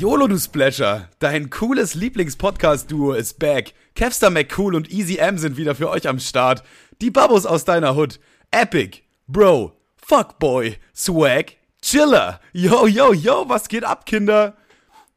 YOLO, 0.00 0.28
du 0.28 0.38
Splasher! 0.38 1.10
Dein 1.18 1.50
cooles 1.50 1.94
Lieblings-Podcast-Duo 1.94 3.12
ist 3.12 3.38
back. 3.38 3.74
Kevster 3.94 4.30
McCool 4.30 4.74
und 4.74 4.90
Easy 4.90 5.16
M 5.18 5.36
sind 5.36 5.58
wieder 5.58 5.74
für 5.74 5.90
euch 5.90 6.08
am 6.08 6.18
Start. 6.18 6.62
Die 7.02 7.10
Babos 7.10 7.44
aus 7.44 7.66
deiner 7.66 7.94
Hood. 7.94 8.18
Epic, 8.50 9.02
Bro, 9.26 9.76
Fuckboy, 9.98 10.76
Swag, 10.96 11.52
Chiller. 11.82 12.40
Yo, 12.54 12.86
yo, 12.86 13.12
yo, 13.12 13.44
was 13.46 13.68
geht 13.68 13.84
ab, 13.84 14.06
Kinder? 14.06 14.56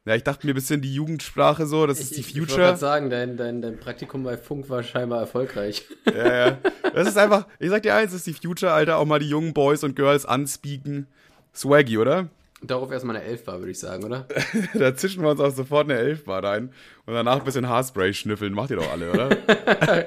Ja, 0.04 0.16
ich 0.16 0.22
dachte 0.22 0.46
mir 0.46 0.52
ein 0.52 0.56
bisschen 0.56 0.82
die 0.82 0.94
Jugendsprache 0.94 1.64
so, 1.64 1.86
das 1.86 1.98
ist 2.00 2.14
die 2.18 2.20
Ich 2.20 2.34
wollte 2.34 2.40
Future. 2.52 2.66
gerade 2.66 2.78
sagen, 2.78 3.08
dein, 3.08 3.38
dein, 3.38 3.62
dein 3.62 3.80
Praktikum 3.80 4.22
bei 4.22 4.36
Funk 4.36 4.68
war 4.68 4.82
scheinbar 4.82 5.20
erfolgreich. 5.20 5.86
Ja, 6.04 6.48
ja. 6.48 6.58
Das 6.92 7.08
ist 7.08 7.16
einfach, 7.16 7.46
ich 7.58 7.70
sag 7.70 7.82
dir 7.84 7.94
eins, 7.94 8.12
das 8.12 8.26
ist 8.26 8.26
die 8.26 8.46
Future, 8.46 8.72
Alter. 8.72 8.98
Auch 8.98 9.06
mal 9.06 9.18
die 9.18 9.30
jungen 9.30 9.54
Boys 9.54 9.82
und 9.82 9.96
Girls 9.96 10.26
anspeaken. 10.26 11.06
Swaggy, 11.54 11.96
oder? 11.96 12.28
Darauf 12.66 12.90
erstmal 12.90 13.16
eine 13.16 13.24
Elf 13.24 13.46
war, 13.46 13.58
würde 13.58 13.70
ich 13.72 13.78
sagen, 13.78 14.04
oder? 14.04 14.26
Da 14.74 14.94
zischen 14.94 15.22
wir 15.22 15.30
uns 15.30 15.40
auch 15.40 15.50
sofort 15.50 15.90
eine 15.90 15.98
Elfbar 15.98 16.42
rein 16.42 16.72
und 17.06 17.14
danach 17.14 17.38
ein 17.38 17.44
bisschen 17.44 17.68
Haarspray 17.68 18.12
schnüffeln. 18.14 18.52
Macht 18.54 18.70
ihr 18.70 18.76
doch 18.76 18.90
alle, 18.90 19.10
oder? 19.12 19.28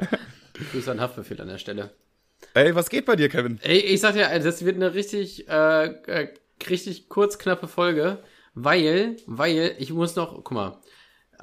Grüße 0.71 0.91
an 0.91 0.99
Haftbefehl 1.01 1.39
an 1.41 1.47
der 1.47 1.57
Stelle. 1.57 1.91
Ey, 2.53 2.73
was 2.75 2.89
geht 2.89 3.05
bei 3.05 3.15
dir, 3.15 3.29
Kevin? 3.29 3.59
Ey, 3.63 3.77
ich 3.79 4.01
sag 4.01 4.13
dir, 4.13 4.27
das 4.39 4.63
wird 4.65 4.75
eine 4.75 4.93
richtig, 4.93 5.47
äh, 5.49 5.85
äh, 5.85 6.27
richtig 6.69 7.09
kurz, 7.09 7.37
knappe 7.37 7.67
Folge, 7.67 8.19
weil, 8.53 9.17
weil, 9.27 9.75
ich 9.79 9.91
muss 9.93 10.15
noch, 10.15 10.33
guck 10.35 10.51
mal, 10.51 10.81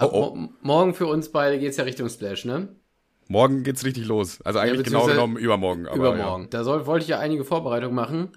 Oh, 0.01 0.07
oh. 0.11 0.35
mo- 0.35 0.49
morgen 0.61 0.95
für 0.95 1.07
uns 1.07 1.31
beide 1.31 1.59
geht's 1.61 1.77
ja 1.77 1.85
Richtung 1.85 2.09
Splash, 2.09 2.45
ne? 2.45 2.69
Morgen 3.29 3.63
geht's 3.63 3.85
richtig 3.85 4.07
los. 4.07 4.43
Also 4.43 4.59
eigentlich 4.59 4.83
genau 4.85 4.99
beziehungsweise 5.07 5.13
genommen 5.15 5.37
übermorgen. 5.37 5.87
Aber 5.87 5.97
Übermorgen. 5.97 6.49
Da 6.51 6.65
soll, 6.65 6.85
wollte 6.87 7.05
ich 7.05 7.09
ja 7.11 7.21
einige 7.21 7.45
Vorbereitungen 7.45 7.95
machen. 7.95 8.33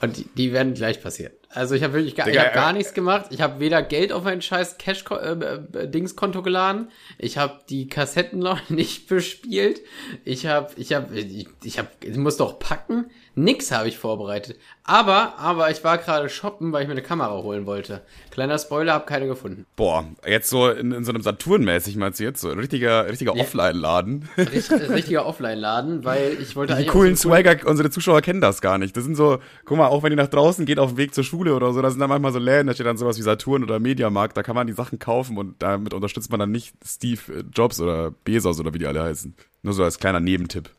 Und 0.00 0.16
die, 0.16 0.28
die 0.36 0.52
werden 0.52 0.74
gleich 0.74 1.02
passieren. 1.02 1.32
Also 1.50 1.74
ich 1.74 1.82
habe 1.82 1.94
wirklich 1.94 2.14
gar, 2.14 2.26
Digga, 2.26 2.40
ich 2.40 2.46
hab 2.46 2.54
gar 2.54 2.70
äh, 2.70 2.74
nichts 2.74 2.94
gemacht. 2.94 3.26
Ich 3.30 3.40
habe 3.40 3.58
weder 3.58 3.82
Geld 3.82 4.12
auf 4.12 4.24
mein 4.24 4.42
scheiß 4.42 4.78
Cash-Dings-Konto 4.78 6.42
geladen. 6.42 6.90
Ich 7.18 7.38
habe 7.38 7.60
die 7.68 7.88
Kassetten 7.88 8.38
noch 8.38 8.68
nicht 8.70 9.08
bespielt. 9.08 9.80
Ich 10.24 10.46
habe, 10.46 10.70
ich 10.76 10.92
habe, 10.92 11.18
ich, 11.18 11.48
ich 11.64 11.78
habe, 11.78 11.88
ich 12.02 12.16
muss 12.16 12.36
doch 12.36 12.58
packen. 12.58 13.10
Nix 13.38 13.70
habe 13.70 13.88
ich 13.88 13.98
vorbereitet. 13.98 14.58
Aber, 14.82 15.38
aber 15.38 15.70
ich 15.70 15.84
war 15.84 15.98
gerade 15.98 16.28
shoppen, 16.28 16.72
weil 16.72 16.82
ich 16.82 16.88
mir 16.88 16.92
eine 16.92 17.02
Kamera 17.02 17.42
holen 17.42 17.66
wollte. 17.66 18.02
Kleiner 18.30 18.58
Spoiler, 18.58 18.94
habe 18.94 19.06
keine 19.06 19.26
gefunden. 19.26 19.64
Boah, 19.76 20.04
jetzt 20.26 20.50
so 20.50 20.68
in, 20.70 20.90
in 20.92 21.04
so 21.04 21.12
einem 21.12 21.22
Saturn-mäßig 21.22 21.96
meinst 21.96 22.18
du 22.18 22.24
jetzt? 22.24 22.40
So 22.40 22.50
ein 22.50 22.58
richtiger, 22.58 23.06
richtiger 23.08 23.36
Ja. 23.36 23.42
Offline-Laden. 23.42 24.28
Richt, 24.36 24.70
richtiger 24.72 25.26
Offline-Laden, 25.26 26.04
weil 26.04 26.36
ich 26.40 26.56
wollte 26.56 26.74
Die 26.76 26.86
coolen 26.86 27.14
so 27.14 27.28
Swagger, 27.28 27.66
unsere 27.68 27.90
Zuschauer 27.90 28.22
kennen 28.22 28.40
das 28.40 28.60
gar 28.60 28.78
nicht. 28.78 28.96
Das 28.96 29.04
sind 29.04 29.14
so, 29.14 29.38
guck 29.64 29.78
mal, 29.78 29.86
auch 29.86 30.02
wenn 30.02 30.12
ihr 30.12 30.16
nach 30.16 30.28
draußen 30.28 30.66
geht 30.66 30.78
auf 30.78 30.90
dem 30.90 30.96
Weg 30.96 31.14
zur 31.14 31.22
Schule 31.24 31.54
oder 31.54 31.72
so, 31.72 31.80
da 31.80 31.90
sind 31.90 32.00
dann 32.00 32.08
manchmal 32.08 32.32
so 32.32 32.38
Läden, 32.40 32.66
da 32.66 32.74
steht 32.74 32.86
dann 32.86 32.96
sowas 32.96 33.18
wie 33.18 33.22
Saturn 33.22 33.62
oder 33.62 33.78
Mediamarkt, 33.78 34.36
da 34.36 34.42
kann 34.42 34.56
man 34.56 34.66
die 34.66 34.72
Sachen 34.72 34.98
kaufen 34.98 35.38
und 35.38 35.62
damit 35.62 35.94
unterstützt 35.94 36.30
man 36.30 36.40
dann 36.40 36.50
nicht 36.50 36.74
Steve 36.84 37.20
äh, 37.32 37.44
Jobs 37.54 37.80
oder 37.80 38.10
Bezos 38.24 38.58
oder 38.58 38.74
wie 38.74 38.78
die 38.78 38.86
alle 38.86 39.02
heißen. 39.02 39.34
Nur 39.62 39.74
so 39.74 39.84
als 39.84 39.98
kleiner 39.98 40.20
Nebentipp. 40.20 40.70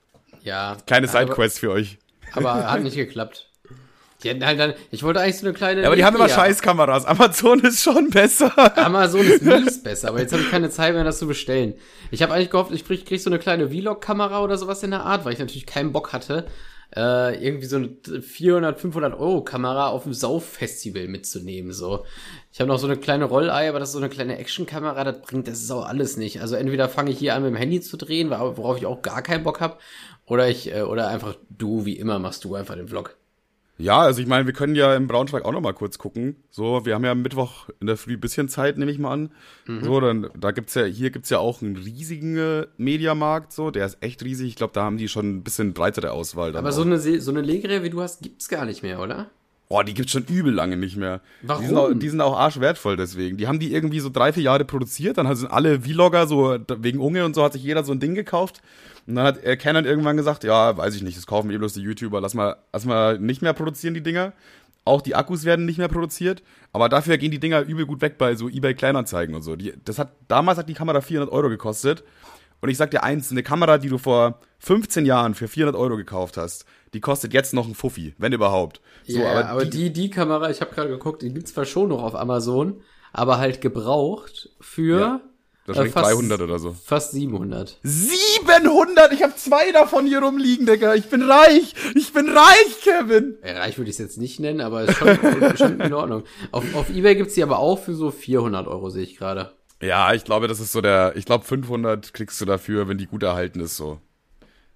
ja, 0.43 0.77
Kleine 0.87 1.07
Sidequest 1.07 1.59
für 1.59 1.71
euch. 1.71 1.97
Aber 2.33 2.69
hat 2.71 2.81
nicht 2.81 2.95
geklappt. 2.95 3.49
Die 4.23 4.29
hatten 4.29 4.45
halt 4.45 4.59
dann, 4.59 4.73
ich 4.91 5.03
wollte 5.03 5.21
eigentlich 5.21 5.37
so 5.37 5.45
eine 5.45 5.53
kleine. 5.53 5.81
Ja, 5.81 5.87
aber 5.87 5.95
die 5.95 6.03
haben 6.03 6.15
immer. 6.15 6.27
Scheißkameras. 6.27 7.05
Amazon 7.05 7.61
ist 7.61 7.81
schon 7.81 8.09
besser. 8.09 8.51
Amazon 8.77 9.21
ist 9.21 9.41
mies 9.43 9.81
besser, 9.81 10.09
aber 10.09 10.19
jetzt 10.19 10.33
habe 10.33 10.43
ich 10.43 10.51
keine 10.51 10.69
Zeit 10.69 10.93
mehr, 10.93 11.05
das 11.05 11.19
zu 11.19 11.27
bestellen. 11.27 11.75
Ich 12.11 12.21
habe 12.21 12.33
eigentlich 12.33 12.49
gehofft, 12.49 12.71
ich 12.73 12.85
krieg, 12.85 13.05
krieg 13.05 13.21
so 13.21 13.29
eine 13.29 13.39
kleine 13.39 13.69
Vlog-Kamera 13.69 14.43
oder 14.43 14.57
sowas 14.57 14.83
in 14.83 14.91
der 14.91 15.05
Art, 15.05 15.23
weil 15.23 15.33
ich 15.33 15.39
natürlich 15.39 15.65
keinen 15.65 15.93
Bock 15.93 16.11
hatte, 16.11 16.47
äh, 16.97 17.41
irgendwie 17.41 17.67
so 17.67 17.77
eine 17.77 18.21
400, 18.21 18.77
500 18.79 19.13
Euro 19.17 19.41
Kamera 19.43 19.87
auf 19.87 20.03
dem 20.03 20.13
Sauffestival 20.13 21.07
mitzunehmen. 21.07 21.71
So, 21.71 22.03
ich 22.51 22.59
habe 22.59 22.67
noch 22.67 22.79
so 22.79 22.87
eine 22.87 22.97
kleine 22.97 23.23
Rollei, 23.23 23.69
aber 23.69 23.79
das 23.79 23.89
ist 23.89 23.93
so 23.93 23.99
eine 23.99 24.09
kleine 24.09 24.37
Actionkamera, 24.37 25.03
das 25.05 25.21
bringt 25.21 25.47
das 25.47 25.61
ist 25.61 25.71
auch 25.71 25.85
alles 25.85 26.17
nicht. 26.17 26.41
Also 26.41 26.55
entweder 26.55 26.89
fange 26.89 27.11
ich 27.11 27.19
hier 27.19 27.35
an 27.35 27.43
mit 27.43 27.51
dem 27.51 27.57
Handy 27.57 27.79
zu 27.79 27.95
drehen, 27.95 28.31
worauf 28.31 28.77
ich 28.77 28.85
auch 28.85 29.01
gar 29.01 29.21
keinen 29.21 29.45
Bock 29.45 29.61
habe, 29.61 29.77
oder 30.29 30.47
ich 30.47 30.73
äh, 30.73 30.83
oder 30.83 31.09
einfach 31.09 31.35
du 31.49 31.85
wie 31.85 31.97
immer 31.97 32.19
machst 32.19 32.45
du 32.45 32.55
einfach 32.55 32.75
den 32.75 32.87
Vlog. 32.87 33.17
Ja, 33.79 33.99
also 33.99 34.21
ich 34.21 34.27
meine, 34.27 34.45
wir 34.45 34.53
können 34.53 34.75
ja 34.75 34.93
im 34.93 35.07
Braunschweig 35.07 35.45
auch 35.45 35.53
noch 35.53 35.61
mal 35.61 35.73
kurz 35.73 35.97
gucken. 35.97 36.35
So, 36.49 36.85
wir 36.85 36.95
haben 36.95 37.05
ja 37.05 37.11
am 37.11 37.21
Mittwoch 37.21 37.69
in 37.79 37.87
der 37.87 37.95
Früh 37.95 38.15
ein 38.15 38.19
bisschen 38.19 38.49
Zeit, 38.49 38.77
nehme 38.77 38.91
ich 38.91 38.99
mal 38.99 39.13
an. 39.13 39.31
Mhm. 39.67 39.83
So, 39.83 39.99
dann 40.01 40.29
da 40.37 40.51
gibt's 40.51 40.75
ja 40.75 40.83
hier 40.83 41.11
gibt's 41.11 41.29
ja 41.29 41.39
auch 41.39 41.61
einen 41.61 41.77
riesigen 41.77 42.37
äh, 42.37 42.67
Mediamarkt, 42.77 43.53
so, 43.53 43.71
der 43.71 43.85
ist 43.85 43.97
echt 44.01 44.21
riesig. 44.21 44.49
Ich 44.49 44.55
glaube, 44.57 44.73
da 44.73 44.83
haben 44.83 44.97
die 44.97 45.07
schon 45.07 45.37
ein 45.37 45.43
bisschen 45.43 45.73
breitere 45.73 46.11
Auswahl. 46.11 46.55
Aber 46.57 46.69
auch. 46.69 46.73
so 46.73 46.81
eine 46.81 46.99
so 46.99 47.31
eine 47.31 47.41
Legere 47.41 47.81
wie 47.81 47.89
du 47.89 48.01
hast, 48.01 48.21
gibt's 48.21 48.49
gar 48.49 48.65
nicht 48.65 48.83
mehr, 48.83 48.99
oder? 48.99 49.27
Oh, 49.71 49.83
die 49.83 49.93
gibt's 49.93 50.11
schon 50.11 50.25
übel 50.25 50.51
lange 50.51 50.75
nicht 50.75 50.97
mehr. 50.97 51.21
Warum? 51.43 51.61
Die 51.61 51.67
sind, 51.67 51.77
auch, 51.77 51.93
die 51.93 52.09
sind 52.09 52.21
auch 52.21 52.37
arschwertvoll 52.37 52.97
deswegen. 52.97 53.37
Die 53.37 53.47
haben 53.47 53.59
die 53.59 53.71
irgendwie 53.71 53.99
so 53.99 54.09
drei, 54.09 54.33
vier 54.33 54.41
Jahre 54.41 54.65
produziert, 54.65 55.19
dann 55.19 55.33
sind 55.35 55.51
alle 55.51 55.81
Vlogger 55.81 56.25
so, 56.25 56.57
wegen 56.79 56.99
Unge 56.99 57.23
und 57.23 57.35
so 57.35 57.43
hat 57.43 57.53
sich 57.53 57.63
jeder 57.63 57.83
so 57.83 57.91
ein 57.91 57.99
Ding 57.99 58.15
gekauft. 58.15 58.61
Und 59.09 59.15
dann 59.15 59.25
hat 59.25 59.43
äh, 59.43 59.57
Canon 59.57 59.85
irgendwann 59.85 60.17
gesagt, 60.17 60.43
ja, 60.43 60.77
weiß 60.77 60.95
ich 60.95 61.01
nicht, 61.01 61.17
das 61.17 61.25
kaufen 61.25 61.49
eh 61.49 61.57
bloß 61.57 61.73
die 61.73 61.81
YouTuber, 61.81 62.21
lass 62.21 62.35
mal, 62.35 62.57
lass 62.71 62.85
mal 62.85 63.17
nicht 63.17 63.41
mehr 63.41 63.53
produzieren, 63.53 63.95
die 63.95 64.03
Dinger. 64.03 64.33
Auch 64.85 65.01
die 65.01 65.15
Akkus 65.15 65.45
werden 65.45 65.65
nicht 65.65 65.79
mehr 65.79 65.87
produziert, 65.87 66.43
aber 66.73 66.89
dafür 66.89 67.17
gehen 67.17 67.31
die 67.31 67.39
Dinger 67.39 67.61
übel 67.61 67.87
gut 67.87 68.01
weg 68.01 68.19
bei 68.19 68.35
so 68.35 68.47
eBay 68.47 68.75
Kleinanzeigen 68.75 69.33
und 69.33 69.41
so. 69.41 69.55
Die, 69.55 69.73
das 69.83 69.97
hat, 69.97 70.11
damals 70.27 70.59
hat 70.59 70.69
die 70.69 70.75
Kamera 70.75 71.01
400 71.01 71.33
Euro 71.33 71.49
gekostet. 71.49 72.03
Und 72.61 72.69
ich 72.69 72.77
sag 72.77 72.91
dir 72.91 73.01
eins, 73.01 73.31
eine 73.31 73.41
Kamera, 73.41 73.79
die 73.79 73.89
du 73.89 73.97
vor 73.97 74.41
15 74.59 75.07
Jahren 75.07 75.33
für 75.33 75.47
400 75.47 75.75
Euro 75.79 75.97
gekauft 75.97 76.37
hast, 76.37 76.65
die 76.93 77.01
kostet 77.01 77.33
jetzt 77.33 77.53
noch 77.53 77.67
ein 77.67 77.73
Fuffi, 77.73 78.13
wenn 78.19 78.31
überhaupt. 78.31 78.79
So, 79.07 79.21
ja, 79.21 79.43
aber, 79.43 79.65
die, 79.65 79.91
die 79.91 80.11
Kamera, 80.11 80.51
ich 80.51 80.61
habe 80.61 80.75
gerade 80.75 80.89
geguckt, 80.89 81.23
die 81.23 81.33
gibt's 81.33 81.53
zwar 81.53 81.65
schon 81.65 81.89
noch 81.89 82.03
auf 82.03 82.13
Amazon, 82.13 82.81
aber 83.11 83.39
halt 83.39 83.61
gebraucht 83.61 84.49
für 84.59 84.99
Ja, 84.99 85.21
wahrscheinlich 85.69 85.93
300 85.93 86.41
oder 86.41 86.59
so. 86.59 86.75
Fast 86.85 87.11
700. 87.11 87.77
700! 87.83 89.13
Ich 89.13 89.23
habe 89.23 89.35
zwei 89.35 89.71
davon 89.71 90.05
hier 90.05 90.19
rumliegen, 90.19 90.65
Digga. 90.65 90.95
Ich 90.95 91.09
bin 91.09 91.23
reich! 91.23 91.73
Ich 91.95 92.11
bin 92.13 92.29
reich, 92.29 92.81
Kevin! 92.83 93.37
Ja, 93.45 93.59
reich 93.59 93.77
würde 93.77 93.89
ich 93.89 93.95
es 93.95 93.99
jetzt 93.99 94.17
nicht 94.17 94.39
nennen, 94.39 94.61
aber 94.61 94.83
ist 94.83 94.97
schon, 94.97 95.17
schon 95.57 95.79
in 95.79 95.93
Ordnung. 95.93 96.23
Auf, 96.51 96.63
auf 96.75 96.89
Ebay 96.89 97.15
gibt's 97.15 97.35
die 97.35 97.43
aber 97.43 97.59
auch 97.59 97.79
für 97.79 97.95
so 97.95 98.11
400 98.11 98.67
Euro, 98.67 98.89
sehe 98.89 99.03
ich 99.03 99.17
gerade. 99.17 99.53
Ja, 99.81 100.13
ich 100.13 100.25
glaube, 100.25 100.47
das 100.47 100.59
ist 100.59 100.71
so 100.71 100.81
der. 100.81 101.13
Ich 101.15 101.25
glaube, 101.25 101.45
500 101.45 102.13
kriegst 102.13 102.39
du 102.41 102.45
dafür, 102.45 102.87
wenn 102.87 102.97
die 102.97 103.07
gut 103.07 103.23
erhalten 103.23 103.61
ist, 103.61 103.77
so. 103.77 103.99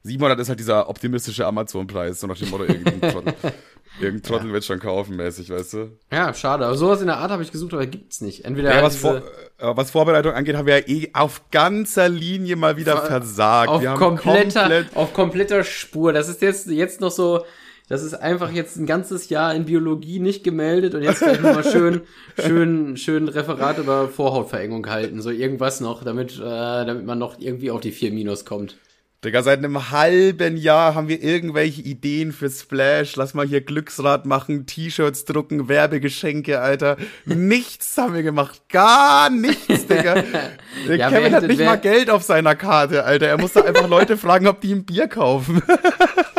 700 0.04 0.40
ist 0.40 0.50
halt 0.50 0.60
dieser 0.60 0.90
optimistische 0.90 1.46
Amazon-Preis, 1.46 2.20
so 2.20 2.28
nach 2.28 2.38
dem 2.38 2.50
Motto, 2.50 2.66
irgendein 4.00 4.22
Trottel, 4.24 4.38
Trottel 4.40 4.54
wird 4.54 4.66
schon 4.66 4.80
kaufen, 4.80 5.16
mäßig, 5.16 5.50
weißt 5.50 5.74
du? 5.74 5.92
Ja, 6.12 6.34
schade. 6.34 6.66
Aber 6.66 6.76
sowas 6.76 7.02
in 7.02 7.08
der 7.08 7.18
Art 7.18 7.32
habe 7.32 7.44
ich 7.44 7.52
gesucht, 7.52 7.74
aber 7.74 7.86
gibt's 7.86 8.22
nicht. 8.22 8.46
Entweder 8.46 8.76
Ja, 8.76 8.84
was, 8.84 8.96
vor, 8.96 9.18
äh, 9.18 9.22
was 9.60 9.92
Vorbereitung 9.92 10.34
angeht, 10.34 10.56
haben 10.56 10.66
wir 10.68 10.80
ja 10.80 10.88
eh 10.88 11.10
auf 11.14 11.50
ganzer 11.52 12.10
Linie 12.10 12.56
mal 12.56 12.78
wieder 12.78 12.98
Ver- 12.98 13.06
versagt. 13.08 13.70
auf 13.70 13.84
kompletter, 13.96 14.62
komplett 14.62 14.96
auf 14.96 15.14
kompletter 15.14 15.64
Spur. 15.64 16.14
Das 16.14 16.30
ist 16.30 16.42
jetzt, 16.42 16.68
jetzt 16.68 17.02
noch 17.02 17.12
so, 17.12 17.46
das 17.90 18.02
ist 18.02 18.14
einfach 18.14 18.52
jetzt 18.52 18.78
ein 18.78 18.86
ganzes 18.86 19.30
Jahr 19.30 19.54
in 19.54 19.66
Biologie 19.66 20.20
nicht 20.20 20.44
gemeldet 20.44 20.96
und 20.96 21.04
jetzt 21.04 21.20
gleich 21.20 21.40
nochmal 21.42 21.64
schön, 21.70 22.02
schön, 22.40 22.98
schön 22.98 23.28
Referat 23.28 23.78
über 23.78 24.08
Vorhautverengung 24.08 24.90
halten. 24.90 25.22
So 25.22 25.30
irgendwas 25.30 25.82
noch, 25.82 26.04
damit, 26.04 26.38
äh, 26.38 26.40
damit 26.42 27.06
man 27.06 27.20
noch 27.20 27.40
irgendwie 27.40 27.72
auf 27.72 27.82
die 27.82 27.92
4 27.92 28.12
Minus 28.12 28.46
kommt. 28.46 28.78
Digga, 29.24 29.42
seit 29.42 29.60
einem 29.60 29.90
halben 29.90 30.58
Jahr 30.58 30.96
haben 30.96 31.08
wir 31.08 31.24
irgendwelche 31.24 31.82
Ideen 31.82 32.34
für 32.34 32.50
Splash. 32.50 33.16
Lass 33.16 33.34
mal 33.34 33.48
hier 33.48 33.62
Glücksrad 33.62 34.26
machen, 34.26 34.66
T-Shirts 34.66 35.24
drucken, 35.24 35.70
Werbegeschenke, 35.70 36.60
Alter. 36.60 36.98
Nichts 37.24 37.98
haben 37.98 38.16
wir 38.16 38.24
gemacht. 38.24 38.64
Gar 38.68 39.30
nichts, 39.30 39.88
Digga. 39.88 40.16
Der 40.88 40.98
Ja, 40.98 41.10
Kevin 41.10 41.36
hat 41.36 41.48
nicht 41.48 41.64
mal 41.64 41.78
Geld 41.78 42.10
auf 42.10 42.24
seiner 42.24 42.56
Karte, 42.56 43.06
Alter. 43.06 43.28
Er 43.28 43.40
musste 43.40 43.64
einfach 43.64 43.88
Leute 43.88 44.18
fragen, 44.18 44.46
ob 44.48 44.60
die 44.60 44.72
ihm 44.72 44.84
Bier 44.84 45.08
kaufen. 45.08 45.62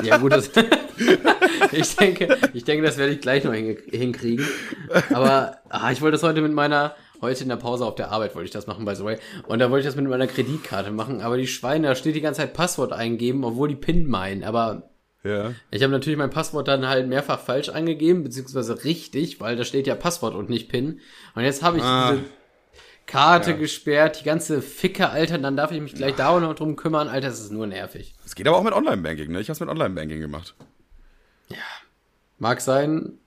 Ja, 0.03 0.19
gut, 0.19 0.33
das, 0.33 0.51
ich 1.73 1.97
denke, 1.97 2.37
ich 2.53 2.65
denke, 2.65 2.85
das 2.85 2.99
werde 2.99 3.15
ich 3.15 3.21
gleich 3.23 3.45
noch 3.45 3.55
hinkriegen. 3.55 4.47
Aber 5.11 5.57
ah, 5.71 5.91
ich 5.91 6.03
wollte 6.03 6.13
das 6.13 6.23
heute 6.23 6.43
mit 6.43 6.53
meiner, 6.53 6.95
heute 7.25 7.43
in 7.43 7.49
der 7.49 7.57
Pause 7.57 7.85
auf 7.85 7.95
der 7.97 8.11
Arbeit 8.11 8.35
wollte 8.35 8.47
ich 8.47 8.51
das 8.53 8.67
machen, 8.67 8.85
by 8.85 8.95
the 8.95 9.05
way. 9.05 9.19
Und 9.49 9.59
da 9.59 9.71
wollte 9.71 9.81
ich 9.87 9.93
das 9.93 10.01
mit 10.01 10.09
meiner 10.09 10.27
Kreditkarte 10.27 10.91
machen. 10.93 11.21
Aber 11.21 11.37
die 11.37 11.47
Schweine, 11.47 11.89
da 11.89 11.95
steht 11.95 12.15
die 12.15 12.21
ganze 12.21 12.41
Zeit 12.43 12.55
Passwort 12.55 12.93
eingeben, 12.93 13.45
obwohl 13.45 13.69
die 13.69 13.75
PIN 13.77 14.07
meinen. 14.07 14.45
Aber 14.45 14.91
Ja. 15.25 15.53
ich 15.71 15.83
habe 15.83 15.93
natürlich 15.93 16.19
mein 16.19 16.31
Passwort 16.31 16.69
dann 16.69 16.87
halt 16.87 17.09
mehrfach 17.09 17.41
falsch 17.41 17.69
eingegeben, 17.71 18.23
beziehungsweise 18.23 18.85
richtig, 18.85 19.41
weil 19.41 19.57
da 19.57 19.65
steht 19.65 19.87
ja 19.87 19.95
Passwort 19.95 20.35
und 20.35 20.49
nicht 20.51 20.69
PIN. 20.69 21.01
Und 21.35 21.43
jetzt 21.43 21.63
habe 21.63 21.79
ich 21.79 21.83
Ah. 21.83 22.13
diese 22.13 22.25
Karte 23.07 23.57
gesperrt, 23.57 24.21
die 24.21 24.25
ganze 24.25 24.63
Ficke, 24.63 25.11
Alter, 25.11 25.37
dann 25.39 25.57
darf 25.57 25.71
ich 25.73 25.81
mich 25.81 25.95
gleich 25.95 26.15
da 26.15 26.39
noch 26.41 26.55
drum 26.55 26.75
kümmern, 26.77 27.09
Alter, 27.09 27.29
das 27.29 27.41
ist 27.41 27.53
nur 27.53 27.67
nervig. 27.67 28.15
Es 28.25 28.35
geht 28.35 28.49
aber 28.49 28.57
auch 28.57 28.63
mit 28.65 28.73
Online-Banking, 28.73 29.31
ne? 29.31 29.41
Ich 29.41 29.51
hab's 29.51 29.61
mit 29.61 29.69
Online-Banking 29.69 30.21
gemacht. 30.21 30.55
Mag 32.39 32.61
sein, 32.61 33.19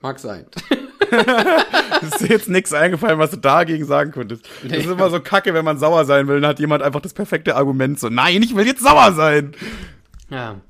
mag 0.00 0.18
sein. 0.18 0.46
Es 2.02 2.08
ist 2.12 2.20
dir 2.20 2.28
jetzt 2.28 2.48
nichts 2.48 2.72
eingefallen, 2.72 3.18
was 3.18 3.30
du 3.30 3.38
dagegen 3.38 3.84
sagen 3.86 4.10
könntest. 4.12 4.44
Das 4.62 4.78
ist 4.78 4.86
immer 4.86 5.08
so 5.10 5.20
kacke, 5.20 5.54
wenn 5.54 5.64
man 5.64 5.78
sauer 5.78 6.04
sein 6.04 6.28
will, 6.28 6.40
dann 6.40 6.50
hat 6.50 6.58
jemand 6.60 6.82
einfach 6.82 7.00
das 7.00 7.14
perfekte 7.14 7.56
Argument 7.56 7.98
so, 7.98 8.08
nein, 8.08 8.42
ich 8.42 8.54
will 8.54 8.66
jetzt 8.66 8.82
sauer 8.82 9.12
sein. 9.12 9.52
Ja. 10.28 10.60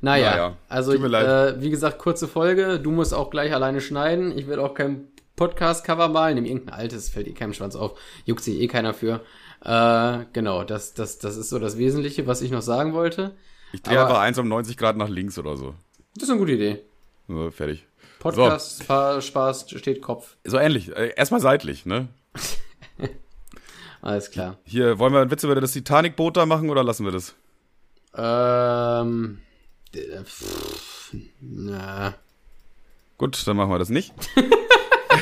Naja, 0.00 0.30
Naja, 0.30 0.56
also. 0.68 0.92
Äh, 0.92 1.60
wie 1.60 1.70
gesagt, 1.70 1.98
kurze 1.98 2.28
Folge. 2.28 2.78
Du 2.78 2.90
musst 2.90 3.14
auch 3.14 3.30
gleich 3.30 3.52
alleine 3.54 3.80
schneiden. 3.80 4.36
Ich 4.36 4.46
werde 4.46 4.62
auch 4.62 4.74
keinen 4.74 5.08
Podcast-Cover 5.36 6.08
malen, 6.08 6.36
nimm 6.36 6.44
irgendein 6.44 6.74
altes, 6.74 7.08
fällt 7.08 7.26
eh 7.26 7.32
keinem 7.32 7.52
Schwanz 7.54 7.76
auf, 7.76 7.98
juckt 8.24 8.42
sich 8.44 8.60
eh 8.60 8.68
keiner 8.68 8.94
für. 8.94 9.20
Äh, 9.64 10.24
genau, 10.32 10.64
das, 10.64 10.94
das, 10.94 11.18
das 11.18 11.36
ist 11.36 11.48
so 11.50 11.58
das 11.58 11.78
Wesentliche, 11.78 12.26
was 12.26 12.42
ich 12.42 12.50
noch 12.50 12.62
sagen 12.62 12.92
wollte. 12.92 13.34
Ich 13.72 13.82
drehe 13.82 13.98
Aber- 13.98 14.08
einfach 14.10 14.22
eins 14.22 14.38
um 14.38 14.48
90 14.48 14.76
Grad 14.76 14.96
nach 14.96 15.08
links 15.08 15.38
oder 15.38 15.56
so. 15.56 15.74
Das 16.14 16.24
ist 16.24 16.30
eine 16.30 16.38
gute 16.38 16.52
Idee. 16.52 16.82
so 17.28 17.50
fertig. 17.50 17.86
Podcast, 18.34 18.82
Spa- 18.82 19.20
Spaß, 19.20 19.70
steht 19.76 20.02
Kopf. 20.02 20.36
So 20.44 20.58
ähnlich. 20.58 20.94
Äh, 20.96 21.12
erstmal 21.16 21.40
seitlich, 21.40 21.86
ne? 21.86 22.08
Alles 24.02 24.30
klar. 24.30 24.58
Hier, 24.64 24.98
wollen 24.98 25.12
wir 25.12 25.20
einen 25.20 25.30
Witz 25.30 25.42
über 25.44 25.54
das 25.60 25.72
Titanic-Boot 25.72 26.36
da 26.36 26.46
machen 26.46 26.70
oder 26.70 26.84
lassen 26.84 27.04
wir 27.04 27.12
das? 27.12 27.34
Ähm, 28.14 29.38
d- 29.94 30.22
pff, 30.24 31.14
na, 31.40 32.14
Gut, 33.18 33.46
dann 33.46 33.56
machen 33.56 33.70
wir 33.70 33.78
das 33.78 33.88
nicht. 33.88 34.12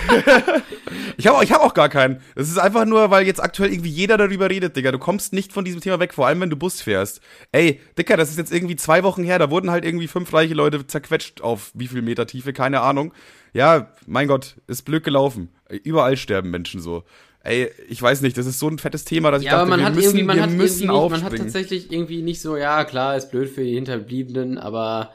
ich 1.17 1.27
habe 1.27 1.45
ich 1.45 1.53
hab 1.53 1.63
auch 1.63 1.75
gar 1.75 1.89
keinen. 1.89 2.21
Es 2.35 2.49
ist 2.49 2.59
einfach 2.59 2.85
nur, 2.85 3.11
weil 3.11 3.27
jetzt 3.27 3.43
aktuell 3.43 3.73
irgendwie 3.73 3.91
jeder 3.91 4.17
darüber 4.17 4.51
redet, 4.51 4.77
Digga. 4.77 4.93
Du 4.93 4.99
kommst 4.99 5.33
nicht 5.33 5.53
von 5.53 5.65
diesem 5.65 5.81
Thema 5.81 6.01
weg, 6.01 6.15
vor 6.15 6.27
allem 6.27 6.41
wenn 6.41 6.51
du 6.51 6.57
Bus 6.57 6.81
fährst. 6.81 7.21
Ey, 7.53 7.81
Dicker, 7.99 8.17
das 8.17 8.31
ist 8.31 8.39
jetzt 8.39 8.53
irgendwie 8.53 8.77
zwei 8.77 9.03
Wochen 9.03 9.25
her, 9.25 9.39
da 9.39 9.51
wurden 9.51 9.71
halt 9.71 9.85
irgendwie 9.85 10.09
fünf 10.09 10.33
reiche 10.33 10.55
Leute 10.55 10.87
zerquetscht 10.87 11.41
auf 11.41 11.71
wie 11.75 11.89
viel 11.89 12.03
Meter 12.03 12.27
Tiefe, 12.27 12.53
keine 12.53 12.81
Ahnung. 12.81 13.13
Ja, 13.53 13.93
mein 14.07 14.29
Gott, 14.29 14.57
ist 14.67 14.83
blöd 14.83 15.05
gelaufen. 15.05 15.49
Überall 15.85 16.17
sterben 16.17 16.51
Menschen 16.51 16.81
so. 16.81 17.05
Ey, 17.41 17.71
ich 17.89 18.01
weiß 18.01 18.23
nicht, 18.23 18.39
das 18.39 18.47
ist 18.47 18.59
so 18.59 18.69
ein 18.69 18.79
fettes 18.79 19.05
Thema, 19.05 19.31
dass 19.31 19.43
ich 19.43 19.47
Ja, 19.47 19.53
dachte, 19.53 19.63
aber 19.63 19.71
man 19.71 19.81
wir 19.81 19.87
hat 19.87 19.95
müssen, 19.95 20.07
irgendwie, 20.09 20.25
man 20.25 20.37
wir 20.37 20.43
hat 20.45 20.51
müssen 20.51 20.85
irgendwie 20.85 21.03
nicht, 21.03 21.11
man 21.11 21.23
hat 21.25 21.37
tatsächlich 21.37 21.93
irgendwie 21.93 22.23
nicht 22.23 22.41
so, 22.41 22.57
ja, 22.57 22.85
klar, 22.85 23.17
ist 23.17 23.31
blöd 23.31 23.51
für 23.51 23.63
die 23.63 23.75
Hinterbliebenen, 23.75 24.57
aber 24.57 25.13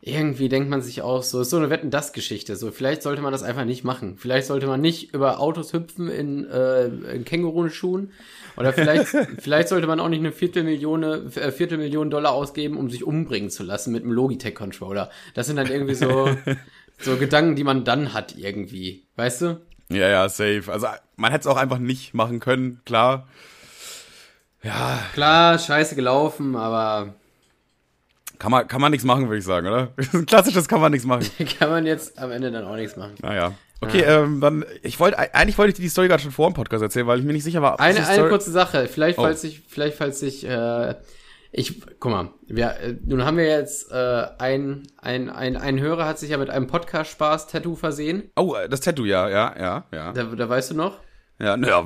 irgendwie 0.00 0.48
denkt 0.48 0.68
man 0.68 0.82
sich 0.82 1.02
auch 1.02 1.22
so, 1.22 1.40
ist 1.40 1.50
so 1.50 1.56
eine 1.56 1.70
Wetten 1.70 1.90
das 1.90 2.12
Geschichte, 2.12 2.56
so 2.56 2.70
vielleicht 2.70 3.02
sollte 3.02 3.22
man 3.22 3.32
das 3.32 3.42
einfach 3.42 3.64
nicht 3.64 3.82
machen. 3.82 4.16
Vielleicht 4.18 4.46
sollte 4.46 4.66
man 4.66 4.80
nicht 4.80 5.14
über 5.14 5.40
Autos 5.40 5.72
hüpfen 5.72 6.08
in, 6.08 6.44
äh, 6.44 6.86
in 6.86 7.24
Känguruschuhen 7.24 8.12
oder 8.56 8.72
vielleicht 8.72 9.06
vielleicht 9.38 9.68
sollte 9.68 9.86
man 9.86 9.98
auch 9.98 10.08
nicht 10.08 10.20
eine 10.20 10.32
Viertelmillion 10.32 11.02
äh, 11.02 11.50
Viertelmillion 11.50 12.10
Dollar 12.10 12.32
ausgeben, 12.32 12.76
um 12.76 12.90
sich 12.90 13.04
umbringen 13.04 13.50
zu 13.50 13.62
lassen 13.62 13.92
mit 13.92 14.02
einem 14.02 14.12
Logitech 14.12 14.54
Controller. 14.54 15.10
Das 15.34 15.46
sind 15.46 15.56
dann 15.56 15.70
irgendwie 15.70 15.94
so 15.94 16.28
so 16.98 17.16
Gedanken, 17.16 17.56
die 17.56 17.64
man 17.64 17.84
dann 17.84 18.12
hat 18.12 18.36
irgendwie, 18.36 19.06
weißt 19.16 19.42
du? 19.42 19.60
Ja, 19.88 20.08
ja, 20.08 20.28
safe. 20.28 20.64
Also 20.68 20.88
man 21.16 21.30
hätte 21.30 21.42
es 21.42 21.46
auch 21.46 21.56
einfach 21.56 21.78
nicht 21.78 22.14
machen 22.14 22.40
können, 22.40 22.80
klar. 22.84 23.28
Ja, 24.62 24.98
Klar, 25.14 25.58
scheiße 25.58 25.94
gelaufen, 25.94 26.56
aber 26.56 27.14
kann 28.38 28.50
man, 28.50 28.68
kann 28.68 28.80
man 28.80 28.90
nichts 28.90 29.04
machen, 29.04 29.24
würde 29.28 29.38
ich 29.38 29.44
sagen, 29.44 29.66
oder? 29.66 29.92
Ein 30.12 30.26
klassisches 30.26 30.68
kann 30.68 30.80
man 30.80 30.92
nichts 30.92 31.06
machen. 31.06 31.26
kann 31.58 31.70
man 31.70 31.86
jetzt 31.86 32.18
am 32.18 32.30
Ende 32.30 32.50
dann 32.50 32.64
auch 32.64 32.76
nichts 32.76 32.96
machen. 32.96 33.14
Naja. 33.22 33.54
Okay, 33.80 34.00
ähm, 34.00 34.40
dann, 34.40 34.64
ich 34.82 34.98
wollte, 34.98 35.18
eigentlich 35.18 35.58
wollte 35.58 35.70
ich 35.70 35.76
dir 35.76 35.82
die 35.82 35.88
Story 35.90 36.08
gerade 36.08 36.22
schon 36.22 36.32
vor 36.32 36.48
dem 36.48 36.54
Podcast 36.54 36.82
erzählen, 36.82 37.06
weil 37.06 37.18
ich 37.18 37.24
mir 37.26 37.34
nicht 37.34 37.44
sicher 37.44 37.60
war. 37.60 37.74
ob 37.74 37.80
Eine, 37.80 38.06
eine 38.06 38.28
kurze 38.28 38.50
Sache, 38.50 38.86
vielleicht 38.88 39.18
Oh. 39.18 39.22
falls 39.22 39.44
ich, 39.44 39.62
vielleicht 39.68 39.98
falls 39.98 40.22
ich, 40.22 40.48
äh, 40.48 40.94
ich, 41.52 41.82
guck 42.00 42.10
mal, 42.10 42.30
wir, 42.46 42.70
äh, 42.80 42.96
nun 43.04 43.24
haben 43.24 43.36
wir 43.36 43.46
jetzt 43.46 43.92
äh, 43.92 44.26
ein, 44.38 44.86
ein, 44.98 45.28
ein, 45.28 45.56
ein 45.56 45.78
Hörer 45.78 46.06
hat 46.06 46.18
sich 46.18 46.30
ja 46.30 46.38
mit 46.38 46.48
einem 46.48 46.66
Podcast-Spaß-Tattoo 46.66 47.76
versehen. 47.76 48.30
Oh, 48.36 48.54
äh, 48.54 48.68
das 48.68 48.80
Tattoo, 48.80 49.04
ja, 49.04 49.28
ja, 49.28 49.54
ja, 49.58 49.84
ja. 49.92 50.12
Da, 50.12 50.24
da 50.24 50.48
weißt 50.48 50.70
du 50.70 50.74
noch? 50.74 50.98
Ja, 51.38 51.56
naja, 51.56 51.84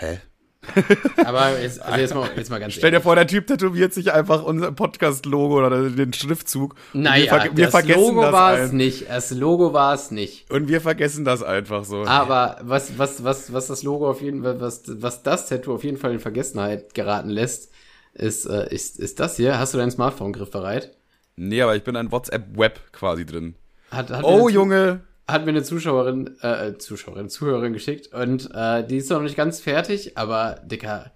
hä? 0.00 0.18
Aber 1.24 1.60
jetzt, 1.60 1.82
also 1.82 1.98
jetzt 1.98 2.14
mal, 2.14 2.30
jetzt 2.36 2.50
mal 2.50 2.60
ganz 2.60 2.74
Stell 2.78 2.92
dir 2.92 3.00
vor, 3.00 3.16
der 3.16 3.26
Typ 3.26 3.46
tätowiert 3.46 3.92
sich 3.92 4.12
einfach 4.12 4.42
unser 4.42 4.72
Podcast-Logo 4.72 5.58
oder 5.58 5.90
den 5.90 6.12
Schriftzug. 6.12 6.74
Naja, 6.92 7.32
wir, 7.32 7.40
ver 7.40 7.56
wir 7.56 7.64
das 7.64 7.70
vergessen 7.72 8.00
Logo 8.00 8.22
das 8.22 8.32
war 8.32 8.58
es 8.58 8.72
nicht. 8.72 9.08
Das 9.08 9.30
Logo 9.32 9.72
war 9.72 9.94
es 9.94 10.10
nicht. 10.10 10.50
Und 10.50 10.68
wir 10.68 10.80
vergessen 10.80 11.24
das 11.24 11.42
einfach 11.42 11.84
so. 11.84 12.04
Aber 12.04 12.58
was, 12.62 12.98
was, 12.98 13.24
was, 13.24 13.52
was 13.52 13.66
das 13.66 13.82
Logo 13.82 14.08
auf 14.08 14.22
jeden 14.22 14.42
Fall, 14.42 14.60
was, 14.60 14.82
was 14.86 15.22
das 15.22 15.48
Tattoo 15.48 15.74
auf 15.74 15.84
jeden 15.84 15.96
Fall 15.96 16.12
in 16.12 16.20
Vergessenheit 16.20 16.94
geraten 16.94 17.28
lässt, 17.28 17.70
ist, 18.14 18.46
äh, 18.46 18.72
ist, 18.72 18.98
ist 18.98 19.20
das 19.20 19.36
hier. 19.36 19.58
Hast 19.58 19.74
du 19.74 19.78
dein 19.78 19.90
Smartphone 19.90 20.32
griffbereit? 20.32 20.96
Nee, 21.36 21.62
aber 21.62 21.76
ich 21.76 21.82
bin 21.82 21.96
ein 21.96 22.12
WhatsApp-Web 22.12 22.92
quasi 22.92 23.26
drin. 23.26 23.56
Hat, 23.90 24.10
hat 24.10 24.22
Oh, 24.24 24.48
Junge. 24.48 25.00
Hat 25.28 25.44
mir 25.44 25.50
eine 25.50 25.62
Zuschauerin, 25.62 26.36
äh, 26.42 26.76
Zuschauerin, 26.78 27.28
Zuhörerin 27.28 27.72
geschickt 27.72 28.12
und 28.12 28.50
äh, 28.54 28.86
die 28.86 28.96
ist 28.98 29.10
noch 29.10 29.22
nicht 29.22 29.36
ganz 29.36 29.60
fertig, 29.60 30.16
aber 30.18 30.60
Dicker, 30.64 31.12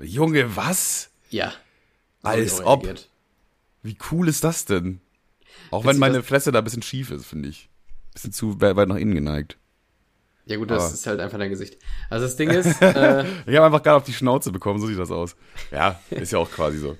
Junge, 0.00 0.56
was? 0.56 1.10
ja. 1.30 1.52
Als 2.22 2.60
ob. 2.64 2.82
reagiert. 2.82 3.08
Wie 3.84 3.96
cool 4.10 4.28
ist 4.28 4.42
das 4.42 4.64
denn? 4.64 5.00
Auch 5.70 5.84
Witzig, 5.84 5.90
wenn 5.94 5.98
meine 6.00 6.22
Fresse 6.24 6.50
da 6.50 6.58
ein 6.58 6.64
bisschen 6.64 6.82
schief 6.82 7.10
ist, 7.12 7.24
finde 7.26 7.48
ich. 7.50 7.68
Bisschen 8.14 8.32
zu 8.32 8.60
weit 8.60 8.88
nach 8.88 8.96
innen 8.96 9.14
geneigt. 9.14 9.56
Ja 10.46 10.56
gut, 10.56 10.70
das 10.70 10.84
Aber- 10.84 10.94
ist 10.94 11.06
halt 11.06 11.20
einfach 11.20 11.38
dein 11.38 11.50
Gesicht. 11.50 11.78
Also 12.10 12.26
das 12.26 12.34
Ding 12.36 12.50
ist, 12.50 12.66
äh, 12.82 13.24
Ich 13.46 13.54
habe 13.54 13.66
einfach 13.66 13.82
gerade 13.82 13.96
auf 13.98 14.02
die 14.04 14.12
Schnauze 14.12 14.50
bekommen, 14.50 14.80
so 14.80 14.88
sieht 14.88 14.98
das 14.98 15.10
aus. 15.12 15.36
Ja, 15.70 16.00
ist 16.10 16.32
ja 16.32 16.38
auch 16.40 16.50
quasi 16.50 16.78
so. 16.78 16.96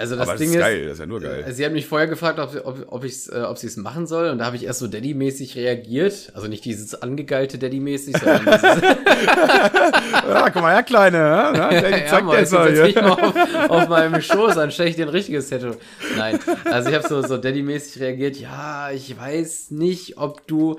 Also 0.00 0.16
das 0.16 0.28
Aber 0.28 0.38
Ding 0.38 0.48
ist 0.48 0.54
ist, 0.56 0.60
geil, 0.60 0.84
das 0.84 0.92
ist 0.94 0.98
ja 1.00 1.06
nur 1.06 1.20
geil. 1.20 1.44
sie 1.50 1.64
hat 1.64 1.72
mich 1.72 1.86
vorher 1.86 2.08
gefragt, 2.08 2.38
ob, 2.38 2.58
ob, 2.64 2.86
ob, 2.88 3.04
ich's, 3.04 3.28
äh, 3.28 3.42
ob 3.46 3.58
sie 3.58 3.66
es 3.66 3.76
machen 3.76 4.06
soll 4.06 4.30
und 4.30 4.38
da 4.38 4.46
habe 4.46 4.56
ich 4.56 4.64
erst 4.64 4.78
so 4.78 4.88
Daddy-mäßig 4.88 5.56
reagiert. 5.56 6.32
Also 6.34 6.48
nicht 6.48 6.64
dieses 6.64 6.94
angegeilte 7.02 7.58
Daddy-mäßig, 7.58 8.16
sondern 8.16 8.44
dieses, 8.46 8.62
Ja, 9.22 10.48
guck 10.52 10.62
mal 10.62 10.72
her, 10.74 10.82
Kleine. 10.82 11.18
Ja, 11.18 11.52
Na, 11.54 11.68
der 11.68 11.90
ja, 11.90 11.96
jetzt 11.98 12.12
mal 12.54 13.02
mal 13.02 13.10
auf, 13.10 13.70
auf 13.70 13.88
meinem 13.88 14.22
Schoß, 14.22 14.54
dann 14.54 14.70
stelle 14.70 14.88
ich 14.88 14.96
dir 14.96 15.04
ein 15.04 15.10
richtiges 15.10 15.50
Tattoo. 15.50 15.74
Nein, 16.16 16.38
also 16.64 16.88
ich 16.88 16.94
habe 16.94 17.06
so, 17.06 17.20
so 17.22 17.36
Daddy-mäßig 17.36 18.00
reagiert, 18.00 18.36
ja, 18.36 18.90
ich 18.90 19.18
weiß 19.18 19.70
nicht, 19.70 20.16
ob 20.16 20.46
du, 20.46 20.78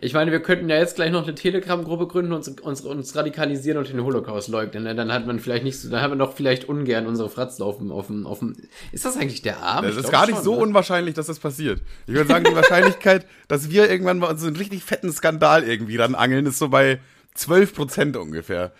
ich 0.00 0.14
meine, 0.14 0.30
wir 0.30 0.40
könnten 0.40 0.68
ja 0.68 0.76
jetzt 0.76 0.94
gleich 0.94 1.10
noch 1.10 1.24
eine 1.24 1.34
Telegram-Gruppe 1.34 2.06
gründen 2.06 2.32
und 2.32 2.46
uns, 2.46 2.60
uns, 2.60 2.80
uns 2.82 3.16
radikalisieren 3.16 3.78
und 3.78 3.88
den 3.88 4.02
Holocaust 4.04 4.48
leugnen, 4.48 4.84
ne? 4.84 4.94
dann 4.94 5.12
hat 5.12 5.26
man 5.26 5.40
vielleicht 5.40 5.64
nicht 5.64 5.80
so, 5.80 5.90
dann 5.90 6.02
hat 6.02 6.10
man 6.10 6.18
doch 6.18 6.34
vielleicht 6.34 6.68
ungern 6.68 7.06
unsere 7.06 7.28
Fratzen 7.28 7.62
auf 7.62 7.78
dem, 7.78 7.90
auf 7.90 8.06
dem, 8.06 8.26
auf 8.26 8.38
dem, 8.38 8.54
ist 8.92 9.04
das 9.04 9.16
eigentlich 9.16 9.42
der 9.42 9.58
Arm? 9.62 9.84
Das 9.84 9.96
Ich 9.96 10.04
ist 10.04 10.10
gar 10.10 10.26
nicht 10.26 10.36
schon, 10.36 10.44
so 10.44 10.54
ne? 10.56 10.62
unwahrscheinlich, 10.62 11.14
dass 11.14 11.26
das 11.26 11.38
passiert. 11.38 11.82
Ich 12.06 12.14
würde 12.14 12.28
sagen, 12.28 12.44
die 12.48 12.54
Wahrscheinlichkeit, 12.54 13.26
dass 13.48 13.70
wir 13.70 13.90
irgendwann 13.90 14.18
mal 14.18 14.36
so 14.38 14.46
einen 14.46 14.56
richtig 14.56 14.82
fetten 14.84 15.12
Skandal 15.12 15.64
irgendwie 15.64 15.96
ran 15.96 16.14
angeln, 16.14 16.46
ist 16.46 16.58
so 16.58 16.68
bei 16.68 17.00
12 17.34 17.74
Prozent 17.74 18.16
ungefähr. 18.16 18.72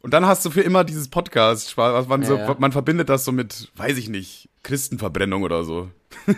Und 0.00 0.12
dann 0.12 0.26
hast 0.26 0.44
du 0.44 0.50
für 0.50 0.60
immer 0.60 0.84
dieses 0.84 1.08
Podcast, 1.08 1.76
was 1.78 2.08
man 2.08 2.22
so, 2.24 2.36
Ja, 2.36 2.48
ja. 2.48 2.56
man 2.58 2.72
verbindet 2.72 3.08
das 3.08 3.24
so 3.24 3.32
mit, 3.32 3.70
weiß 3.76 3.96
ich 3.96 4.10
nicht, 4.10 4.50
Christenverbrennung 4.62 5.42
oder 5.44 5.64
so. 5.64 5.90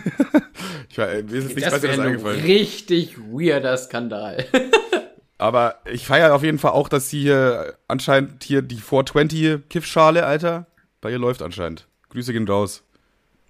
ich 0.89 0.97
weiß, 0.97 1.23
mir 1.23 1.33
ist 1.33 1.43
jetzt 1.49 1.55
nicht 1.55 1.67
Das 1.67 1.73
besser 1.73 1.83
wäre 1.83 1.97
das 1.97 1.99
ein 1.99 2.07
eingefallen. 2.13 2.41
richtig 2.41 3.17
weirder 3.17 3.75
Skandal. 3.77 4.45
Aber 5.37 5.75
ich 5.91 6.07
feiere 6.07 6.33
auf 6.33 6.43
jeden 6.43 6.57
Fall 6.59 6.71
auch, 6.71 6.89
dass 6.89 7.09
sie 7.09 7.21
hier 7.21 7.75
anscheinend 7.87 8.43
hier 8.43 8.61
die 8.61 8.77
420 8.77 9.69
Kiffschale, 9.69 10.25
Alter, 10.25 10.65
bei 11.01 11.11
ihr 11.11 11.19
läuft 11.19 11.41
anscheinend. 11.43 11.87
Grüße 12.09 12.33
gehen 12.33 12.47
raus. 12.47 12.83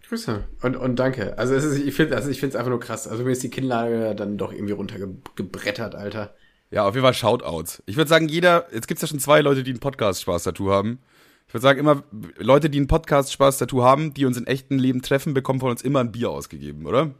Grüße. 0.09 0.43
Und, 0.61 0.77
und 0.77 0.97
danke. 0.97 1.37
Also, 1.37 1.53
es 1.53 1.63
ist, 1.63 1.79
ich 1.79 1.93
finde 1.93 2.15
also 2.15 2.29
ich 2.29 2.39
finde 2.39 2.53
es 2.53 2.55
einfach 2.55 2.69
nur 2.69 2.79
krass. 2.79 3.07
Also 3.07 3.23
mir 3.23 3.31
ist 3.31 3.43
die 3.43 3.49
Kinnlage 3.49 4.15
dann 4.15 4.37
doch 4.37 4.53
irgendwie 4.53 4.73
runtergebrettert, 4.73 5.95
Alter. 5.95 6.33
Ja, 6.71 6.85
auf 6.87 6.95
jeden 6.95 7.03
Fall 7.03 7.13
Shoutouts. 7.13 7.83
Ich 7.85 7.97
würde 7.97 8.09
sagen, 8.09 8.27
jeder, 8.27 8.67
jetzt 8.73 8.87
gibt's 8.87 9.01
ja 9.01 9.07
schon 9.07 9.19
zwei 9.19 9.41
Leute, 9.41 9.63
die 9.63 9.71
ein 9.71 9.79
Podcast-Spaß-Tattoo 9.79 10.69
haben. 10.69 10.99
Ich 11.47 11.53
würde 11.53 11.61
sagen, 11.61 11.79
immer 11.79 12.03
Leute, 12.37 12.69
die 12.69 12.79
ein 12.79 12.87
Podcast-Spaß-Tattoo 12.87 13.83
haben, 13.83 14.13
die 14.13 14.25
uns 14.25 14.37
in 14.37 14.47
echten 14.47 14.77
Leben 14.77 15.01
treffen, 15.01 15.33
bekommen 15.33 15.61
von 15.61 15.71
uns 15.71 15.81
immer 15.81 16.01
ein 16.01 16.11
Bier 16.11 16.29
ausgegeben, 16.29 16.85
oder? 16.85 17.11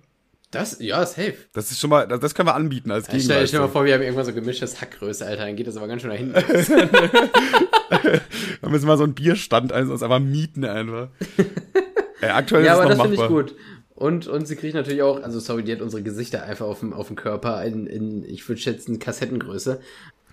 Das, 0.51 0.79
ja, 0.79 1.05
safe. 1.05 1.35
Das 1.53 1.71
ist 1.71 1.79
schon 1.79 1.89
mal, 1.89 2.07
das, 2.07 2.19
das 2.21 2.33
können 2.33 2.47
wir 2.47 2.55
anbieten 2.55 2.91
als 2.91 3.07
Ich 3.09 3.23
stell, 3.23 3.47
stell 3.47 3.59
dir 3.59 3.67
mal 3.67 3.67
Gegenleistung. 3.67 3.71
vor, 3.71 3.85
wir 3.85 3.93
haben 3.93 4.01
irgendwann 4.01 4.25
so 4.25 4.33
gemischtes 4.33 4.79
Hackgröße, 4.81 5.25
Alter. 5.25 5.45
Dann 5.45 5.55
geht 5.57 5.67
das 5.67 5.75
aber 5.77 5.87
ganz 5.87 6.01
schön 6.01 6.11
nach 6.11 6.17
hinten. 6.17 6.35
Da 8.61 8.69
müssen 8.69 8.87
wir 8.87 8.97
so 8.97 9.03
einen 9.03 9.13
Bierstand 9.13 9.71
also 9.71 9.93
uns 9.93 10.03
einfach 10.03 10.19
mieten 10.19 10.65
einfach. 10.65 11.09
äh, 12.21 12.27
aktuell 12.27 12.65
ja, 12.65 12.73
ist 12.73 12.79
aber 12.79 12.89
das 12.89 13.01
finde 13.01 13.15
ich 13.15 13.27
gut. 13.27 13.55
Und, 13.95 14.27
und 14.27 14.47
sie 14.47 14.55
kriegt 14.55 14.75
natürlich 14.75 15.01
auch, 15.01 15.23
also 15.23 15.39
sorry, 15.39 15.63
die 15.63 15.71
hat 15.71 15.81
unsere 15.81 16.03
Gesichter 16.03 16.43
einfach 16.43 16.67
auf 16.67 16.81
dem, 16.81 16.93
auf 16.93 17.07
dem 17.07 17.15
Körper 17.15 17.63
in, 17.65 17.87
in 17.87 18.23
ich 18.23 18.47
würde 18.47 18.61
schätzen, 18.61 18.99
Kassettengröße. 18.99 19.79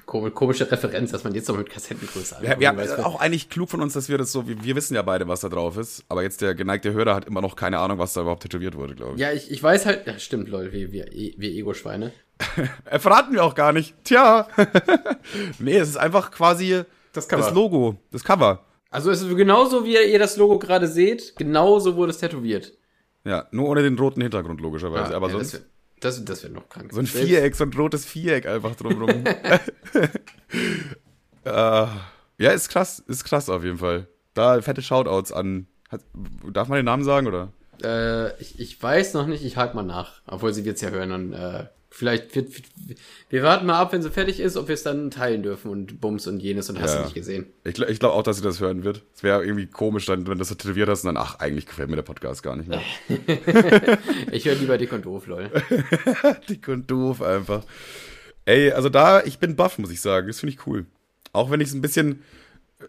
Kom- 0.07 0.31
Komische 0.33 0.71
Referenz, 0.71 1.13
dass 1.13 1.25
man 1.25 1.35
jetzt 1.35 1.49
noch 1.49 1.57
mit 1.57 1.71
Kassettengröße 1.71 2.37
Ja, 2.43 2.61
wir 2.61 2.69
haben 2.69 2.79
auch 3.03 3.19
eigentlich 3.21 3.49
klug 3.49 3.71
von 3.71 3.81
uns, 3.81 3.95
dass 3.95 4.11
wir 4.11 4.19
das 4.19 4.33
so, 4.33 4.47
wir, 4.47 4.63
wir 4.63 4.77
wissen 4.77 4.95
ja 4.95 5.01
beide, 5.01 5.27
was 5.29 5.41
da 5.41 5.49
drauf 5.49 5.79
ist, 5.79 6.05
aber 6.11 6.23
jetzt 6.23 6.43
der 6.43 6.55
geneigte 6.55 6.93
Hörer 6.93 7.15
hat 7.15 7.25
immer 7.25 7.41
noch 7.41 7.57
keine 7.57 7.79
Ahnung, 7.79 7.97
was 7.99 8.13
da 8.13 8.21
überhaupt 8.21 8.43
tätowiert 8.43 8.77
wurde, 8.77 8.95
glaube 8.97 9.15
ich. 9.15 9.21
Ja, 9.21 9.33
ich, 9.33 9.51
ich 9.51 9.63
weiß 9.63 9.87
halt, 9.87 10.07
ja, 10.07 10.19
stimmt, 10.19 10.51
Leute, 10.51 10.73
wir, 10.73 10.93
wir, 10.93 11.07
wir 11.11 11.51
Ego-Schweine. 11.51 12.13
Verraten 12.99 13.33
wir 13.33 13.43
auch 13.45 13.55
gar 13.55 13.73
nicht. 13.73 13.95
Tja. 14.05 14.47
nee, 15.59 15.79
es 15.79 15.89
ist 15.89 15.97
einfach 15.97 16.31
quasi 16.31 16.83
Das 17.15 17.29
das 17.29 17.53
Logo, 17.55 17.97
das 18.11 18.25
Cover. 18.25 18.63
Also 18.95 19.11
es 19.11 19.23
ist 19.23 19.37
genauso, 19.37 19.85
wie 19.85 19.97
ihr 19.97 20.21
das 20.21 20.37
Logo 20.37 20.61
gerade 20.61 20.87
seht, 20.87 21.35
genauso 21.35 21.97
wurde 21.97 22.11
es 22.11 22.19
tätowiert. 22.19 22.75
Ja, 23.25 23.49
nur 23.51 23.69
ohne 23.69 23.83
den 23.83 23.99
roten 23.99 24.21
Hintergrund 24.21 24.61
logischerweise, 24.61 25.17
aber 25.17 25.27
ja, 25.27 25.33
sonst 25.33 25.67
Das 25.99 26.19
das, 26.19 26.25
das 26.25 26.45
wär 26.45 26.51
noch 26.51 26.69
krank. 26.69 26.93
so 26.93 27.01
ein 27.01 27.07
Viereck, 27.09 27.57
so 27.57 27.65
ein 27.65 27.73
rotes 27.73 28.07
Viereck 28.07 28.47
einfach 28.47 28.77
drumrum. 28.77 29.11
äh, 31.45 31.45
ja, 31.45 31.91
ist 32.39 32.69
krass, 32.69 33.03
ist 33.09 33.25
krass 33.25 33.51
auf 33.51 33.65
jeden 33.65 33.79
Fall. 33.79 34.07
Da 34.33 34.63
fette 34.63 34.81
Shoutouts 34.81 35.33
an. 35.33 35.67
Hat, 35.89 36.03
darf 36.53 36.69
man 36.69 36.77
den 36.77 36.85
Namen 36.85 37.03
sagen 37.03 37.27
oder? 37.27 37.53
Äh, 37.83 38.41
ich, 38.41 38.61
ich 38.61 38.81
weiß 38.81 39.15
noch 39.15 39.27
nicht, 39.27 39.45
ich 39.45 39.57
hake 39.57 39.75
mal 39.75 39.83
nach. 39.83 40.21
Obwohl 40.29 40.55
sie 40.55 40.65
wird's 40.65 40.83
ja 40.83 40.91
hören 40.91 41.11
und 41.11 41.33
äh, 41.33 41.65
Vielleicht 41.97 42.35
wird, 42.35 42.51
wir 43.31 43.45
warten 43.45 43.67
mal 43.67 43.79
ab, 43.79 43.93
wenn 43.93 44.03
sie 44.03 44.11
fertig 44.11 44.41
ist, 44.41 44.57
ob 44.57 44.67
wir 44.67 44.75
es 44.75 44.83
dann 44.83 45.13
teilen 45.13 45.45
dürfen 45.45 45.71
und 45.71 46.01
Bums 46.01 46.27
und 46.27 46.41
jenes 46.41 46.69
und 46.69 46.81
hast 46.81 46.91
Ja. 46.95 46.99
du 46.99 47.05
nicht 47.05 47.15
gesehen. 47.15 47.47
Ich, 47.63 47.79
ich 47.79 48.01
glaube 48.01 48.17
auch, 48.17 48.25
dass 48.25 48.39
sie 48.39 48.43
das 48.43 48.59
hören 48.59 48.83
wird. 48.83 49.03
Es 49.15 49.23
wäre 49.23 49.45
irgendwie 49.45 49.67
komisch, 49.67 50.05
dann, 50.07 50.27
wenn 50.27 50.33
du 50.33 50.39
das 50.39 50.49
so 50.49 50.57
tätowiert 50.57 50.89
hast 50.89 51.05
und 51.05 51.15
dann, 51.15 51.17
ach, 51.25 51.39
eigentlich 51.39 51.67
gefällt 51.67 51.91
mir 51.91 51.95
der 51.97 52.03
Podcast 52.03 52.43
gar 52.43 52.57
nicht 52.57 52.69
mehr. 52.69 52.81
Ich 54.33 54.45
höre 54.45 54.57
lieber 54.57 54.77
dick 54.77 54.93
und 54.93 55.05
doof, 55.07 55.29
lol. 55.29 55.49
Dick 56.49 56.67
und 56.67 56.91
doof 56.91 57.23
einfach. 57.23 57.63
Ey, 58.45 58.73
also 58.73 58.89
da, 58.89 59.23
ich 59.23 59.39
bin 59.39 59.55
baff, 59.55 59.79
muss 59.79 59.91
ich 59.93 60.01
sagen. 60.01 60.27
Das 60.27 60.41
finde 60.41 60.55
ich 60.55 60.67
cool. 60.67 60.87
Auch 61.33 61.53
wenn 61.53 61.61
ich 61.61 61.69
es 61.69 61.75
ein 61.75 61.81
bisschen, 61.83 62.23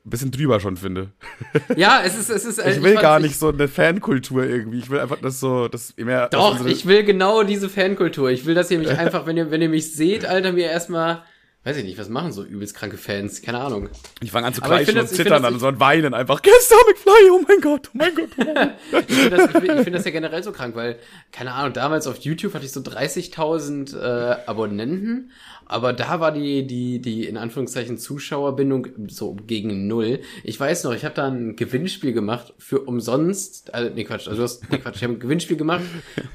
bisschen 0.03 0.31
drüber 0.31 0.59
schon 0.59 0.77
finde. 0.77 1.11
Ja, 1.75 2.01
es 2.03 2.17
ist, 2.17 2.29
es 2.29 2.45
ist. 2.45 2.57
äh, 2.59 2.71
Ich 2.71 2.77
will 2.83 2.93
fand's- 2.93 3.01
gar 3.01 3.17
ich- 3.19 3.23
nicht 3.27 3.39
so 3.39 3.49
eine 3.49 3.67
Fankultur 3.67 4.43
irgendwie. 4.43 4.79
Ich 4.79 4.89
will 4.89 4.99
einfach, 4.99 5.19
dass 5.21 5.39
so, 5.39 5.67
dass 5.67 5.95
mehr. 5.97 6.27
dass 6.29 6.39
Doch, 6.59 6.65
ich 6.65 6.85
will 6.85 7.03
genau 7.03 7.43
diese 7.43 7.69
Fankultur. 7.69 8.29
Ich 8.29 8.45
will, 8.45 8.55
dass 8.55 8.69
ihr 8.71 8.79
mich 8.79 8.89
einfach, 8.97 9.25
wenn 9.25 9.37
ihr, 9.37 9.51
wenn 9.51 9.61
ihr 9.61 9.69
mich 9.69 9.93
seht, 9.93 10.25
Alter, 10.25 10.51
mir 10.51 10.65
erstmal, 10.69 11.23
weiß 11.65 11.77
ich 11.77 11.83
nicht, 11.83 11.97
was 11.97 12.09
machen 12.09 12.31
so 12.31 12.43
übelst 12.43 12.75
kranke 12.75 12.95
Fans? 12.97 13.41
Keine 13.41 13.59
Ahnung. 13.59 13.89
Ich 14.21 14.31
fange 14.31 14.47
an 14.47 14.53
zu 14.53 14.61
kreischen 14.61 14.97
und 14.97 15.03
das- 15.03 15.11
zittern 15.11 15.43
dann 15.43 15.55
und 15.55 15.59
so 15.59 15.67
und 15.67 15.79
weinen 15.79 16.13
einfach. 16.13 16.41
Gestern 16.41 16.77
McFly, 16.87 17.29
oh 17.31 17.41
mein 17.47 17.59
Gott, 17.59 17.89
oh 17.93 17.97
mein 17.97 18.15
Gott. 18.15 18.29
Ich 19.07 19.15
finde 19.15 19.29
das, 19.37 19.49
ich 19.63 19.83
find 19.83 19.95
das 19.95 20.05
ja 20.05 20.11
generell 20.11 20.43
so 20.43 20.51
krank, 20.51 20.75
weil, 20.75 20.97
keine 21.31 21.51
Ahnung, 21.53 21.73
damals 21.73 22.07
auf 22.07 22.17
YouTube 22.19 22.53
hatte 22.53 22.65
ich 22.65 22.71
so 22.71 22.79
30.000 22.81 23.97
äh, 23.99 24.37
Abonnenten, 24.45 25.31
aber 25.65 25.93
da 25.93 26.19
war 26.19 26.31
die, 26.31 26.67
die, 26.67 26.99
die, 27.01 27.25
in 27.25 27.37
Anführungszeichen, 27.37 27.97
Zuschauerbindung 27.97 28.87
so 29.07 29.33
gegen 29.47 29.87
null. 29.87 30.19
Ich 30.43 30.59
weiß 30.59 30.83
noch, 30.83 30.93
ich 30.93 31.03
habe 31.03 31.15
da 31.15 31.27
ein 31.27 31.55
Gewinnspiel 31.55 32.13
gemacht 32.13 32.53
für 32.59 32.81
umsonst, 32.81 33.73
also, 33.73 33.89
nee, 33.93 34.03
Quatsch, 34.03 34.27
also 34.27 34.37
du 34.37 34.43
hast, 34.43 34.69
nee, 34.69 34.77
Quatsch, 34.77 34.97
ich 34.97 35.03
habe 35.03 35.13
ein 35.13 35.19
Gewinnspiel 35.19 35.57
gemacht 35.57 35.83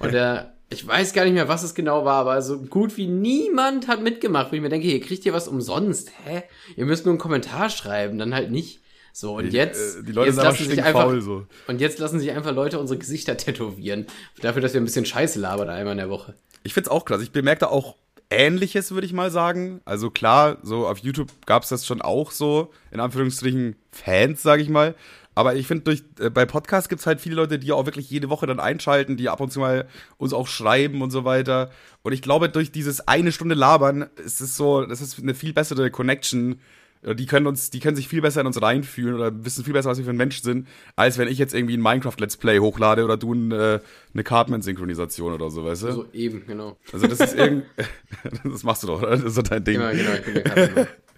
und 0.01 0.13
der, 0.13 0.55
ich 0.73 0.87
weiß 0.87 1.13
gar 1.13 1.25
nicht 1.25 1.35
mehr, 1.35 1.49
was 1.49 1.65
es 1.65 1.75
genau 1.75 2.05
war, 2.05 2.15
aber 2.15 2.41
so 2.43 2.61
gut 2.61 2.97
wie 2.97 3.09
niemand 3.09 3.89
hat 3.89 4.03
mitgemacht, 4.03 4.51
wo 4.51 4.57
ich 4.57 4.63
mir 4.63 4.69
denke, 4.69 4.87
hier 4.87 5.01
kriegt 5.01 5.27
ihr 5.27 5.33
was 5.33 5.49
umsonst, 5.49 6.13
hä? 6.25 6.45
Ihr 6.77 6.87
müsst 6.87 7.05
nur 7.05 7.13
einen 7.13 7.19
Kommentar 7.19 7.71
schreiben, 7.71 8.19
dann 8.19 8.35
halt 8.35 8.51
nicht. 8.51 8.81
So, 9.13 9.37
und 9.37 9.53
jetzt, 9.53 9.99
äh, 9.99 10.03
die 10.05 10.13
Leute 10.13 10.29
jetzt 10.29 10.37
lassen 10.37 10.71
sich 10.71 10.83
einfach, 10.83 11.13
so. 11.21 11.45
und 11.67 11.81
jetzt 11.81 11.99
lassen 11.99 12.21
sich 12.21 12.31
einfach 12.31 12.55
Leute 12.55 12.79
unsere 12.79 12.99
Gesichter 12.99 13.37
tätowieren. 13.37 14.07
Dafür, 14.41 14.63
dass 14.63 14.73
wir 14.73 14.81
ein 14.81 14.85
bisschen 14.85 15.05
Scheiße 15.05 15.41
labern 15.41 15.69
einmal 15.69 15.93
in 15.93 15.99
der 15.99 16.11
Woche. 16.11 16.35
Ich 16.63 16.73
find's 16.73 16.89
auch 16.89 17.05
krass. 17.05 17.21
Ich 17.21 17.33
bemerke 17.33 17.61
da 17.61 17.67
auch 17.67 17.97
Ähnliches, 18.31 18.93
würde 18.93 19.07
ich 19.07 19.13
mal 19.13 19.33
sagen. 19.33 19.81
Also 19.85 20.11
klar, 20.11 20.59
so 20.63 20.87
auf 20.87 20.99
YouTube 20.99 21.31
gab's 21.47 21.71
das 21.71 21.85
schon 21.85 22.01
auch 22.01 22.31
so, 22.31 22.71
in 22.93 23.01
Anführungsstrichen 23.01 23.75
Fans, 23.91 24.43
sage 24.43 24.63
ich 24.63 24.69
mal. 24.69 24.95
Aber 25.35 25.55
ich 25.55 25.67
finde, 25.67 25.85
durch 25.85 26.03
äh, 26.19 26.31
bei 26.31 26.45
Podcasts 26.45 26.89
gibt's 26.89 27.07
halt 27.07 27.21
viele 27.21 27.37
Leute, 27.37 27.59
die 27.59 27.73
auch 27.73 27.87
wirklich 27.87 28.11
jede 28.11 28.31
Woche 28.31 28.47
dann 28.47 28.61
einschalten, 28.61 29.17
die 29.17 29.29
ab 29.29 29.41
und 29.41 29.53
zu 29.53 29.61
mal 29.61 29.87
uns 30.19 30.33
auch 30.33 30.49
schreiben 30.49 31.03
und 31.03 31.11
so 31.11 31.25
weiter. 31.25 31.71
Und 32.03 32.13
ich 32.13 32.23
glaube, 32.23 32.49
durch 32.49 32.73
dieses 32.73 33.07
eine 33.07 33.33
Stunde 33.33 33.55
Labern 33.55 34.09
ist 34.25 34.41
es 34.41 34.57
so, 34.57 34.85
das 34.85 35.01
ist 35.01 35.19
eine 35.21 35.35
viel 35.35 35.53
bessere 35.53 35.91
Connection. 35.91 36.61
Die 37.03 37.25
können 37.25 37.47
uns, 37.47 37.71
die 37.71 37.81
können 37.81 37.97
sich 37.97 38.09
viel 38.09 38.21
besser 38.21 38.43
in 38.43 38.47
uns 38.47 38.61
reinfühlen 38.61 39.15
oder 39.15 39.45
wissen 39.45 39.65
viel 39.65 39.73
besser, 39.73 39.89
was 39.89 39.97
wir 39.97 40.05
für 40.05 40.11
ein 40.11 40.19
Mensch 40.19 40.43
sind, 40.43 40.69
als 40.97 41.17
wenn 41.17 41.29
ich 41.29 41.39
jetzt 41.39 41.55
irgendwie 41.55 41.75
ein 41.75 41.81
Minecraft 41.81 42.17
Let's 42.19 42.37
Play 42.37 42.59
hochlade 42.59 43.05
oder 43.05 43.17
du 43.17 43.33
ein, 43.33 43.53
äh, 43.53 43.81
eine 44.13 44.23
Cartman-Synchronisation 44.23 45.33
oder 45.33 45.49
so, 45.49 45.65
weißt 45.65 45.85
du? 45.85 45.93
So 45.93 46.07
eben, 46.13 46.45
genau. 46.47 46.77
Also 46.93 47.07
das 47.07 47.21
ist 47.21 47.35
irgend... 47.39 47.65
das 48.45 48.65
machst 48.65 48.83
du 48.83 48.89
doch, 48.89 48.99
oder? 49.01 49.13
Das 49.13 49.23
ist 49.23 49.35
so 49.35 49.41
dein 49.41 49.65
Ding. 49.65 49.79
Genau, 49.79 49.93
genau, 49.93 50.13
ich 50.13 50.25
bin 50.25 50.35
der 50.35 50.43
Kapitän. 50.43 50.87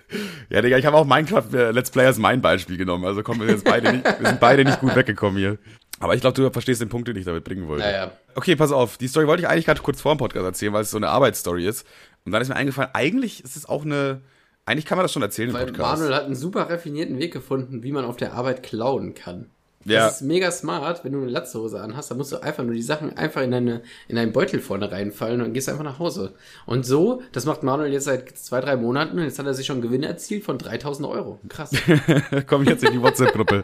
Ja, 0.50 0.62
Digga, 0.62 0.78
ich 0.78 0.86
habe 0.86 0.96
auch 0.96 1.06
Minecraft 1.06 1.52
äh, 1.52 1.70
Let's 1.70 1.90
Play 1.90 2.06
als 2.06 2.18
mein 2.18 2.40
Beispiel 2.40 2.76
genommen. 2.76 3.04
Also 3.04 3.22
kommen 3.22 3.40
wir 3.40 3.48
jetzt 3.48 3.64
beide 3.64 3.92
nicht, 3.92 4.04
wir 4.04 4.28
sind 4.28 4.40
beide 4.40 4.64
nicht 4.64 4.80
gut 4.80 4.94
weggekommen 4.96 5.38
hier. 5.38 5.58
Aber 6.00 6.14
ich 6.14 6.20
glaube, 6.20 6.34
du 6.34 6.50
verstehst 6.50 6.80
den 6.80 6.88
Punkt, 6.88 7.06
den 7.06 7.16
ich 7.16 7.24
damit 7.24 7.44
bringen 7.44 7.68
wollte. 7.68 7.84
Naja. 7.84 8.12
Okay, 8.34 8.56
pass 8.56 8.72
auf. 8.72 8.98
Die 8.98 9.06
Story 9.06 9.26
wollte 9.26 9.42
ich 9.42 9.48
eigentlich 9.48 9.66
gerade 9.66 9.80
kurz 9.82 10.00
vor 10.00 10.14
dem 10.14 10.18
Podcast 10.18 10.44
erzählen, 10.44 10.72
weil 10.72 10.82
es 10.82 10.90
so 10.90 10.96
eine 10.96 11.08
Arbeitsstory 11.08 11.66
ist. 11.66 11.86
Und 12.24 12.32
dann 12.32 12.42
ist 12.42 12.48
mir 12.48 12.56
eingefallen, 12.56 12.90
eigentlich 12.92 13.44
ist 13.44 13.56
es 13.56 13.68
auch 13.68 13.84
eine... 13.84 14.20
Eigentlich 14.64 14.86
kann 14.86 14.96
man 14.98 15.04
das 15.04 15.12
schon 15.12 15.22
erzählen 15.22 15.50
im 15.50 15.54
Weil 15.54 15.66
Podcast. 15.66 16.00
Manuel 16.00 16.16
hat 16.16 16.24
einen 16.24 16.34
super 16.34 16.70
raffinierten 16.70 17.18
Weg 17.18 17.32
gefunden, 17.32 17.82
wie 17.82 17.92
man 17.92 18.04
auf 18.04 18.16
der 18.16 18.32
Arbeit 18.32 18.62
klauen 18.62 19.14
kann. 19.14 19.51
Ja. 19.84 20.06
Das 20.06 20.20
ist 20.20 20.22
mega 20.22 20.50
smart, 20.50 21.04
wenn 21.04 21.12
du 21.12 21.20
eine 21.20 21.30
Latzhose 21.30 21.80
anhast, 21.80 22.10
dann 22.10 22.18
musst 22.18 22.32
du 22.32 22.42
einfach 22.42 22.64
nur 22.64 22.74
die 22.74 22.82
Sachen 22.82 23.16
einfach 23.16 23.42
in 23.42 23.50
deine, 23.50 23.82
in 24.08 24.16
deinen 24.16 24.32
Beutel 24.32 24.60
vorne 24.60 24.90
reinfallen 24.90 25.42
und 25.42 25.52
gehst 25.52 25.68
einfach 25.68 25.84
nach 25.84 25.98
Hause. 25.98 26.34
Und 26.66 26.86
so, 26.86 27.22
das 27.32 27.44
macht 27.44 27.62
Manuel 27.62 27.92
jetzt 27.92 28.04
seit 28.04 28.36
zwei, 28.38 28.60
drei 28.60 28.76
Monaten 28.76 29.18
und 29.18 29.24
jetzt 29.24 29.38
hat 29.38 29.46
er 29.46 29.54
sich 29.54 29.66
schon 29.66 29.76
einen 29.76 29.82
Gewinn 29.82 30.02
erzielt 30.02 30.44
von 30.44 30.58
3000 30.58 31.08
Euro. 31.08 31.40
Krass. 31.48 31.70
Komm 32.46 32.64
jetzt 32.64 32.84
in 32.84 32.92
die 32.92 33.02
WhatsApp-Gruppe. 33.02 33.62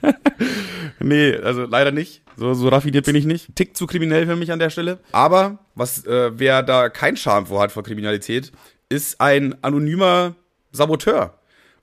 nee, 0.98 1.36
also 1.36 1.64
leider 1.64 1.92
nicht. 1.92 2.22
So, 2.36 2.54
so 2.54 2.68
raffiniert 2.68 3.06
bin 3.06 3.16
ich 3.16 3.24
nicht. 3.24 3.54
Tick 3.54 3.76
zu 3.76 3.86
kriminell 3.86 4.26
für 4.26 4.36
mich 4.36 4.50
an 4.52 4.58
der 4.58 4.70
Stelle. 4.70 4.98
Aber 5.12 5.58
was, 5.74 6.04
äh, 6.06 6.32
wer 6.38 6.62
da 6.62 6.88
kein 6.88 7.16
Charme 7.16 7.46
vor 7.46 7.62
hat 7.62 7.72
vor 7.72 7.82
Kriminalität, 7.82 8.52
ist 8.88 9.20
ein 9.20 9.62
anonymer 9.62 10.34
Saboteur. 10.72 11.38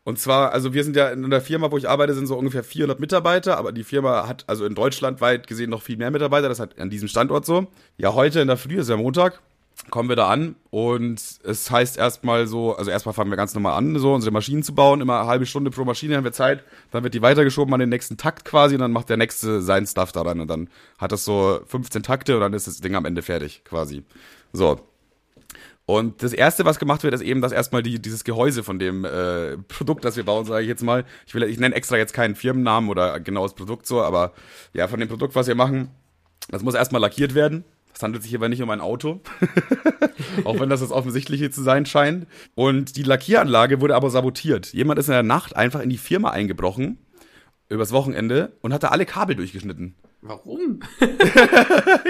Und 0.09 0.17
zwar, 0.17 0.53
also 0.53 0.73
wir 0.73 0.83
sind 0.83 0.95
ja 0.95 1.09
in 1.09 1.29
der 1.29 1.39
Firma, 1.39 1.69
wo 1.69 1.77
ich 1.77 1.87
arbeite, 1.87 2.15
sind 2.15 2.25
so 2.25 2.35
ungefähr 2.35 2.63
400 2.63 2.99
Mitarbeiter, 2.99 3.59
aber 3.59 3.71
die 3.71 3.83
Firma 3.83 4.27
hat 4.27 4.43
also 4.47 4.65
in 4.65 4.73
Deutschland 4.73 5.21
weit 5.21 5.45
gesehen 5.45 5.69
noch 5.69 5.83
viel 5.83 5.97
mehr 5.97 6.09
Mitarbeiter, 6.09 6.49
das 6.49 6.59
hat 6.59 6.79
an 6.79 6.89
diesem 6.89 7.07
Standort 7.07 7.45
so. 7.45 7.67
Ja, 7.97 8.15
heute 8.15 8.39
in 8.39 8.47
der 8.47 8.57
Früh, 8.57 8.79
ist 8.79 8.89
ja 8.89 8.97
Montag, 8.97 9.39
kommen 9.91 10.09
wir 10.09 10.15
da 10.15 10.27
an 10.27 10.55
und 10.71 11.21
es 11.43 11.69
heißt 11.69 11.99
erstmal 11.99 12.47
so, 12.47 12.75
also 12.75 12.89
erstmal 12.89 13.13
fangen 13.13 13.29
wir 13.29 13.37
ganz 13.37 13.53
normal 13.53 13.73
an, 13.73 13.99
so 13.99 14.15
unsere 14.15 14.33
Maschinen 14.33 14.63
zu 14.63 14.73
bauen, 14.73 14.99
immer 14.99 15.19
eine 15.19 15.29
halbe 15.29 15.45
Stunde 15.45 15.69
pro 15.69 15.85
Maschine 15.85 16.17
haben 16.17 16.23
wir 16.23 16.31
Zeit, 16.31 16.63
dann 16.89 17.03
wird 17.03 17.13
die 17.13 17.21
weitergeschoben 17.21 17.71
an 17.71 17.79
den 17.79 17.89
nächsten 17.89 18.17
Takt 18.17 18.45
quasi 18.45 18.73
und 18.73 18.81
dann 18.81 18.91
macht 18.91 19.09
der 19.09 19.17
nächste 19.17 19.61
seinen 19.61 19.85
Stuff 19.85 20.11
daran 20.11 20.39
und 20.39 20.47
dann 20.47 20.69
hat 20.97 21.11
das 21.11 21.23
so 21.23 21.59
15 21.67 22.01
Takte 22.01 22.33
und 22.33 22.41
dann 22.41 22.53
ist 22.53 22.65
das 22.65 22.81
Ding 22.81 22.95
am 22.95 23.05
Ende 23.05 23.21
fertig 23.21 23.61
quasi. 23.63 24.01
So. 24.53 24.79
Und 25.89 26.21
das 26.21 26.33
erste, 26.33 26.65
was 26.65 26.77
gemacht 26.77 27.01
wird, 27.01 27.15
ist 27.15 27.21
eben, 27.21 27.41
dass 27.41 27.51
erstmal 27.51 27.81
die, 27.81 27.99
dieses 27.99 28.23
Gehäuse 28.23 28.61
von 28.61 28.77
dem 28.77 29.05
äh, 29.05 29.57
Produkt, 29.57 30.05
das 30.05 30.17
wir 30.17 30.23
bauen, 30.23 30.45
sage 30.45 30.61
ich 30.61 30.67
jetzt 30.67 30.83
mal. 30.83 31.03
Ich 31.25 31.33
will, 31.33 31.41
ich 31.41 31.59
nenne 31.59 31.73
extra 31.73 31.97
jetzt 31.97 32.13
keinen 32.13 32.35
Firmennamen 32.35 32.91
oder 32.91 33.19
genaues 33.19 33.55
Produkt 33.55 33.87
so, 33.87 34.03
aber 34.03 34.33
ja, 34.75 34.87
von 34.87 34.99
dem 34.99 35.09
Produkt, 35.09 35.33
was 35.33 35.47
wir 35.47 35.55
machen, 35.55 35.89
das 36.51 36.61
muss 36.61 36.75
erstmal 36.75 37.01
lackiert 37.01 37.33
werden. 37.33 37.63
Es 37.91 38.03
handelt 38.03 38.21
sich 38.21 38.29
hierbei 38.29 38.49
nicht 38.49 38.61
um 38.61 38.69
ein 38.69 38.81
Auto. 38.81 39.21
Auch 40.43 40.59
wenn 40.59 40.69
das 40.69 40.81
das 40.81 40.91
Offensichtliche 40.91 41.49
zu 41.49 41.63
sein 41.63 41.87
scheint. 41.87 42.27
Und 42.53 42.95
die 42.95 43.01
Lackieranlage 43.01 43.81
wurde 43.81 43.95
aber 43.95 44.11
sabotiert. 44.11 44.71
Jemand 44.73 44.99
ist 44.99 45.07
in 45.07 45.13
der 45.13 45.23
Nacht 45.23 45.55
einfach 45.55 45.79
in 45.79 45.89
die 45.89 45.97
Firma 45.97 46.29
eingebrochen, 46.29 46.99
übers 47.69 47.91
Wochenende, 47.91 48.53
und 48.61 48.73
hat 48.73 48.83
da 48.83 48.89
alle 48.89 49.05
Kabel 49.05 49.35
durchgeschnitten. 49.35 49.95
Warum? 50.21 50.81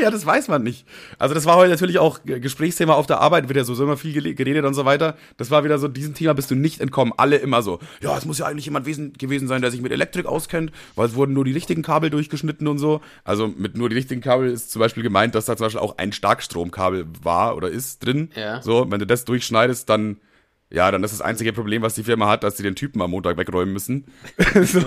Ja, 0.01 0.09
das 0.09 0.25
weiß 0.25 0.47
man 0.47 0.63
nicht. 0.63 0.85
Also 1.17 1.35
das 1.35 1.45
war 1.45 1.57
heute 1.57 1.71
natürlich 1.71 1.99
auch 1.99 2.19
Gesprächsthema 2.23 2.93
auf 2.93 3.05
der 3.05 3.19
Arbeit, 3.19 3.49
wird 3.49 3.57
ja 3.57 3.63
so 3.65 3.81
immer 3.83 3.97
viel 3.97 4.33
geredet 4.33 4.63
und 4.63 4.73
so 4.73 4.85
weiter. 4.85 5.17
Das 5.35 5.51
war 5.51 5.65
wieder 5.65 5.77
so, 5.77 5.89
diesem 5.89 6.13
Thema 6.13 6.33
bist 6.33 6.49
du 6.49 6.55
nicht 6.55 6.79
entkommen. 6.79 7.13
Alle 7.17 7.35
immer 7.35 7.61
so, 7.61 7.79
ja, 8.01 8.17
es 8.17 8.25
muss 8.25 8.37
ja 8.37 8.45
eigentlich 8.45 8.65
jemand 8.65 8.85
wesen 8.85 9.13
gewesen 9.13 9.49
sein, 9.49 9.61
der 9.61 9.71
sich 9.71 9.81
mit 9.81 9.91
Elektrik 9.91 10.25
auskennt, 10.25 10.71
weil 10.95 11.07
es 11.07 11.15
wurden 11.15 11.33
nur 11.33 11.43
die 11.43 11.51
richtigen 11.51 11.81
Kabel 11.81 12.09
durchgeschnitten 12.09 12.67
und 12.67 12.77
so. 12.77 13.01
Also 13.25 13.47
mit 13.49 13.77
nur 13.77 13.89
die 13.89 13.95
richtigen 13.95 14.21
Kabel 14.21 14.49
ist 14.49 14.71
zum 14.71 14.79
Beispiel 14.79 15.03
gemeint, 15.03 15.35
dass 15.35 15.45
da 15.45 15.57
zum 15.57 15.65
Beispiel 15.65 15.81
auch 15.81 15.97
ein 15.97 16.13
Starkstromkabel 16.13 17.07
war 17.21 17.57
oder 17.57 17.69
ist 17.69 18.05
drin. 18.05 18.29
Ja. 18.35 18.61
So, 18.61 18.89
wenn 18.89 18.99
du 18.99 19.07
das 19.07 19.25
durchschneidest, 19.25 19.89
dann 19.89 20.17
ja, 20.71 20.91
dann 20.91 21.03
ist 21.03 21.11
das 21.11 21.21
einzige 21.21 21.51
Problem, 21.51 21.81
was 21.81 21.95
die 21.95 22.03
Firma 22.03 22.27
hat, 22.27 22.43
dass 22.43 22.57
sie 22.57 22.63
den 22.63 22.75
Typen 22.75 23.01
am 23.01 23.09
Montag 23.09 23.37
wegräumen 23.37 23.73
müssen. 23.73 24.05
so, 24.61 24.81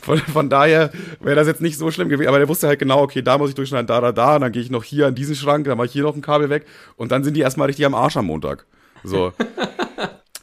von, 0.00 0.18
von 0.18 0.48
daher 0.48 0.92
wäre 1.20 1.34
das 1.34 1.48
jetzt 1.48 1.60
nicht 1.60 1.76
so 1.76 1.90
schlimm 1.90 2.08
gewesen. 2.08 2.28
Aber 2.28 2.38
der 2.38 2.48
wusste 2.48 2.68
halt 2.68 2.78
genau, 2.78 3.02
okay, 3.02 3.20
da 3.20 3.36
muss 3.36 3.48
ich 3.48 3.56
durchschneiden, 3.56 3.88
da, 3.88 4.00
da, 4.00 4.12
da. 4.12 4.36
Und 4.36 4.42
dann 4.42 4.52
gehe 4.52 4.62
ich 4.62 4.70
noch 4.70 4.84
hier 4.84 5.08
an 5.08 5.16
diesen 5.16 5.34
Schrank, 5.34 5.64
dann 5.64 5.76
mache 5.76 5.86
ich 5.86 5.92
hier 5.92 6.04
noch 6.04 6.14
ein 6.14 6.22
Kabel 6.22 6.50
weg. 6.50 6.66
Und 6.96 7.10
dann 7.10 7.24
sind 7.24 7.34
die 7.34 7.40
erstmal 7.40 7.66
richtig 7.66 7.84
am 7.84 7.96
Arsch 7.96 8.16
am 8.16 8.26
Montag. 8.26 8.64
So. 9.02 9.32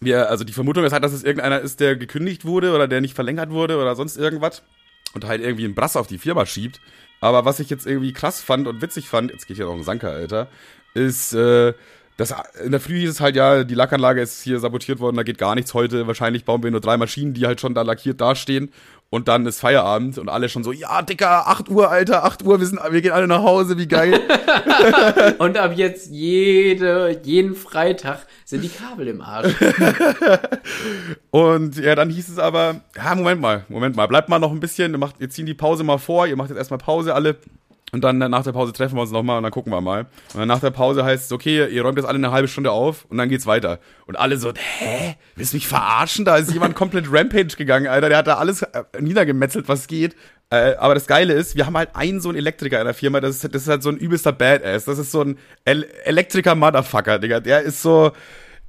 Wir, 0.02 0.30
also 0.30 0.44
die 0.44 0.54
Vermutung 0.54 0.86
ist 0.86 0.94
halt, 0.94 1.04
dass 1.04 1.12
es 1.12 1.24
irgendeiner 1.24 1.60
ist, 1.60 1.82
der 1.82 1.98
gekündigt 1.98 2.46
wurde 2.46 2.74
oder 2.74 2.88
der 2.88 3.02
nicht 3.02 3.16
verlängert 3.16 3.50
wurde 3.50 3.78
oder 3.78 3.96
sonst 3.96 4.18
irgendwas. 4.18 4.64
Und 5.14 5.26
halt 5.26 5.42
irgendwie 5.42 5.66
einen 5.66 5.76
Brass 5.76 5.96
auf 5.96 6.08
die 6.08 6.18
Firma 6.18 6.46
schiebt. 6.46 6.80
Aber 7.22 7.46
was 7.46 7.60
ich 7.60 7.70
jetzt 7.70 7.86
irgendwie 7.86 8.14
krass 8.14 8.42
fand 8.42 8.68
und 8.68 8.82
witzig 8.82 9.10
fand, 9.10 9.32
jetzt 9.32 9.48
gehe 9.48 9.54
ich 9.54 9.60
ja 9.60 9.66
noch 9.66 9.74
einen 9.74 9.84
Sanker, 9.84 10.12
Alter, 10.12 10.48
ist, 10.94 11.34
äh, 11.34 11.74
das, 12.20 12.36
in 12.66 12.72
der 12.72 12.82
Früh 12.82 13.00
hieß 13.00 13.12
es 13.12 13.22
halt, 13.22 13.38
ja, 13.38 13.64
die 13.64 13.76
Lackanlage 13.76 14.22
ist 14.22 14.42
hier 14.42 14.60
sabotiert 14.60 15.00
worden, 15.00 15.16
da 15.16 15.24
geht 15.24 15.38
gar 15.38 15.56
nichts 15.56 15.74
heute. 15.74 16.06
Wahrscheinlich 16.06 16.44
bauen 16.44 16.62
wir 16.62 16.70
nur 16.70 16.82
drei 16.82 16.98
Maschinen, 16.98 17.34
die 17.34 17.48
halt 17.48 17.62
schon 17.62 17.74
da 17.74 17.82
lackiert 17.82 18.20
dastehen. 18.20 18.74
Und 19.10 19.30
dann 19.30 19.46
ist 19.46 19.62
Feierabend 19.62 20.18
und 20.18 20.28
alle 20.28 20.50
schon 20.50 20.66
so, 20.66 20.74
ja, 20.74 21.02
Dicker, 21.02 21.48
8 21.48 21.70
Uhr, 21.70 21.90
Alter, 21.90 22.26
8 22.26 22.44
Uhr, 22.44 22.60
wir, 22.60 22.68
sind, 22.68 22.80
wir 22.92 23.02
gehen 23.02 23.14
alle 23.14 23.26
nach 23.26 23.42
Hause, 23.42 23.78
wie 23.78 23.88
geil. 23.88 24.20
Und 25.40 25.58
ab 25.58 25.72
jetzt 25.76 26.12
jede, 26.12 27.20
jeden 27.24 27.56
Freitag 27.56 28.28
sind 28.46 28.64
die 28.64 28.70
Kabel 28.70 29.08
im 29.08 29.22
Arsch. 29.22 29.56
Und 31.32 31.78
ja, 31.78 31.96
dann 31.96 32.12
hieß 32.12 32.30
es 32.30 32.38
aber, 32.38 32.82
ja, 32.96 33.16
Moment 33.16 33.42
mal, 33.42 33.66
Moment 33.70 33.96
mal, 33.96 34.08
bleibt 34.08 34.30
mal 34.30 34.38
noch 34.38 34.52
ein 34.52 34.60
bisschen, 34.60 34.92
ihr, 34.92 35.00
macht, 35.00 35.16
ihr 35.20 35.30
ziehen 35.30 35.48
die 35.48 35.56
Pause 35.56 35.84
mal 35.84 35.98
vor, 35.98 36.28
ihr 36.28 36.36
macht 36.36 36.50
jetzt 36.50 36.60
erstmal 36.60 36.80
Pause 36.80 37.16
alle. 37.16 37.38
Und 37.92 38.04
dann 38.04 38.18
nach 38.18 38.44
der 38.44 38.52
Pause 38.52 38.72
treffen 38.74 38.96
wir 38.96 39.02
uns 39.02 39.12
nochmal 39.12 39.38
und 39.38 39.44
dann 39.44 39.52
gucken 39.52 39.72
wir 39.72 39.82
mal. 39.82 40.02
Und 40.34 40.40
dann 40.40 40.48
nach 40.48 40.60
der 40.60 40.70
Pause 40.70 41.04
heißt 41.04 41.26
es, 41.26 41.32
okay, 41.32 41.68
ihr 41.68 41.82
räumt 41.82 41.98
das 41.98 42.06
alle 42.06 42.18
eine 42.18 42.32
halbe 42.32 42.48
Stunde 42.48 42.72
auf 42.72 43.06
und 43.06 43.18
dann 43.18 43.30
geht's 43.30 43.48
weiter. 43.48 43.80
Und 44.06 44.16
alle 44.16 44.38
so, 44.38 44.54
hä? 44.54 45.16
Willst 45.36 45.54
du 45.54 45.58
mich 45.58 45.68
verarschen? 45.68 46.26
Da 46.26 46.38
ist 46.38 46.52
jemand 46.52 46.76
komplett 46.76 47.06
Rampage 47.12 47.56
gegangen, 47.58 47.88
Alter. 47.88 48.10
Der 48.10 48.20
hat 48.20 48.28
da 48.28 48.38
alles 48.38 48.62
äh, 48.62 48.84
niedergemetzelt, 49.00 49.68
was 49.68 49.88
geht. 49.88 50.16
Äh, 50.52 50.76
aber 50.76 50.96
das 50.96 51.08
Geile 51.08 51.34
ist, 51.34 51.56
wir 51.56 51.66
haben 51.66 51.78
halt 51.78 51.96
einen 51.96 52.22
so 52.22 52.30
einen 52.30 52.38
Elektriker 52.38 52.80
in 52.80 52.86
der 52.86 52.96
Firma, 52.96 53.22
das 53.22 53.36
ist, 53.36 53.54
das 53.54 53.64
ist 53.64 53.68
halt 53.68 53.84
so 53.84 53.90
ein 53.90 53.98
übelster 53.98 54.32
Badass. 54.32 54.86
Das 54.86 54.98
ist 54.98 55.12
so 55.12 55.22
ein 55.22 55.38
El 55.66 55.84
Elektriker-Motherfucker, 56.06 57.20
Digga. 57.20 57.40
Der 57.40 57.62
ist 57.62 57.82
so, 57.82 58.12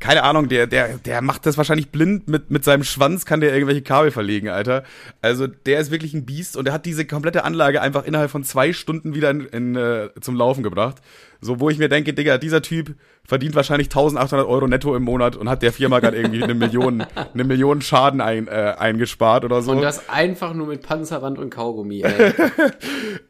keine 0.00 0.22
Ahnung, 0.22 0.48
der, 0.48 0.66
der, 0.66 0.96
der 0.96 1.20
macht 1.20 1.44
das 1.44 1.58
wahrscheinlich 1.58 1.90
blind 1.90 2.26
mit, 2.26 2.50
mit 2.50 2.64
seinem 2.64 2.84
Schwanz, 2.84 3.26
kann 3.26 3.40
der 3.40 3.52
irgendwelche 3.52 3.82
Kabel 3.82 4.10
verlegen, 4.10 4.48
Alter. 4.48 4.82
Also 5.20 5.46
der 5.46 5.78
ist 5.78 5.90
wirklich 5.90 6.14
ein 6.14 6.24
Biest 6.24 6.56
und 6.56 6.64
der 6.64 6.72
hat 6.72 6.86
diese 6.86 7.04
komplette 7.04 7.44
Anlage 7.44 7.82
einfach 7.82 8.04
innerhalb 8.04 8.30
von 8.30 8.42
zwei 8.42 8.72
Stunden 8.72 9.14
wieder 9.14 9.30
in, 9.30 9.46
in, 9.46 9.76
äh, 9.76 10.08
zum 10.20 10.36
Laufen 10.36 10.62
gebracht. 10.62 10.96
So, 11.40 11.58
wo 11.58 11.70
ich 11.70 11.78
mir 11.78 11.88
denke, 11.88 12.12
Digga, 12.12 12.36
dieser 12.38 12.60
Typ 12.60 12.94
verdient 13.24 13.54
wahrscheinlich 13.54 13.88
1800 13.88 14.46
Euro 14.46 14.66
netto 14.66 14.94
im 14.94 15.04
Monat 15.04 15.36
und 15.36 15.48
hat 15.48 15.62
der 15.62 15.72
Firma 15.72 16.00
gerade 16.00 16.16
irgendwie 16.16 16.42
eine 16.42 16.54
Million, 16.54 17.04
eine 17.32 17.44
Million 17.44 17.80
Schaden 17.80 18.20
ein, 18.20 18.46
äh, 18.48 18.74
eingespart 18.78 19.44
oder 19.44 19.62
so. 19.62 19.72
Und 19.72 19.80
das 19.80 20.08
einfach 20.08 20.52
nur 20.52 20.66
mit 20.66 20.82
Panzerband 20.82 21.38
und 21.38 21.50
Kaugummi, 21.50 22.02
ey. 22.02 22.32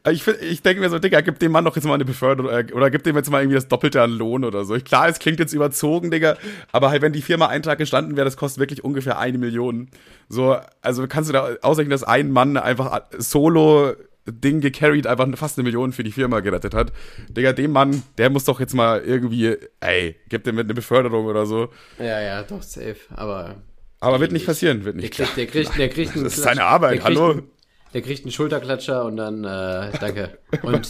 ich, 0.11 0.27
ich 0.27 0.61
denke 0.61 0.81
mir 0.81 0.89
so, 0.89 0.99
Digga, 0.99 1.21
gib 1.21 1.39
dem 1.39 1.51
Mann 1.51 1.63
doch 1.63 1.75
jetzt 1.75 1.85
mal 1.85 1.93
eine 1.93 2.05
Beförderung 2.05 2.51
äh, 2.51 2.65
oder 2.73 2.91
gib 2.91 3.03
dem 3.03 3.15
jetzt 3.15 3.29
mal 3.29 3.41
irgendwie 3.41 3.55
das 3.55 3.67
Doppelte 3.67 4.01
an 4.01 4.11
Lohn 4.11 4.43
oder 4.43 4.65
so. 4.65 4.75
Klar, 4.75 5.07
es 5.07 5.19
klingt 5.19 5.39
jetzt 5.39 5.53
überzogen, 5.53 6.11
Digga, 6.11 6.35
aber 6.71 6.89
halt, 6.89 7.01
wenn 7.01 7.13
die 7.13 7.21
Firma 7.21 7.47
einen 7.47 7.63
Tag 7.63 7.77
gestanden 7.77 8.17
wäre, 8.17 8.25
das 8.25 8.35
kostet 8.35 8.59
wirklich 8.59 8.83
ungefähr 8.83 9.19
eine 9.19 9.37
Million. 9.37 9.89
So, 10.27 10.57
also 10.81 11.07
kannst 11.07 11.29
du 11.29 11.33
da 11.33 11.49
ausrechnen, 11.61 11.91
dass 11.91 12.03
ein 12.03 12.31
Mann 12.31 12.57
einfach 12.57 13.03
solo 13.17 13.93
Ding 14.31 14.61
gecarried, 14.61 15.07
einfach 15.07 15.27
fast 15.35 15.57
eine 15.57 15.63
Million 15.63 15.93
für 15.93 16.03
die 16.03 16.11
Firma 16.11 16.39
gerettet 16.39 16.73
hat. 16.73 16.91
Digga, 17.29 17.53
dem 17.53 17.71
Mann, 17.71 18.03
der 18.17 18.29
muss 18.29 18.45
doch 18.45 18.59
jetzt 18.59 18.73
mal 18.73 19.01
irgendwie, 19.01 19.57
ey, 19.79 20.15
gib 20.29 20.43
dem 20.43 20.55
mit 20.55 20.65
eine 20.65 20.73
Beförderung 20.73 21.25
oder 21.25 21.45
so. 21.45 21.69
Ja, 21.99 22.21
ja, 22.21 22.43
doch, 22.43 22.61
safe, 22.61 22.97
aber. 23.15 23.55
Aber 23.99 24.19
wird 24.19 24.31
nicht 24.31 24.45
passieren, 24.45 24.83
wird 24.83 24.95
nicht. 24.95 25.17
Der 25.17 25.25
kriegt, 25.25 25.37
der 25.37 25.45
kriegt, 25.47 25.77
der 25.77 25.89
kriegt 25.89 26.15
einen 26.15 26.23
Das 26.23 26.37
ist 26.37 26.43
seine 26.43 26.63
Arbeit, 26.63 27.03
hallo? 27.03 27.31
Einen, 27.31 27.43
der 27.93 28.01
kriegt 28.01 28.23
einen 28.23 28.31
Schulterklatscher 28.31 29.05
und 29.05 29.17
dann, 29.17 29.43
äh, 29.43 29.91
danke. 29.99 30.37
Und. 30.63 30.89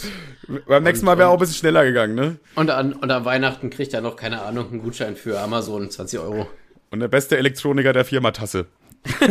Beim 0.68 0.84
nächsten 0.84 1.06
Mal 1.06 1.18
wäre 1.18 1.30
auch 1.30 1.34
ein 1.34 1.40
bisschen 1.40 1.56
schneller 1.56 1.86
gegangen, 1.86 2.16
ne? 2.16 2.38
Und 2.56 2.70
an, 2.70 2.94
und 2.94 3.10
an 3.10 3.26
Weihnachten 3.26 3.70
kriegt 3.70 3.94
er 3.94 4.02
noch, 4.02 4.16
keine 4.18 4.42
Ahnung, 4.42 4.70
einen 4.70 4.82
Gutschein 4.82 5.16
für 5.16 5.40
Amazon, 5.40 5.90
20 5.90 6.20
Euro. 6.20 6.48
Und 6.90 7.00
der 7.00 7.08
beste 7.08 7.38
Elektroniker 7.38 7.94
der 7.94 8.06
Firma 8.06 8.32
Tasse. 8.32 8.66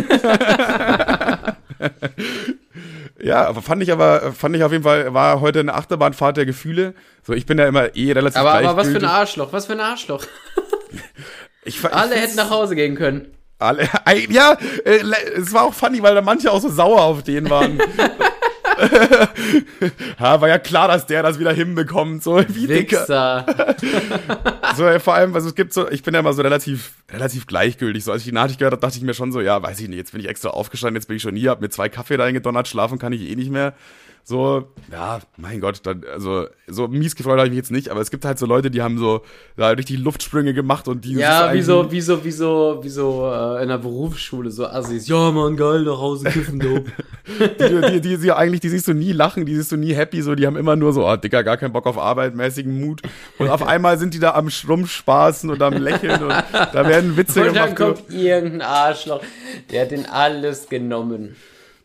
Ja, 3.23 3.47
aber 3.47 3.63
fand 3.63 3.83
ich 3.83 3.93
aber, 3.93 4.33
fand 4.33 4.57
ich 4.57 4.65
auf 4.65 4.73
jeden 4.73 4.85
Fall, 4.85 5.13
war 5.13 5.41
heute 5.41 5.61
eine 5.61 5.75
Achterbahnfahrt 5.75 6.37
der 6.37 6.47
Gefühle. 6.47 6.95
So, 7.23 7.33
ich 7.33 7.47
bin 7.47 7.59
ja 7.59 7.67
immer 7.67 7.95
eh 7.95 8.13
relativ 8.13 8.39
Aber, 8.39 8.55
aber 8.55 8.77
was 8.77 8.89
für 8.89 8.97
ein 8.97 9.05
Arschloch, 9.05 9.53
was 9.53 9.67
für 9.67 9.73
ein 9.73 9.81
Arschloch. 9.81 10.25
ich, 11.65 11.85
Alle 11.85 12.15
ich 12.15 12.21
hätten 12.21 12.37
nach 12.37 12.51
Hause 12.51 12.75
gehen 12.75 12.97
können. 12.97 13.35
Alle, 13.59 13.89
ja, 14.31 14.57
äh, 14.85 15.03
es 15.37 15.53
war 15.53 15.65
auch 15.65 15.75
funny, 15.75 16.03
weil 16.03 16.15
da 16.15 16.23
manche 16.23 16.51
auch 16.51 16.61
so 16.61 16.71
sauer 16.71 17.03
auf 17.03 17.23
den 17.23 17.49
waren. 17.51 17.79
ha, 20.19 20.41
war 20.41 20.49
ja 20.49 20.59
klar, 20.59 20.89
dass 20.89 21.07
der 21.07 21.23
das 21.23 21.39
wieder 21.39 21.53
hinbekommt, 21.53 22.23
so 22.23 22.39
wie 22.49 22.69
Wichser. 22.69 23.47
so, 24.77 24.99
vor 24.99 25.15
allem, 25.15 25.35
also 25.35 25.49
es 25.49 25.55
gibt 25.55 25.73
so, 25.73 25.89
ich 25.91 26.03
bin 26.03 26.15
ja 26.15 26.21
immer 26.21 26.33
so 26.33 26.43
relativ, 26.43 26.93
relativ 27.13 27.47
gleichgültig. 27.47 28.05
So, 28.05 28.13
als 28.13 28.23
ich 28.23 28.29
die 28.29 28.35
Nachricht 28.35 28.59
gehört 28.59 28.73
habe, 28.73 28.81
dachte 28.81 28.97
ich 28.97 29.03
mir 29.03 29.15
schon 29.15 29.33
so, 29.33 29.41
ja, 29.41 29.63
weiß 29.63 29.81
ich 29.81 29.89
nicht, 29.89 29.99
jetzt 29.99 30.13
bin 30.13 30.21
ich 30.21 30.29
extra 30.29 30.51
aufgestanden, 30.51 30.97
jetzt 30.97 31.07
bin 31.07 31.17
ich 31.17 31.23
schon 31.23 31.37
hier, 31.37 31.51
hab 31.51 31.61
mir 31.61 31.71
zwei 31.71 31.89
Kaffee 31.89 32.17
reingedonnert, 32.17 32.69
schlafen 32.69 32.99
kann 32.99 33.13
ich 33.13 33.23
eh 33.23 33.37
nicht 33.37 33.51
mehr. 33.51 33.75
So, 34.23 34.69
ja, 34.93 35.19
mein 35.37 35.61
Gott, 35.61 35.81
dann, 35.85 36.05
also, 36.13 36.47
so 36.69 36.87
mies 36.87 37.17
gefreut 37.17 37.39
habe 37.39 37.47
ich 37.47 37.51
mich 37.51 37.59
jetzt 37.59 37.73
nicht, 37.73 37.89
aber 37.89 38.01
es 38.01 38.11
gibt 38.11 38.25
halt 38.25 38.39
so 38.39 38.47
Leute, 38.47 38.71
die 38.71 38.83
haben 38.83 38.99
so 38.99 39.23
da 39.57 39.71
richtig 39.71 39.99
Luftsprünge 39.99 40.55
gemacht 40.55 40.87
und 40.89 41.05
die. 41.05 41.15
Ja, 41.15 41.53
wie 41.53 41.63
so, 41.63 41.91
wie 41.91 42.01
so, 42.01 42.25
wie 42.25 42.31
so, 42.31 42.81
wie 42.83 42.89
so 42.89 43.29
äh, 43.33 43.63
in 43.63 43.69
der 43.69 43.79
Berufsschule, 43.79 44.51
so 44.51 44.67
Assis. 44.67 45.09
Ja, 45.09 45.31
man, 45.31 45.57
geil, 45.57 45.83
nach 45.83 45.99
Hause 45.99 46.29
kiffen, 46.31 46.61
du. 46.61 46.79
die, 47.39 47.91
die, 47.93 48.01
die, 48.01 48.19
die, 48.19 48.33
eigentlich, 48.33 48.61
die 48.61 48.69
siehst 48.69 48.87
du 48.89 48.93
nie 48.93 49.13
lachen, 49.13 49.47
die 49.47 49.57
siehst 49.57 49.73
du 49.73 49.77
nie 49.77 49.95
happy, 49.95 50.23
so, 50.23 50.35
die 50.35 50.47
haben 50.47 50.57
immer 50.57 50.77
nur 50.77 50.93
so, 50.93 51.09
oh, 51.09 51.17
Dicker, 51.17 51.43
gar 51.43 51.57
keinen 51.57 51.73
Bock 51.73 51.87
auf 51.87 51.99
Arbeit, 51.99 52.35
mäßigen 52.35 52.81
Mut. 52.81 53.03
Und 53.39 53.49
auf 53.49 53.63
einmal 53.67 53.99
sind 53.99 54.15
die 54.15 54.21
da 54.21 54.35
am 54.35 54.51
Schrumpfspaßen 54.51 55.51
und 55.51 55.61
am 55.63 55.75
Lächeln 55.75 56.23
und 56.23 56.31
da 56.53 56.87
werden 56.87 57.17
Witze 57.17 57.41
und 57.41 57.55
gemacht. 57.55 57.71
Und 57.71 57.81
dann 57.81 57.95
kommt 57.95 58.11
irgendein 58.11 58.63
Arschloch, 58.63 59.23
der 59.71 59.83
hat 59.83 59.91
den 59.91 60.07
alles 60.07 60.69
genommen. 60.69 61.37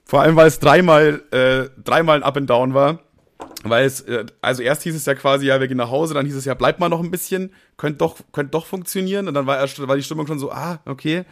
Vor 0.06 0.22
allem, 0.22 0.36
weil 0.36 0.48
es 0.48 0.60
dreimal, 0.60 1.24
äh, 1.32 1.70
dreimal 1.84 2.18
ein 2.18 2.24
Up 2.24 2.38
and 2.38 2.50
Down 2.50 2.74
war. 2.74 3.00
Weil 3.64 3.86
es, 3.86 4.02
äh, 4.02 4.26
also 4.42 4.62
erst 4.62 4.84
hieß 4.84 4.96
es 4.96 5.06
ja 5.06 5.16
quasi, 5.16 5.48
ja, 5.48 5.60
wir 5.60 5.68
gehen 5.68 5.78
nach 5.78 5.90
Hause, 5.90 6.14
dann 6.14 6.26
hieß 6.26 6.36
es 6.36 6.46
ja, 6.46 6.54
bleibt 6.54 6.80
mal 6.80 6.90
noch 6.90 7.02
ein 7.02 7.10
bisschen, 7.10 7.52
könnte 7.78 7.98
doch, 7.98 8.18
könnte 8.32 8.52
doch 8.52 8.66
funktionieren. 8.68 9.28
Und 9.28 9.34
dann 9.34 9.48
war, 9.48 9.58
erst, 9.58 9.86
war 9.88 9.96
die 9.96 10.04
Stimmung 10.04 10.28
schon 10.28 10.40
so, 10.40 10.52
ah, 10.52 10.80
okay. 10.86 11.26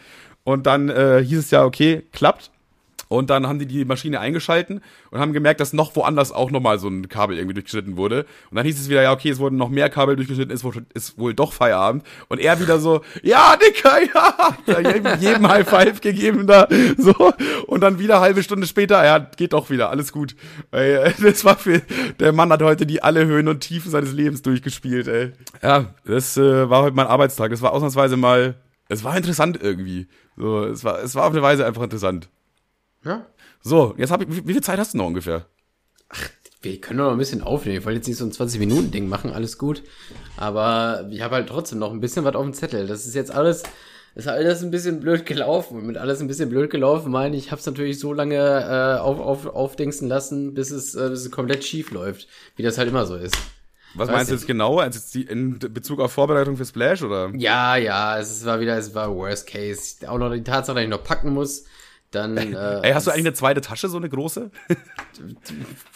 Und 0.43 0.65
dann 0.65 0.89
äh, 0.89 1.23
hieß 1.23 1.39
es 1.39 1.51
ja, 1.51 1.63
okay, 1.63 2.03
klappt. 2.11 2.51
Und 3.13 3.29
dann 3.29 3.45
haben 3.45 3.59
die 3.59 3.67
die 3.67 3.85
Maschine 3.85 4.19
eingeschalten 4.19 4.81
und 5.11 5.19
haben 5.19 5.33
gemerkt, 5.33 5.59
dass 5.59 5.71
noch 5.71 5.95
woanders 5.95 6.31
auch 6.31 6.49
nochmal 6.49 6.79
so 6.79 6.87
ein 6.87 7.09
Kabel 7.09 7.37
irgendwie 7.37 7.53
durchgeschnitten 7.53 7.95
wurde. 7.95 8.25
Und 8.49 8.55
dann 8.55 8.65
hieß 8.65 8.79
es 8.79 8.89
wieder, 8.89 9.03
ja, 9.03 9.13
okay, 9.13 9.29
es 9.29 9.37
wurden 9.37 9.55
noch 9.55 9.69
mehr 9.69 9.87
Kabel 9.91 10.15
durchgeschnitten, 10.15 10.51
ist 10.51 10.63
wohl, 10.63 10.83
ist 10.95 11.19
wohl 11.19 11.35
doch 11.35 11.53
Feierabend. 11.53 12.03
Und 12.27 12.39
er 12.39 12.59
wieder 12.59 12.79
so, 12.79 13.01
ja, 13.21 13.55
Dicker, 13.55 13.99
ja, 14.15 14.57
da 14.65 15.15
jedem 15.15 15.47
High 15.47 15.69
Five 15.69 16.01
gegeben 16.01 16.47
da, 16.47 16.67
so. 16.97 17.13
Und 17.67 17.81
dann 17.81 17.99
wieder 17.99 18.19
halbe 18.19 18.41
Stunde 18.41 18.65
später, 18.65 19.05
ja, 19.05 19.19
geht 19.19 19.53
doch 19.53 19.69
wieder, 19.69 19.91
alles 19.91 20.11
gut. 20.11 20.35
Das 20.71 21.45
war 21.45 21.57
für, 21.57 21.81
der 22.19 22.33
Mann 22.33 22.51
hat 22.51 22.61
heute 22.63 22.85
die 22.85 23.03
alle 23.03 23.25
Höhen 23.25 23.47
und 23.47 23.59
Tiefen 23.59 23.91
seines 23.91 24.11
Lebens 24.11 24.41
durchgespielt, 24.41 25.07
ey. 25.07 25.33
Ja, 25.61 25.93
das 26.05 26.35
äh, 26.37 26.69
war 26.69 26.81
heute 26.81 26.95
mein 26.95 27.07
Arbeitstag. 27.07 27.51
Das 27.51 27.61
war 27.61 27.73
ausnahmsweise 27.73 28.17
mal, 28.17 28.55
es 28.89 29.03
war 29.03 29.15
interessant 29.15 29.59
irgendwie. 29.61 30.07
So, 30.35 30.63
es 30.65 30.83
war, 30.83 31.01
es 31.03 31.13
war 31.15 31.25
auf 31.25 31.33
eine 31.33 31.41
Weise 31.43 31.65
einfach 31.65 31.83
interessant. 31.83 32.29
Ja. 33.05 33.25
So, 33.61 33.93
jetzt 33.97 34.11
habe 34.11 34.23
ich, 34.23 34.29
wie, 34.29 34.47
wie, 34.47 34.53
viel 34.53 34.63
Zeit 34.63 34.79
hast 34.79 34.93
du 34.93 34.97
noch 34.97 35.07
ungefähr? 35.07 35.45
Ach, 36.09 36.29
wir 36.61 36.79
können 36.79 36.99
noch 36.99 37.11
ein 37.11 37.17
bisschen 37.17 37.41
aufnehmen. 37.41 37.79
Ich 37.79 37.85
wollte 37.85 37.97
jetzt 37.97 38.07
nicht 38.07 38.17
so 38.17 38.25
ein 38.25 38.31
20-Minuten-Ding 38.31 39.07
machen, 39.07 39.31
alles 39.31 39.57
gut. 39.57 39.83
Aber 40.37 41.07
ich 41.11 41.21
habe 41.21 41.35
halt 41.35 41.49
trotzdem 41.49 41.79
noch 41.79 41.91
ein 41.91 41.99
bisschen 41.99 42.25
was 42.25 42.35
auf 42.35 42.43
dem 42.43 42.53
Zettel. 42.53 42.87
Das 42.87 43.05
ist 43.05 43.15
jetzt 43.15 43.31
alles, 43.31 43.63
ist 44.15 44.27
alles 44.27 44.63
ein 44.63 44.71
bisschen 44.71 44.99
blöd 44.99 45.25
gelaufen. 45.25 45.77
Und 45.77 45.87
mit 45.87 45.97
alles 45.97 46.21
ein 46.21 46.27
bisschen 46.27 46.49
blöd 46.49 46.69
gelaufen 46.69 47.11
meine 47.11 47.35
ich, 47.35 47.51
habe 47.51 47.59
es 47.59 47.65
natürlich 47.65 47.99
so 47.99 48.13
lange 48.13 48.35
äh, 48.35 48.99
auf, 48.99 49.19
auf, 49.19 49.45
aufdingsen 49.47 50.07
lassen, 50.07 50.53
bis 50.53 50.71
es, 50.71 50.95
äh, 50.95 51.09
bis 51.09 51.21
es 51.21 51.31
komplett 51.31 51.63
schief 51.65 51.91
läuft. 51.91 52.27
Wie 52.55 52.63
das 52.63 52.77
halt 52.77 52.89
immer 52.89 53.05
so 53.05 53.15
ist. 53.15 53.35
Was 53.95 54.09
meinst 54.09 54.31
du 54.31 54.35
jetzt 54.35 54.47
genau? 54.47 54.79
Also 54.79 54.97
jetzt 54.99 55.13
die, 55.13 55.23
in 55.23 55.59
Bezug 55.59 55.99
auf 55.99 56.11
Vorbereitung 56.11 56.57
für 56.57 56.65
Splash 56.65 57.03
oder? 57.03 57.31
Ja, 57.35 57.75
ja, 57.75 58.17
es 58.17 58.43
war 58.43 58.59
wieder, 58.59 58.77
es 58.77 58.95
war 58.95 59.13
Worst 59.13 59.47
Case. 59.47 60.09
Auch 60.09 60.17
noch 60.17 60.31
die 60.33 60.43
Tatsache, 60.43 60.75
dass 60.75 60.83
ich 60.83 60.89
noch 60.89 61.03
packen 61.03 61.31
muss. 61.31 61.65
Dann, 62.13 62.37
äh, 62.37 62.79
Ey, 62.83 62.93
hast 62.93 63.07
du 63.07 63.11
eigentlich 63.11 63.25
eine 63.25 63.33
zweite 63.33 63.61
Tasche, 63.61 63.89
so 63.89 63.97
eine 63.97 64.07
große? 64.07 64.51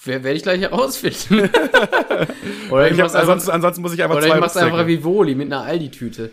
Werde 0.03 0.33
ich 0.33 0.41
gleich 0.41 0.61
herausfinden. 0.61 1.41
oder 2.71 2.87
ich, 2.87 2.97
ich 2.97 3.03
ansonsten, 3.03 3.17
einfach, 3.17 3.53
ansonsten 3.53 3.81
muss 3.83 3.93
ich 3.93 4.01
einfach 4.01 4.15
oder 4.15 4.25
zwei 4.25 4.29
Oder 4.31 4.37
ich 4.37 4.41
mach's 4.41 4.57
einfach 4.57 4.87
wie 4.87 5.03
Woli 5.03 5.35
mit 5.35 5.53
einer 5.53 5.61
Aldi-Tüte. 5.61 6.31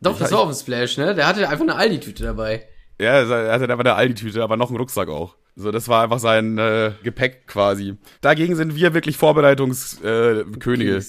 Doch, 0.00 0.18
das 0.18 0.30
war 0.30 0.40
auf 0.40 0.50
dem 0.50 0.54
Splash, 0.54 0.98
ne? 0.98 1.14
Der 1.14 1.26
hatte 1.26 1.48
einfach 1.48 1.64
eine 1.64 1.76
Aldi-Tüte 1.76 2.24
dabei. 2.24 2.66
Ja, 3.00 3.22
er 3.22 3.52
hatte 3.52 3.64
einfach 3.64 3.78
eine 3.78 3.94
Aldi-Tüte, 3.94 4.42
aber 4.42 4.58
noch 4.58 4.68
einen 4.68 4.76
Rucksack 4.76 5.08
auch. 5.08 5.36
So, 5.56 5.72
das 5.72 5.88
war 5.88 6.04
einfach 6.04 6.18
sein 6.18 6.58
äh, 6.58 6.92
Gepäck 7.02 7.46
quasi. 7.46 7.96
Dagegen 8.20 8.54
sind 8.54 8.76
wir 8.76 8.92
wirklich 8.92 9.16
Vorbereitungskönige. 9.16 10.96
Äh, 10.96 11.02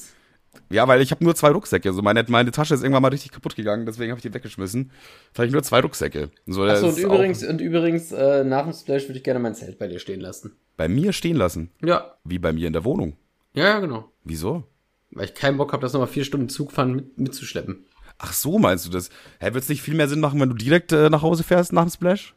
ja, 0.70 0.88
weil 0.88 1.02
ich 1.02 1.12
habe 1.12 1.24
nur 1.24 1.36
zwei 1.36 1.50
Rucksäcke. 1.50 1.94
So 1.94 2.02
meine, 2.02 2.24
meine 2.28 2.52
Tasche 2.52 2.74
ist 2.74 2.82
irgendwann 2.82 3.02
mal 3.02 3.10
richtig 3.10 3.32
kaputt 3.32 3.56
gegangen, 3.56 3.86
deswegen 3.86 4.12
habe 4.12 4.20
ich 4.20 4.24
die 4.24 4.34
weggeschmissen. 4.34 4.92
Jetzt 5.28 5.38
habe 5.38 5.48
ich 5.48 5.54
nur 5.54 5.64
zwei 5.64 5.80
Rucksäcke. 5.80 6.30
So, 6.46 6.64
Achso, 6.64 6.90
und 6.90 6.98
übrigens, 6.98 7.44
und 7.44 7.62
übrigens, 7.62 8.12
äh, 8.12 8.44
nach 8.44 8.64
dem 8.64 8.74
Splash 8.74 9.08
würde 9.08 9.18
ich 9.18 9.24
gerne 9.24 9.40
mein 9.40 9.56
Zelt 9.56 9.80
bei 9.80 9.88
dir 9.88 10.00
stehen 10.00 10.22
lassen. 10.22 10.56
Bei 10.78 10.88
mir 10.88 11.14
stehen 11.14 11.36
lassen? 11.36 11.72
Ja. 11.84 12.16
Wie 12.24 12.40
bei 12.40 12.54
mir 12.54 12.68
in 12.68 12.74
der 12.74 12.86
Wohnung? 12.86 13.18
Ja, 13.54 13.66
ja, 13.66 13.80
genau. 13.80 14.12
Wieso? 14.24 14.64
Weil 15.12 15.26
ich 15.26 15.34
keinen 15.34 15.58
Bock 15.58 15.74
habe, 15.74 15.82
das 15.82 15.94
nochmal 15.94 16.08
vier 16.08 16.24
Stunden 16.24 16.50
Zugfahren 16.50 16.96
mit, 16.96 17.18
mitzuschleppen. 17.18 17.86
Ach 18.18 18.34
so, 18.34 18.60
meinst 18.60 18.86
du 18.86 18.90
das? 18.90 19.10
Hä, 19.40 19.54
wird 19.54 19.64
es 19.64 19.70
nicht 19.70 19.82
viel 19.82 19.96
mehr 19.96 20.08
Sinn 20.08 20.20
machen, 20.20 20.40
wenn 20.40 20.50
du 20.50 20.56
direkt 20.56 20.92
äh, 20.92 21.10
nach 21.10 21.22
Hause 21.22 21.44
fährst 21.44 21.74
nach 21.74 21.84
dem 21.84 21.92
Splash? 21.92 22.36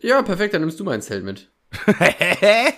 Ja, 0.00 0.22
perfekt, 0.22 0.54
dann 0.54 0.62
nimmst 0.62 0.80
du 0.80 0.84
mein 0.84 1.00
Zelt 1.00 1.24
mit. 1.24 1.51
Hä? 1.98 2.74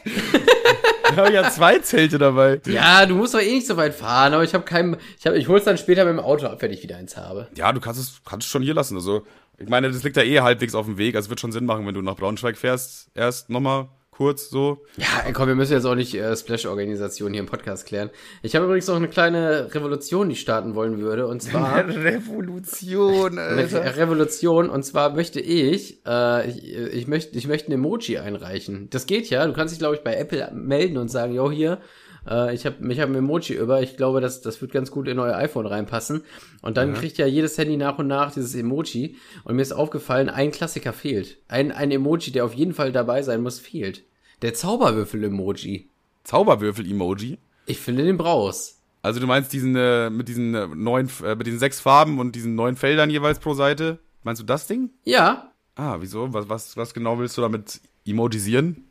Ich 1.11 1.16
habe 1.16 1.33
ja 1.33 1.50
zwei 1.50 1.78
Zelte 1.78 2.18
dabei. 2.18 2.61
Ja, 2.66 3.07
du 3.07 3.14
musst 3.14 3.35
doch 3.35 3.40
eh 3.40 3.54
nicht 3.54 3.66
so 3.66 3.76
weit 3.76 3.94
fahren, 3.94 4.35
aber 4.35 4.44
ich 4.44 4.54
habe 4.54 4.64
keinen. 4.64 4.96
Ich, 5.18 5.26
hab, 5.26 5.35
ich 5.35 5.48
hol's 5.48 5.64
dann 5.64 5.78
später 5.78 6.04
mit 6.04 6.12
dem 6.14 6.20
Auto 6.20 6.46
ab, 6.46 6.62
wenn 6.62 6.72
ich 6.72 6.83
wieder 6.83 6.96
eins 6.96 7.16
habe. 7.16 7.48
Ja, 7.57 7.72
du 7.72 7.80
kannst 7.80 8.00
es, 8.00 8.20
kannst 8.24 8.46
es 8.46 8.50
schon 8.50 8.62
hier 8.62 8.74
lassen. 8.74 8.96
Also, 8.96 9.26
ich 9.59 9.68
meine, 9.68 9.90
das 9.90 10.02
liegt 10.02 10.16
ja 10.16 10.22
eh 10.22 10.40
halbwegs 10.40 10.74
auf 10.74 10.87
dem 10.87 10.98
Weg. 10.98 11.14
Also, 11.14 11.26
es 11.26 11.30
wird 11.30 11.40
schon 11.40 11.52
Sinn 11.52 11.66
machen, 11.66 11.87
wenn 11.87 11.94
du 11.94 12.02
nach 12.02 12.16
Braunschweig 12.16 12.57
fährst, 12.57 13.11
erst 13.14 13.50
nochmal 13.50 13.88
kurz 14.16 14.48
so. 14.48 14.79
Ja, 14.96 15.33
komm, 15.33 15.48
wir 15.48 15.55
müssen 15.55 15.72
jetzt 15.72 15.85
auch 15.85 15.94
nicht 15.94 16.14
äh, 16.14 16.37
Splash-Organisation 16.37 17.33
hier 17.33 17.40
im 17.40 17.46
Podcast 17.46 17.87
klären. 17.87 18.11
Ich 18.42 18.55
habe 18.55 18.66
übrigens 18.66 18.87
noch 18.87 18.96
eine 18.96 19.09
kleine 19.09 19.74
Revolution, 19.74 20.29
die 20.29 20.35
ich 20.35 20.40
starten 20.40 20.74
wollen 20.74 20.98
würde. 21.00 21.27
Und 21.27 21.42
zwar. 21.42 21.87
Revolution, 21.88 23.38
Eine 23.38 23.96
Revolution. 23.96 24.70
Und 24.70 24.85
zwar 24.85 25.14
möchte 25.14 25.40
ich, 25.40 26.00
äh, 26.07 26.48
ich, 26.48 26.74
ich 26.74 27.07
möchte, 27.07 27.37
ich 27.37 27.46
möchte 27.46 27.70
ein 27.70 27.72
Emoji 27.72 28.18
einreichen. 28.18 28.88
Das 28.90 29.07
geht 29.07 29.31
ja. 29.31 29.46
Du 29.46 29.53
kannst 29.53 29.72
dich, 29.72 29.79
glaube 29.79 29.96
ich, 29.96 30.03
bei 30.03 30.14
Apple 30.14 30.50
melden 30.55 30.96
und 30.96 31.09
sagen, 31.11 31.35
yo, 31.35 31.50
hier, 31.50 31.81
äh, 32.28 32.54
ich 32.54 32.66
habe 32.66 32.76
ich 32.92 33.00
hab 33.00 33.08
ein 33.08 33.14
Emoji 33.14 33.54
über. 33.56 33.82
Ich 33.82 33.96
glaube, 33.96 34.20
das, 34.20 34.40
das 34.40 34.60
wird 34.60 34.72
ganz 34.72 34.90
gut 34.90 35.08
in 35.08 35.18
euer 35.18 35.37
iPhone 35.37 35.66
reinpassen. 35.66 36.22
Und 36.62 36.76
dann 36.76 36.90
Mhm. 36.90 36.94
kriegt 36.94 37.18
ja 37.18 37.26
jedes 37.26 37.56
Handy 37.58 37.76
nach 37.76 37.98
und 37.98 38.06
nach 38.06 38.32
dieses 38.32 38.54
Emoji. 38.54 39.16
Und 39.44 39.56
mir 39.56 39.62
ist 39.62 39.72
aufgefallen, 39.72 40.28
ein 40.28 40.50
Klassiker 40.52 40.92
fehlt. 40.92 41.38
Ein, 41.48 41.72
ein 41.72 41.90
Emoji, 41.90 42.32
der 42.32 42.44
auf 42.44 42.54
jeden 42.54 42.74
Fall 42.74 42.92
dabei 42.92 43.22
sein 43.22 43.42
muss, 43.42 43.58
fehlt. 43.58 44.02
Der 44.42 44.54
Zauberwürfel-Emoji. 44.54 45.88
Zauberwürfel-Emoji. 46.24 47.38
Ich 47.66 47.78
finde 47.78 48.04
den 48.04 48.16
brauchst. 48.16 48.80
Also 49.02 49.20
du 49.20 49.26
meinst 49.26 49.52
diesen 49.52 49.76
äh, 49.76 50.08
mit 50.10 50.28
diesen 50.28 50.54
äh, 50.54 50.66
neun, 50.66 51.10
äh, 51.24 51.34
mit 51.34 51.46
diesen 51.46 51.58
sechs 51.58 51.80
Farben 51.80 52.18
und 52.18 52.34
diesen 52.34 52.54
neun 52.54 52.76
Feldern 52.76 53.10
jeweils 53.10 53.38
pro 53.38 53.54
Seite? 53.54 53.98
Meinst 54.22 54.40
du 54.40 54.46
das 54.46 54.66
Ding? 54.66 54.90
Ja, 55.04 55.50
Ah, 55.76 55.96
wieso? 55.98 56.32
Was, 56.32 56.48
was, 56.48 56.76
was 56.76 56.94
genau 56.94 57.18
willst 57.18 57.37
du 57.37 57.40
damit 57.42 57.80
emojisieren? 58.06 58.84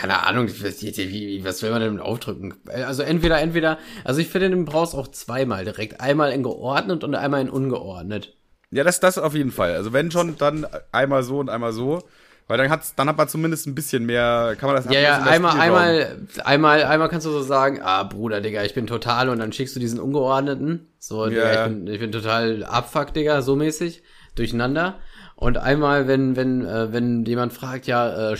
Keine 0.00 0.26
Ahnung, 0.26 0.48
was, 0.48 0.82
wie- 0.82 1.44
was 1.44 1.62
will 1.62 1.70
man 1.70 1.82
denn 1.82 2.00
aufdrücken? 2.00 2.54
Also 2.66 3.02
entweder, 3.02 3.38
entweder, 3.38 3.76
also 4.02 4.18
ich 4.20 4.28
finde, 4.28 4.48
du 4.48 4.64
brauchst 4.64 4.94
auch 4.94 5.08
zweimal 5.08 5.64
direkt. 5.64 6.00
Einmal 6.00 6.32
in 6.32 6.42
geordnet 6.42 7.04
und 7.04 7.14
einmal 7.14 7.42
in 7.42 7.50
ungeordnet. 7.50 8.34
Ja, 8.70 8.82
das, 8.82 8.98
das 9.00 9.18
auf 9.18 9.34
jeden 9.34 9.50
Fall. 9.50 9.74
Also 9.74 9.92
wenn 9.92 10.10
schon, 10.10 10.38
dann 10.38 10.66
einmal 10.90 11.22
so 11.22 11.38
und 11.38 11.50
einmal 11.50 11.72
so. 11.74 12.02
Weil 12.48 12.56
dann 12.56 12.70
hat's, 12.70 12.94
dann 12.94 13.08
hat 13.08 13.18
man 13.18 13.28
zumindest 13.28 13.66
ein 13.66 13.74
bisschen 13.74 14.06
mehr, 14.06 14.56
kann 14.58 14.68
man 14.68 14.76
das 14.76 14.86
Ja, 14.92 14.98
ja, 14.98 15.18
einmal, 15.22 15.60
einmal, 15.60 16.18
einmal, 16.44 16.82
einmal 16.82 17.08
kannst 17.10 17.26
du 17.26 17.30
so 17.30 17.42
sagen, 17.42 17.80
ah, 17.82 18.02
Bruder, 18.04 18.40
Digga, 18.40 18.64
ich 18.64 18.74
bin 18.74 18.86
total, 18.88 19.28
und 19.28 19.38
dann 19.38 19.52
schickst 19.52 19.76
du 19.76 19.80
diesen 19.80 20.00
ungeordneten. 20.00 20.88
So, 20.98 21.26
Digga, 21.28 21.52
ich 21.52 21.68
bin, 21.68 21.86
ich 21.86 22.00
bin 22.00 22.10
total 22.10 22.64
abfuck, 22.64 23.12
Digga, 23.14 23.42
so 23.42 23.54
mäßig, 23.54 24.02
durcheinander. 24.34 24.98
Und 25.36 25.58
einmal, 25.58 26.08
wenn, 26.08 26.34
wenn, 26.36 26.64
äh, 26.66 26.92
wenn 26.92 27.24
jemand 27.24 27.52
fragt, 27.52 27.86
ja, 27.86 28.32
äh, 28.32 28.36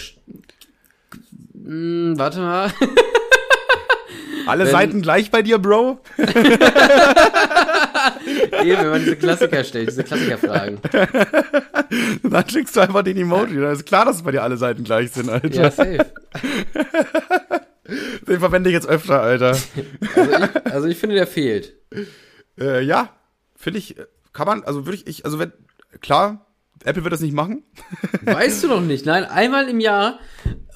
hm, 1.64 2.14
warte 2.16 2.38
mal. 2.40 2.72
Alle 4.46 4.64
wenn- 4.64 4.72
Seiten 4.72 5.02
gleich 5.02 5.30
bei 5.30 5.42
dir, 5.42 5.58
Bro? 5.58 6.00
Eben, 8.64 8.78
wenn 8.82 8.90
man 8.90 9.00
diese 9.04 9.16
Klassiker 9.16 9.64
stellt, 9.64 9.88
diese 9.90 10.04
Klassikerfragen. 10.04 10.78
dann 12.22 12.48
schickst 12.48 12.76
du 12.76 12.80
einfach 12.80 13.02
den 13.02 13.16
Emoji. 13.16 13.56
Dann 13.60 13.72
ist 13.72 13.86
klar, 13.86 14.04
dass 14.04 14.22
bei 14.22 14.30
dir 14.32 14.42
alle 14.42 14.56
Seiten 14.56 14.84
gleich 14.84 15.10
sind, 15.12 15.28
Alter. 15.28 15.48
Ja, 15.48 15.70
safe. 15.70 16.06
Den 18.28 18.38
verwende 18.38 18.70
ich 18.70 18.74
jetzt 18.74 18.86
öfter, 18.88 19.20
Alter. 19.20 19.56
Also 20.14 20.32
ich, 20.32 20.66
also 20.72 20.86
ich 20.86 20.96
finde, 20.98 21.16
der 21.16 21.26
fehlt. 21.26 21.74
äh, 22.58 22.82
ja, 22.82 23.08
finde 23.56 23.80
ich, 23.80 23.98
äh, 23.98 24.06
kann 24.32 24.46
man, 24.46 24.62
also 24.62 24.86
würde 24.86 24.96
ich, 24.96 25.08
ich, 25.08 25.24
also 25.24 25.40
wenn, 25.40 25.52
klar, 26.00 26.46
Apple 26.84 27.04
wird 27.04 27.12
das 27.12 27.20
nicht 27.20 27.34
machen. 27.34 27.64
Weißt 28.22 28.62
du 28.64 28.68
noch 28.68 28.80
nicht? 28.80 29.06
Nein, 29.06 29.24
einmal 29.24 29.68
im 29.68 29.80
Jahr 29.80 30.18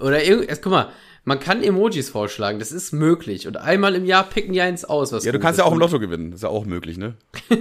oder 0.00 0.22
erst, 0.22 0.62
guck 0.62 0.72
mal, 0.72 0.90
man 1.24 1.40
kann 1.40 1.62
Emojis 1.62 2.10
vorschlagen, 2.10 2.58
das 2.58 2.72
ist 2.72 2.92
möglich. 2.92 3.48
Und 3.48 3.56
einmal 3.56 3.94
im 3.94 4.04
Jahr 4.04 4.24
picken 4.24 4.52
die 4.52 4.60
eins 4.60 4.84
aus, 4.84 5.12
was 5.12 5.24
Ja, 5.24 5.32
du 5.32 5.38
kannst 5.38 5.58
ja 5.58 5.64
auch 5.64 5.72
im 5.72 5.78
Lotto 5.78 5.98
gewinnen. 5.98 6.30
Das 6.30 6.38
ist 6.38 6.42
ja 6.42 6.50
auch 6.50 6.66
möglich, 6.66 6.98
ne? 6.98 7.14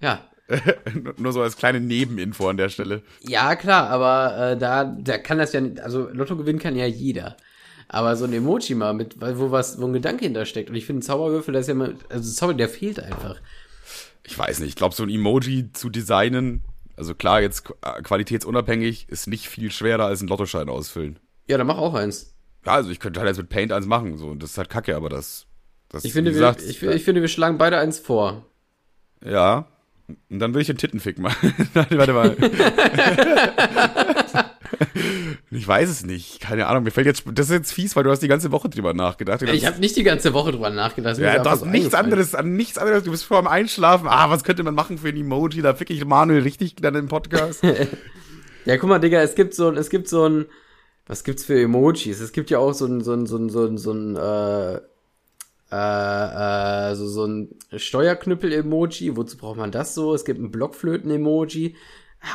Ja. 0.00 0.20
Nur 1.16 1.32
so 1.32 1.40
als 1.40 1.56
kleine 1.56 1.80
Nebeninfo 1.80 2.46
an 2.48 2.58
der 2.58 2.68
Stelle. 2.68 3.02
Ja, 3.22 3.56
klar, 3.56 3.88
aber 3.88 4.50
äh, 4.52 4.58
da, 4.58 4.84
da 4.84 5.16
kann 5.16 5.38
das 5.38 5.54
ja 5.54 5.62
nicht, 5.62 5.80
also 5.80 6.08
Lotto 6.12 6.36
gewinnen 6.36 6.58
kann 6.58 6.76
ja 6.76 6.84
jeder. 6.84 7.38
Aber 7.88 8.14
so 8.16 8.26
ein 8.26 8.32
Emoji 8.34 8.74
mal 8.74 8.92
mit, 8.92 9.16
wo 9.20 9.50
was, 9.50 9.80
wo 9.80 9.86
ein 9.86 9.94
Gedanke 9.94 10.26
hintersteckt. 10.26 10.68
Und 10.68 10.76
ich 10.76 10.84
finde, 10.84 11.00
ein 11.00 11.02
Zauberwürfel, 11.02 11.54
das 11.54 11.62
ist 11.62 11.68
ja 11.68 11.74
mal, 11.74 11.94
also 12.10 12.30
Zauber, 12.30 12.52
der 12.52 12.68
fehlt 12.68 13.00
einfach. 13.00 13.40
Ich 14.26 14.38
weiß 14.38 14.60
nicht, 14.60 14.70
ich 14.70 14.76
glaube, 14.76 14.94
so 14.94 15.02
ein 15.02 15.10
Emoji 15.10 15.70
zu 15.72 15.90
designen, 15.90 16.62
also 16.96 17.14
klar, 17.14 17.40
jetzt 17.40 17.64
äh, 17.82 18.02
qualitätsunabhängig, 18.02 19.08
ist 19.08 19.26
nicht 19.26 19.48
viel 19.48 19.70
schwerer 19.70 20.06
als 20.06 20.22
ein 20.22 20.28
Lottoschein 20.28 20.68
ausfüllen. 20.68 21.18
Ja, 21.46 21.58
dann 21.58 21.66
mach 21.66 21.78
auch 21.78 21.94
eins. 21.94 22.34
Ja, 22.64 22.72
also 22.72 22.90
ich 22.90 23.00
könnte 23.00 23.20
halt 23.20 23.28
jetzt 23.28 23.36
mit 23.38 23.50
Paint 23.50 23.72
eins 23.72 23.86
machen, 23.86 24.16
so, 24.16 24.28
und 24.28 24.42
das 24.42 24.52
ist 24.52 24.58
halt 24.58 24.70
kacke, 24.70 24.96
aber 24.96 25.08
das, 25.10 25.46
das 25.90 26.04
Ich 26.04 26.12
finde, 26.14 26.30
wie 26.30 26.36
wir, 26.36 26.40
gesagt, 26.52 26.62
ich, 26.62 26.82
ich 26.82 27.04
finde, 27.04 27.20
wir 27.20 27.28
schlagen 27.28 27.58
beide 27.58 27.78
eins 27.78 27.98
vor. 27.98 28.46
ja. 29.24 29.66
Und 30.28 30.38
dann 30.38 30.52
will 30.52 30.60
ich 30.60 30.66
den 30.66 30.76
Tittenfick 30.76 31.18
machen. 31.18 31.54
Nein, 31.74 31.86
warte 31.92 32.12
mal. 32.12 32.36
ich 35.50 35.66
weiß 35.66 35.88
es 35.88 36.04
nicht. 36.04 36.40
Keine 36.40 36.66
Ahnung. 36.66 36.84
Mir 36.84 36.90
fällt 36.90 37.06
jetzt, 37.06 37.24
das 37.32 37.46
ist 37.46 37.52
jetzt 37.52 37.72
fies, 37.72 37.96
weil 37.96 38.04
du 38.04 38.10
hast 38.10 38.20
die 38.20 38.28
ganze 38.28 38.52
Woche 38.52 38.68
drüber 38.68 38.94
nachgedacht. 38.94 39.42
Ich 39.42 39.66
habe 39.66 39.80
nicht 39.80 39.96
die 39.96 40.02
ganze 40.02 40.32
Woche 40.32 40.52
drüber 40.52 40.70
nachgedacht. 40.70 41.18
Ja, 41.18 41.42
du 41.42 41.50
hast 41.50 41.66
nichts 41.66 41.94
anderes, 41.94 42.34
an 42.34 42.56
nichts 42.56 42.78
anderes. 42.78 43.04
Du 43.04 43.10
bist 43.10 43.24
vor 43.24 43.40
dem 43.40 43.48
Einschlafen. 43.48 44.08
Ah, 44.08 44.30
was 44.30 44.44
könnte 44.44 44.62
man 44.62 44.74
machen 44.74 44.98
für 44.98 45.08
ein 45.08 45.16
Emoji? 45.16 45.62
Da 45.62 45.74
fick 45.74 45.90
ich 45.90 46.04
Manuel 46.04 46.42
richtig 46.42 46.76
dann 46.76 46.94
im 46.94 47.08
Podcast. 47.08 47.62
Ja, 48.64 48.78
guck 48.78 48.88
mal, 48.88 48.98
Digga, 48.98 49.20
es 49.20 49.34
gibt 49.34 49.54
so 49.54 49.68
ein, 49.68 49.76
es 49.76 49.90
gibt 49.90 50.08
so 50.08 50.26
ein, 50.26 50.46
was 51.06 51.24
gibt's 51.24 51.44
für 51.44 51.60
Emojis? 51.60 52.20
Es 52.20 52.32
gibt 52.32 52.50
ja 52.50 52.58
auch 52.58 52.72
so 52.72 52.86
ein, 52.86 53.02
so 53.02 53.12
ein, 53.12 53.26
so 53.26 53.36
ein, 53.36 53.50
so 53.50 53.66
ein, 53.66 53.76
so 53.78 53.92
ein, 53.92 54.16
äh, 54.16 54.80
äh, 55.70 56.90
äh, 56.90 56.94
so, 56.94 57.06
so 57.06 57.26
ein 57.26 57.50
Steuerknüppel-Emoji. 57.76 59.16
Wozu 59.16 59.36
braucht 59.36 59.58
man 59.58 59.70
das 59.70 59.94
so? 59.94 60.14
Es 60.14 60.24
gibt 60.24 60.40
ein 60.40 60.50
Blockflöten-Emoji. 60.50 61.74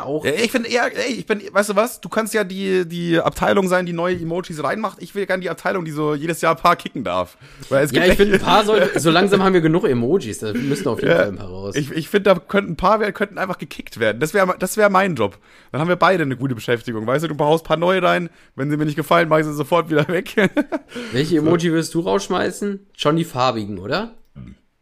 Auch. 0.01 0.23
Ich 0.25 0.51
finde 0.51 0.69
eher, 0.69 0.85
ey, 0.95 1.13
ich 1.13 1.25
bin, 1.25 1.41
weißt 1.51 1.69
du 1.71 1.75
was? 1.75 1.99
Du 2.01 2.09
kannst 2.09 2.33
ja 2.33 2.43
die, 2.43 2.87
die 2.87 3.19
Abteilung 3.19 3.67
sein, 3.67 3.85
die 3.85 3.93
neue 3.93 4.15
Emojis 4.15 4.63
reinmacht. 4.63 5.01
Ich 5.01 5.15
will 5.15 5.25
gerne 5.25 5.41
die 5.41 5.49
Abteilung, 5.49 5.83
die 5.85 5.91
so 5.91 6.13
jedes 6.13 6.41
Jahr 6.41 6.55
ein 6.55 6.61
paar 6.61 6.75
kicken 6.75 7.03
darf. 7.03 7.37
Weil 7.69 7.85
es 7.85 7.91
Ja, 7.91 8.01
gibt 8.01 8.11
ich 8.13 8.17
finde, 8.17 8.35
ein 8.35 8.41
paar 8.41 8.63
soll, 8.65 8.89
so 8.97 9.09
langsam 9.09 9.43
haben 9.43 9.53
wir 9.53 9.61
genug 9.61 9.85
Emojis. 9.85 10.39
Da 10.39 10.53
müssen 10.53 10.87
auf 10.87 10.99
jeden 10.99 11.11
Ja, 11.11 11.17
Fall 11.17 11.27
ein 11.29 11.35
paar 11.37 11.47
raus. 11.49 11.75
Ich, 11.75 11.91
ich 11.91 12.07
finde, 12.09 12.33
da 12.33 12.39
könnten 12.39 12.73
ein 12.73 12.77
paar 12.77 12.99
werden, 12.99 13.13
könnten 13.13 13.37
einfach 13.37 13.57
gekickt 13.57 13.99
werden. 13.99 14.19
Das 14.19 14.33
wäre 14.33 14.55
das 14.59 14.77
wär 14.77 14.89
mein 14.89 15.15
Job. 15.15 15.37
Dann 15.71 15.81
haben 15.81 15.87
wir 15.87 15.95
beide 15.95 16.23
eine 16.23 16.37
gute 16.37 16.55
Beschäftigung. 16.55 17.07
Weißt 17.07 17.23
du, 17.23 17.27
du 17.27 17.35
baust 17.35 17.65
ein 17.65 17.67
paar 17.67 17.77
neue 17.77 18.01
rein. 18.03 18.29
Wenn 18.55 18.69
sie 18.69 18.77
mir 18.77 18.85
nicht 18.85 18.95
gefallen, 18.95 19.27
mach 19.29 19.39
ich 19.39 19.45
sie 19.45 19.53
sofort 19.53 19.89
wieder 19.89 20.07
weg. 20.07 20.35
Welche 21.11 21.37
Emoji 21.37 21.71
wirst 21.73 21.93
du 21.93 22.01
rausschmeißen? 22.01 22.87
Schon 22.95 23.15
die 23.15 23.25
farbigen, 23.25 23.79
oder? 23.79 24.15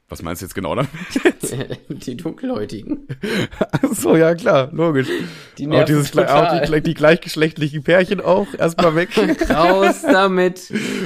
Was 0.09 0.21
meinst 0.21 0.41
du 0.41 0.45
jetzt 0.45 0.55
genau 0.55 0.73
damit? 0.73 0.89
die 1.89 2.15
dunkelhäutigen. 2.15 3.05
Ach 3.59 3.93
so, 3.93 4.15
ja 4.15 4.35
klar, 4.35 4.69
logisch. 4.71 5.09
Die 5.57 5.67
auch 5.67 5.83
dieses, 5.83 6.13
Gle- 6.13 6.27
auch 6.27 6.49
total. 6.49 6.79
die, 6.79 6.81
die 6.81 6.93
gleichgeschlechtlichen 6.93 7.83
Pärchen 7.83 8.21
auch 8.21 8.47
erstmal 8.57 8.95
weg. 8.95 9.09
Raus 9.49 10.03
damit. 10.03 10.61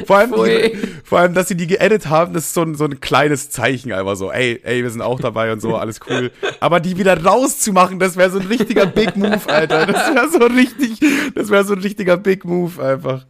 Vor 0.06 0.18
allem, 0.18 0.34
die, 0.34 0.78
vor 1.04 1.18
allem, 1.20 1.34
dass 1.34 1.48
sie 1.48 1.58
die 1.58 1.66
geedit 1.66 2.10
haben, 2.10 2.36
das 2.36 2.46
ist 2.46 2.54
so 2.54 2.62
ein, 2.62 2.76
so 2.76 2.86
ein 2.86 3.00
kleines 3.00 3.50
Zeichen 3.50 3.92
einfach 3.92 4.16
so. 4.16 4.32
Ey, 4.32 4.60
ey, 4.64 4.84
wir 4.84 4.90
sind 4.92 5.02
auch 5.02 5.20
dabei 5.20 5.52
und 5.52 5.62
so, 5.62 5.76
alles 5.78 6.00
cool. 6.08 6.32
Aber 6.60 6.80
die 6.80 6.98
wieder 7.00 7.24
rauszumachen, 7.24 7.98
das 7.98 8.18
wäre 8.18 8.30
so 8.30 8.38
ein 8.38 8.46
richtiger 8.46 8.86
Big 8.86 9.16
Move, 9.16 9.42
Alter. 9.48 9.88
Das 9.88 10.14
wäre 10.14 10.30
so 10.30 10.46
richtig, 10.46 11.00
das 11.34 11.50
wäre 11.50 11.64
so 11.64 11.74
ein 11.74 11.82
richtiger 11.82 12.18
Big 12.18 12.46
Move 12.46 12.84
einfach. 12.84 13.26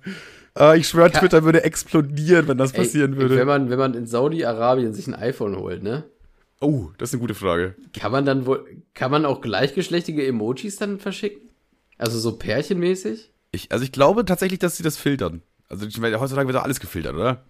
Äh, 0.57 0.79
ich 0.79 0.87
schwöre, 0.87 1.11
Twitter 1.11 1.43
würde 1.43 1.63
explodieren, 1.63 2.47
wenn 2.47 2.57
das 2.57 2.73
passieren 2.73 3.13
Ey, 3.13 3.19
würde. 3.19 3.37
Wenn 3.37 3.47
man, 3.47 3.69
wenn 3.69 3.79
man 3.79 3.93
in 3.93 4.05
Saudi-Arabien 4.05 4.93
sich 4.93 5.07
ein 5.07 5.15
iPhone 5.15 5.57
holt, 5.57 5.83
ne? 5.83 6.05
oh, 6.61 6.89
das 6.97 7.09
ist 7.09 7.15
eine 7.15 7.21
gute 7.21 7.35
Frage. 7.35 7.75
Kann 7.93 8.11
man 8.11 8.25
dann 8.25 8.45
wohl, 8.45 8.65
kann 8.93 9.11
man 9.11 9.25
auch 9.25 9.41
gleichgeschlechtige 9.41 10.25
Emojis 10.25 10.77
dann 10.77 10.99
verschicken? 10.99 11.49
Also 11.97 12.17
so 12.19 12.37
pärchenmäßig? 12.37 13.31
Ich, 13.51 13.71
also 13.71 13.83
ich 13.83 13.91
glaube 13.91 14.23
tatsächlich, 14.23 14.59
dass 14.59 14.77
sie 14.77 14.83
das 14.83 14.97
filtern. 14.97 15.41
Also 15.67 15.85
ich 15.85 15.99
heutzutage 15.99 16.47
wird 16.47 16.55
da 16.55 16.61
alles 16.61 16.79
gefiltert, 16.79 17.15
oder? 17.15 17.43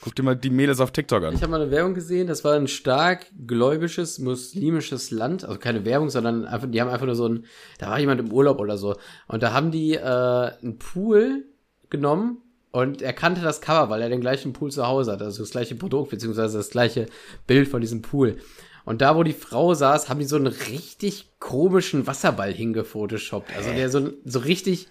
Guck 0.00 0.14
dir 0.14 0.22
mal 0.22 0.36
die 0.36 0.50
Mädels 0.50 0.78
auf 0.78 0.92
TikTok 0.92 1.24
an. 1.24 1.34
Ich 1.34 1.42
habe 1.42 1.50
mal 1.50 1.60
eine 1.60 1.72
Werbung 1.72 1.94
gesehen, 1.94 2.28
das 2.28 2.44
war 2.44 2.54
ein 2.54 2.68
stark 2.68 3.26
gläubisches, 3.46 4.20
muslimisches 4.20 5.10
Land, 5.10 5.44
also 5.44 5.58
keine 5.58 5.84
Werbung, 5.84 6.08
sondern 6.08 6.44
einfach, 6.44 6.68
die 6.70 6.80
haben 6.80 6.88
einfach 6.88 7.06
nur 7.06 7.16
so 7.16 7.28
ein, 7.28 7.46
da 7.78 7.90
war 7.90 7.98
jemand 7.98 8.20
im 8.20 8.32
Urlaub 8.32 8.60
oder 8.60 8.78
so. 8.78 8.94
Und 9.26 9.42
da 9.42 9.52
haben 9.52 9.72
die 9.72 9.94
äh, 9.94 10.00
einen 10.00 10.78
Pool 10.78 11.46
genommen 11.90 12.38
und 12.70 13.02
er 13.02 13.12
kannte 13.12 13.40
das 13.40 13.60
Cover, 13.60 13.88
weil 13.90 14.02
er 14.02 14.08
den 14.08 14.20
gleichen 14.20 14.52
Pool 14.52 14.70
zu 14.70 14.86
Hause 14.86 15.12
hat, 15.12 15.22
also 15.22 15.42
das 15.42 15.50
gleiche 15.50 15.74
Produkt, 15.74 16.10
beziehungsweise 16.10 16.58
das 16.58 16.70
gleiche 16.70 17.06
Bild 17.46 17.68
von 17.68 17.80
diesem 17.80 18.02
Pool. 18.02 18.36
Und 18.84 19.00
da, 19.02 19.16
wo 19.16 19.22
die 19.22 19.32
Frau 19.34 19.74
saß, 19.74 20.08
haben 20.08 20.18
die 20.18 20.24
so 20.24 20.36
einen 20.36 20.46
richtig 20.46 21.30
komischen 21.40 22.06
Wasserball 22.06 22.52
hingefotoshoppt. 22.52 23.54
Also 23.56 23.70
der 23.72 23.90
so, 23.90 24.10
so 24.24 24.38
richtig 24.38 24.88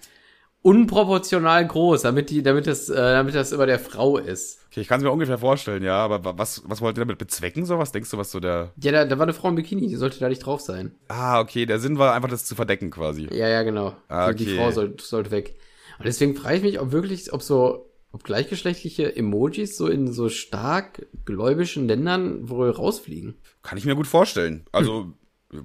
unproportional 0.62 1.66
groß, 1.66 2.02
damit 2.02 2.30
die, 2.30 2.44
damit 2.44 2.68
das, 2.68 2.90
äh, 2.90 2.96
damit 2.96 3.34
das 3.36 3.52
über 3.54 3.66
der 3.66 3.80
Frau 3.80 4.18
ist. 4.18 4.60
Okay, 4.70 4.82
ich 4.82 4.88
kann 4.88 5.00
es 5.00 5.04
mir 5.04 5.12
ungefähr 5.12 5.38
vorstellen, 5.38 5.84
ja, 5.84 5.96
aber 5.98 6.24
wa- 6.26 6.34
was, 6.38 6.62
was 6.66 6.82
wollt 6.82 6.98
ihr 6.98 7.06
damit 7.06 7.18
bezwecken, 7.18 7.66
so 7.66 7.80
was? 7.80 7.92
Denkst 7.92 8.12
du, 8.12 8.18
was 8.18 8.32
so 8.32 8.40
der. 8.40 8.74
Ja, 8.82 8.92
da, 8.92 9.06
da 9.06 9.18
war 9.18 9.24
eine 9.24 9.34
Frau 9.34 9.48
im 9.50 9.56
Bikini, 9.56 9.88
die 9.88 9.96
sollte 9.96 10.20
da 10.20 10.28
nicht 10.30 10.46
drauf 10.46 10.62
sein. 10.62 10.94
Ah, 11.08 11.40
okay, 11.40 11.66
der 11.66 11.80
Sinn 11.80 11.98
war 11.98 12.14
einfach, 12.14 12.30
das 12.30 12.46
zu 12.46 12.56
verdecken 12.56 12.92
quasi. 12.92 13.28
Ja, 13.32 13.48
ja, 13.48 13.64
genau. 13.64 13.96
Ah, 14.10 14.32
Die- 14.34 14.44
Die 14.46 14.52
okay. 14.52 14.58
Frau 14.58 14.72
soll, 14.72 14.96
sollte 15.00 15.32
weg. 15.32 15.56
Und 15.98 16.06
deswegen 16.06 16.36
frage 16.36 16.58
ich 16.58 16.64
mich, 16.64 16.80
ob 16.80 16.92
wirklich, 16.92 17.34
ob 17.34 17.42
so, 17.42 17.90
ob 18.12 18.24
gleichgeschlechtliche 18.24 19.16
Emojis 19.16 19.78
so 19.78 19.88
in 19.88 20.12
so 20.12 20.30
stark 20.30 21.06
gläubischen 21.26 21.88
Ländern 21.88 22.50
wohl 22.50 22.70
rausfliegen. 22.70 23.36
Kann 23.64 23.78
ich 23.78 23.86
mir 23.86 23.96
gut 23.96 24.08
vorstellen. 24.08 24.66
Also, 24.72 25.14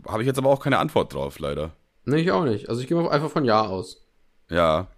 habe 0.07 0.23
ich 0.23 0.27
jetzt 0.27 0.38
aber 0.38 0.51
auch 0.51 0.61
keine 0.61 0.79
Antwort 0.79 1.14
drauf, 1.14 1.38
leider. 1.38 1.77
Ne, 2.05 2.21
ich 2.21 2.33
auch 2.33 2.45
nicht. 2.45 2.68
Also 2.68 2.81
ich 2.81 2.88
gehe 2.88 2.97
mal 2.97 3.09
einfach 3.11 3.31
von 3.31 3.45
Ja 3.45 3.62
aus. 3.62 4.05
Ja. 4.49 4.88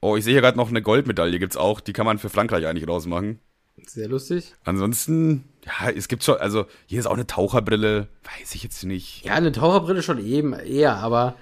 Oh, 0.00 0.16
ich 0.16 0.24
sehe 0.24 0.32
hier 0.32 0.42
gerade 0.42 0.56
noch 0.56 0.68
eine 0.68 0.82
Goldmedaille, 0.82 1.38
gibt's 1.38 1.56
auch. 1.56 1.80
Die 1.80 1.92
kann 1.92 2.06
man 2.06 2.18
für 2.18 2.28
Frankreich 2.28 2.66
eigentlich 2.66 2.88
rausmachen. 2.88 3.40
Sehr 3.86 4.08
lustig. 4.08 4.54
Ansonsten, 4.64 5.44
ja, 5.64 5.90
es 5.90 6.08
gibt 6.08 6.24
schon, 6.24 6.36
also 6.38 6.66
hier 6.86 6.98
ist 6.98 7.06
auch 7.06 7.14
eine 7.14 7.26
Taucherbrille, 7.26 8.08
weiß 8.24 8.54
ich 8.54 8.62
jetzt 8.62 8.84
nicht. 8.84 9.24
Ja, 9.24 9.34
eine 9.34 9.52
Taucherbrille 9.52 10.02
schon 10.02 10.24
eben 10.24 10.52
eher, 10.52 10.96
aber 10.96 11.36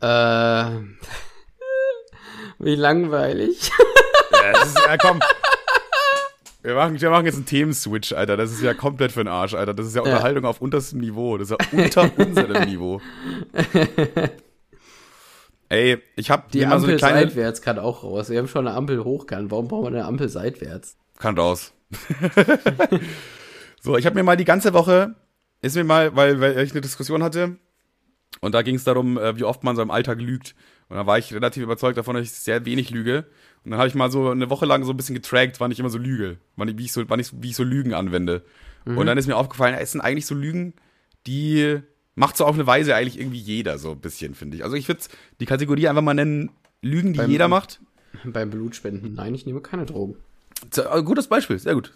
äh, 0.00 0.80
wie 2.60 2.74
langweilig. 2.74 3.70
Ja, 4.32 4.52
das 4.52 4.68
ist, 4.68 4.78
ja, 4.78 4.96
komm. 4.96 5.20
Wir 6.62 6.74
machen, 6.74 7.00
wir 7.00 7.10
machen 7.10 7.24
jetzt 7.26 7.36
einen 7.36 7.46
Themenswitch, 7.46 8.12
Alter. 8.12 8.36
Das 8.36 8.52
ist 8.52 8.62
ja 8.62 8.74
komplett 8.74 9.12
für 9.12 9.20
den 9.24 9.28
Arsch, 9.28 9.54
Alter. 9.54 9.72
Das 9.74 9.86
ist 9.86 9.96
ja 9.96 10.02
Unterhaltung 10.02 10.44
auf 10.44 10.60
unterstem 10.60 11.00
Niveau. 11.00 11.38
Das 11.38 11.50
ist 11.50 11.58
ja 11.58 11.68
unter 11.72 12.10
unserem 12.26 12.68
Niveau. 12.68 13.00
Ey, 15.70 16.02
ich 16.16 16.30
hab 16.30 16.50
Die 16.50 16.64
Ampel 16.66 16.80
so 16.80 16.86
eine 16.88 16.96
kleine. 16.96 17.20
seitwärts 17.20 17.62
kann 17.62 17.78
auch 17.78 18.02
raus. 18.02 18.28
Wir 18.28 18.38
haben 18.38 18.48
schon 18.48 18.66
eine 18.66 18.76
Ampel 18.76 19.04
hochkant. 19.04 19.50
Warum 19.50 19.68
brauchen 19.68 19.84
wir 19.84 19.98
eine 20.00 20.04
Ampel 20.04 20.28
seitwärts? 20.28 20.96
Kann 21.18 21.38
raus. 21.38 21.72
so, 23.80 23.96
ich 23.96 24.04
habe 24.04 24.16
mir 24.16 24.22
mal 24.22 24.36
die 24.36 24.44
ganze 24.44 24.72
Woche, 24.74 25.14
ist 25.62 25.76
mir 25.76 25.84
mal, 25.84 26.14
weil, 26.16 26.40
weil 26.40 26.58
ich 26.60 26.72
eine 26.72 26.80
Diskussion 26.80 27.22
hatte 27.22 27.56
und 28.40 28.54
da 28.54 28.62
ging 28.62 28.74
es 28.74 28.84
darum, 28.84 29.16
äh, 29.18 29.36
wie 29.36 29.44
oft 29.44 29.64
man 29.64 29.76
so 29.76 29.82
im 29.82 29.90
Alltag 29.90 30.20
lügt. 30.20 30.54
Und 30.90 30.96
da 30.96 31.06
war 31.06 31.16
ich 31.18 31.32
relativ 31.32 31.62
überzeugt 31.62 31.96
davon, 31.96 32.16
dass 32.16 32.24
ich 32.24 32.32
sehr 32.32 32.66
wenig 32.66 32.90
lüge. 32.90 33.24
Und 33.64 33.70
dann 33.70 33.78
habe 33.78 33.88
ich 33.88 33.94
mal 33.94 34.10
so 34.10 34.30
eine 34.30 34.50
Woche 34.50 34.66
lang 34.66 34.84
so 34.84 34.92
ein 34.92 34.96
bisschen 34.96 35.14
getrackt, 35.14 35.60
wann 35.60 35.70
ich 35.70 35.78
immer 35.78 35.88
so 35.90 35.98
lüge, 35.98 36.36
wann 36.56 36.68
ich, 36.68 36.76
wie, 36.78 36.84
ich 36.84 36.92
so, 36.92 37.08
wann 37.08 37.20
ich, 37.20 37.30
wie 37.40 37.50
ich 37.50 37.56
so 37.56 37.64
Lügen 37.64 37.94
anwende. 37.94 38.42
Und 38.84 39.06
dann 39.06 39.16
ist 39.18 39.26
mir 39.26 39.36
aufgefallen, 39.36 39.74
es 39.78 39.92
sind 39.92 40.00
eigentlich 40.00 40.26
so 40.26 40.34
Lügen, 40.34 40.74
die 41.26 41.78
macht 42.16 42.36
so 42.36 42.44
auf 42.44 42.54
eine 42.54 42.66
Weise 42.66 42.94
eigentlich 42.94 43.18
irgendwie 43.20 43.38
jeder 43.38 43.78
so 43.78 43.92
ein 43.92 44.00
bisschen, 44.00 44.34
finde 44.34 44.56
ich. 44.56 44.64
Also 44.64 44.76
ich 44.76 44.88
würde 44.88 45.00
die 45.38 45.46
Kategorie 45.46 45.86
einfach 45.88 46.02
mal 46.02 46.14
nennen, 46.14 46.50
Lügen, 46.82 47.12
die 47.12 47.18
Beim- 47.18 47.30
jeder 47.30 47.48
macht. 47.48 47.80
Beim 48.24 48.50
Blutspenden. 48.50 49.14
Nein, 49.14 49.34
ich 49.34 49.46
nehme 49.46 49.60
keine 49.60 49.86
Drogen. 49.86 50.16
Äh, 50.76 51.02
Gutes 51.02 51.28
Beispiel, 51.28 51.58
sehr 51.58 51.74
gut. 51.74 51.92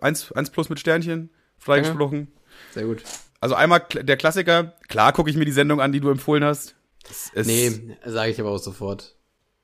Eins, 0.00 0.30
eins 0.32 0.50
plus 0.50 0.68
mit 0.68 0.78
Sternchen, 0.78 1.30
freigesprochen. 1.58 2.28
Sehr 2.72 2.84
gut. 2.84 3.02
Also 3.40 3.54
einmal 3.54 3.80
der 4.02 4.16
Klassiker. 4.16 4.74
Klar 4.88 5.12
gucke 5.12 5.30
ich 5.30 5.36
mir 5.36 5.44
die 5.44 5.52
Sendung 5.52 5.80
an, 5.80 5.92
die 5.92 6.00
du 6.00 6.10
empfohlen 6.10 6.44
hast. 6.44 6.75
Es, 7.10 7.30
es, 7.34 7.46
Nee, 7.46 7.96
sage 8.04 8.30
ich 8.30 8.40
aber 8.40 8.50
auch 8.50 8.58
sofort. 8.58 9.14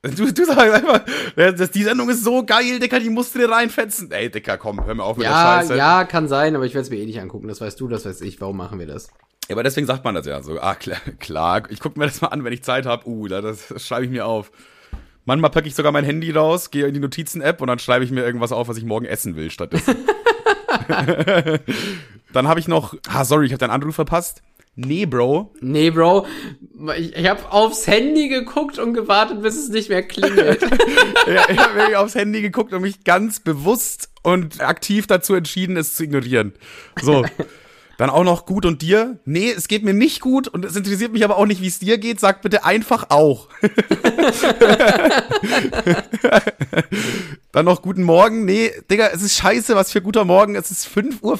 Du, 0.02 0.32
du 0.32 0.44
sagst 0.44 0.58
einfach, 0.58 1.02
das, 1.36 1.70
die 1.70 1.84
Sendung 1.84 2.10
ist 2.10 2.24
so 2.24 2.44
geil, 2.44 2.80
Dicker, 2.80 2.98
die 2.98 3.08
musst 3.08 3.34
du 3.34 3.38
dir 3.38 3.48
reinfetzen. 3.48 4.10
Ey, 4.10 4.30
Dicker, 4.30 4.58
komm, 4.58 4.84
hör 4.84 4.94
mir 4.96 5.04
auf 5.04 5.16
mit 5.16 5.26
Ja, 5.26 5.30
der 5.54 5.60
Scheiße. 5.60 5.76
ja, 5.76 6.04
kann 6.04 6.26
sein, 6.26 6.56
aber 6.56 6.64
ich 6.64 6.74
werde 6.74 6.82
es 6.86 6.90
mir 6.90 6.96
eh 6.98 7.06
nicht 7.06 7.20
angucken. 7.20 7.46
Das 7.46 7.60
weißt 7.60 7.78
du, 7.80 7.86
das 7.86 8.04
weiß 8.04 8.20
ich. 8.22 8.40
Warum 8.40 8.56
machen 8.56 8.80
wir 8.80 8.86
das? 8.88 9.10
Ja, 9.48 9.54
aber 9.54 9.62
deswegen 9.62 9.86
sagt 9.86 10.04
man 10.04 10.16
das 10.16 10.26
ja 10.26 10.42
so. 10.42 10.58
Ah, 10.60 10.74
klar, 10.74 10.98
klar. 11.20 11.62
ich 11.70 11.78
gucke 11.78 11.98
mir 12.00 12.06
das 12.06 12.20
mal 12.20 12.28
an, 12.28 12.42
wenn 12.42 12.52
ich 12.52 12.64
Zeit 12.64 12.84
habe. 12.84 13.08
Uh, 13.08 13.28
da- 13.28 13.40
das, 13.40 13.68
das 13.68 13.86
schreibe 13.86 14.04
ich 14.04 14.10
mir 14.10 14.26
auf. 14.26 14.50
Manchmal 15.24 15.50
packe 15.50 15.68
ich 15.68 15.76
sogar 15.76 15.92
mein 15.92 16.04
Handy 16.04 16.32
raus, 16.32 16.72
gehe 16.72 16.86
in 16.86 16.94
die 16.94 17.00
Notizen-App 17.00 17.60
und 17.60 17.68
dann 17.68 17.78
schreibe 17.78 18.04
ich 18.04 18.10
mir 18.10 18.24
irgendwas 18.24 18.50
auf, 18.50 18.66
was 18.66 18.76
ich 18.76 18.84
morgen 18.84 19.06
essen 19.06 19.36
will 19.36 19.52
stattdessen. 19.52 19.94
dann 22.32 22.48
habe 22.48 22.58
ich 22.60 22.66
noch, 22.68 22.94
ah, 23.08 23.24
sorry, 23.24 23.46
ich 23.46 23.52
habe 23.52 23.58
deinen 23.58 23.70
Anruf 23.70 23.94
verpasst. 23.94 24.42
Nee, 24.74 25.04
Bro. 25.04 25.52
Nee, 25.60 25.90
Bro, 25.90 26.26
ich, 26.96 27.14
ich 27.14 27.28
habe 27.28 27.52
aufs 27.52 27.86
Handy 27.86 28.28
geguckt 28.28 28.78
und 28.78 28.94
gewartet, 28.94 29.42
bis 29.42 29.56
es 29.56 29.68
nicht 29.68 29.88
mehr 29.88 30.02
klingelt. 30.02 30.62
Ja, 31.24 31.48
ich 31.48 31.58
habe 31.58 31.76
wirklich 31.76 31.96
aufs 31.96 32.16
Handy 32.16 32.42
geguckt 32.42 32.72
und 32.72 32.82
mich 32.82 33.04
ganz 33.04 33.38
bewusst 33.38 34.10
und 34.24 34.60
aktiv 34.60 35.06
dazu 35.06 35.34
entschieden, 35.34 35.76
es 35.76 35.94
zu 35.94 36.02
ignorieren. 36.02 36.52
So. 37.00 37.24
Dann 38.02 38.10
auch 38.10 38.24
noch 38.24 38.46
gut 38.46 38.66
und 38.66 38.82
dir? 38.82 39.20
Nee, 39.26 39.52
es 39.56 39.68
geht 39.68 39.84
mir 39.84 39.94
nicht 39.94 40.20
gut 40.20 40.48
und 40.48 40.64
es 40.64 40.74
interessiert 40.74 41.12
mich 41.12 41.22
aber 41.22 41.36
auch 41.36 41.46
nicht, 41.46 41.62
wie 41.62 41.68
es 41.68 41.78
dir 41.78 41.98
geht. 41.98 42.18
Sag 42.18 42.42
bitte 42.42 42.64
einfach 42.64 43.10
auch. 43.10 43.46
Dann 47.52 47.64
noch 47.64 47.80
guten 47.80 48.02
Morgen. 48.02 48.44
Nee, 48.44 48.72
Digga, 48.90 49.10
es 49.14 49.22
ist 49.22 49.36
scheiße, 49.36 49.76
was 49.76 49.92
für 49.92 50.02
guter 50.02 50.24
Morgen. 50.24 50.56
Es 50.56 50.72
ist 50.72 50.88
5.50 50.88 51.22
Uhr, 51.22 51.38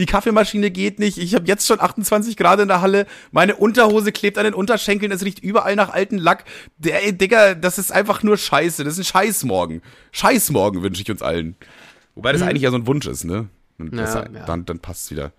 die 0.00 0.06
Kaffeemaschine 0.06 0.72
geht 0.72 0.98
nicht. 0.98 1.16
Ich 1.16 1.36
habe 1.36 1.46
jetzt 1.46 1.64
schon 1.64 1.78
28 1.78 2.36
Grad 2.36 2.58
in 2.58 2.66
der 2.66 2.80
Halle. 2.80 3.06
Meine 3.30 3.54
Unterhose 3.54 4.10
klebt 4.10 4.36
an 4.36 4.46
den 4.46 4.54
Unterschenkeln. 4.54 5.12
Es 5.12 5.24
riecht 5.24 5.38
überall 5.38 5.76
nach 5.76 5.90
alten 5.90 6.18
Lack. 6.18 6.42
Der, 6.78 7.04
ey, 7.04 7.16
Digga, 7.16 7.54
das 7.54 7.78
ist 7.78 7.92
einfach 7.92 8.24
nur 8.24 8.36
scheiße. 8.36 8.82
Das 8.82 8.94
ist 8.94 8.98
ein 8.98 9.04
Scheißmorgen. 9.04 9.82
Scheißmorgen 10.10 10.82
wünsche 10.82 11.02
ich 11.02 11.10
uns 11.12 11.22
allen. 11.22 11.54
Wobei 12.16 12.32
das 12.32 12.42
eigentlich 12.42 12.62
ja 12.62 12.72
so 12.72 12.78
ein 12.78 12.88
Wunsch 12.88 13.06
ist, 13.06 13.22
ne? 13.22 13.48
Das, 13.78 14.14
Ja, 14.14 14.24
ja. 14.34 14.44
Dann, 14.44 14.64
dann 14.64 14.80
passt's 14.80 15.12
wieder. 15.12 15.30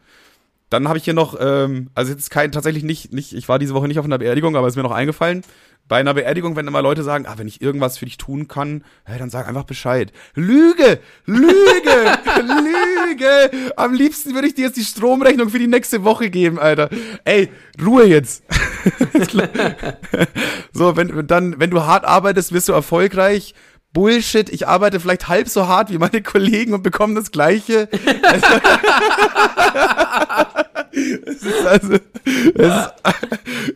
Dann 0.70 0.88
habe 0.88 0.98
ich 0.98 1.04
hier 1.04 1.14
noch, 1.14 1.36
ähm, 1.40 1.90
also 1.96 2.12
jetzt 2.12 2.30
kein, 2.30 2.52
tatsächlich 2.52 2.84
nicht, 2.84 3.12
nicht, 3.14 3.34
ich 3.34 3.50
war 3.50 3.60
diese 3.60 3.74
Woche 3.74 3.88
nicht 3.88 4.00
auf 4.00 4.06
einer 4.06 4.18
Beerdigung, 4.18 4.56
aber 4.56 4.68
es 4.68 4.74
ist 4.74 4.78
mir 4.78 4.84
noch 4.84 4.92
eingefallen. 4.92 5.44
Bei 5.88 5.98
einer 5.98 6.14
Beerdigung, 6.14 6.56
wenn 6.56 6.68
immer 6.68 6.84
Leute 6.84 7.02
sagen, 7.02 7.26
ah, 7.26 7.34
wenn 7.38 7.48
ich 7.48 7.64
irgendwas 7.64 7.98
für 7.98 8.06
dich 8.06 8.18
tun 8.18 8.48
kann, 8.48 8.84
hey, 9.06 9.18
dann 9.18 9.32
sag 9.32 9.48
einfach 9.48 9.64
Bescheid. 9.64 10.14
Lüge! 10.36 11.00
Lüge! 11.26 11.50
Lüge! 13.08 13.74
Am 13.76 13.96
liebsten 13.96 14.36
würde 14.36 14.48
ich 14.48 14.54
dir 14.54 14.66
jetzt 14.66 14.78
die 14.78 14.84
Stromrechnung 14.84 15.50
für 15.50 15.58
die 15.58 15.66
nächste 15.66 16.04
Woche 16.04 16.30
geben, 16.30 16.60
Alter. 16.60 16.90
Ey, 17.26 17.50
Ruhe 17.84 18.06
jetzt. 18.06 18.44
So, 20.72 20.96
wenn, 20.96 21.28
dann, 21.28 21.60
wenn 21.60 21.72
du 21.72 21.82
hart 21.82 22.06
arbeitest, 22.06 22.54
wirst 22.54 22.70
du 22.70 22.74
erfolgreich. 22.74 23.54
Bullshit, 23.94 24.50
ich 24.50 24.68
arbeite 24.68 25.00
vielleicht 25.00 25.28
halb 25.28 25.50
so 25.50 25.68
hart 25.68 25.92
wie 25.92 25.98
meine 25.98 26.22
Kollegen 26.22 26.74
und 26.74 26.84
bekomme 26.84 27.16
das 27.16 27.32
Gleiche. 27.32 27.90
Es 30.92 31.44
ist 31.44 31.66
also, 31.66 31.94
es 31.94 32.56
ist, 32.56 32.94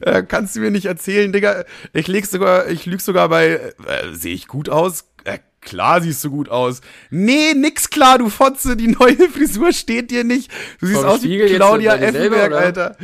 äh, 0.02 0.24
kannst 0.24 0.56
du 0.56 0.60
mir 0.62 0.72
nicht 0.72 0.86
erzählen, 0.86 1.32
Digga. 1.32 1.64
Ich 1.94 2.08
leg 2.08 2.26
sogar, 2.26 2.68
ich 2.70 2.86
lüg 2.86 3.02
sogar 3.02 3.30
bei, 3.30 3.74
äh, 3.88 4.14
sehe 4.14 4.34
ich 4.34 4.48
gut 4.48 4.68
aus? 4.70 5.06
Äh, 5.24 5.40
klar 5.62 6.02
siehst 6.02 6.24
du 6.24 6.32
gut 6.32 6.50
aus. 6.50 6.82
Nee, 7.10 7.54
nix 7.54 7.90
klar, 7.90 8.18
du 8.18 8.30
Fotze, 8.30 8.76
die 8.76 8.90
neue 8.90 9.30
Frisur 9.30 9.74
steht 9.74 10.12
dir 10.12 10.24
nicht. 10.24 10.52
Du 10.80 10.88
siehst 10.88 11.06
aus 11.06 11.24
wie 11.24 11.28
Spiegel 11.28 11.56
Claudia 11.56 11.98
selber, 11.98 12.18
Effenberg? 12.18 12.54
Alter. 12.54 12.98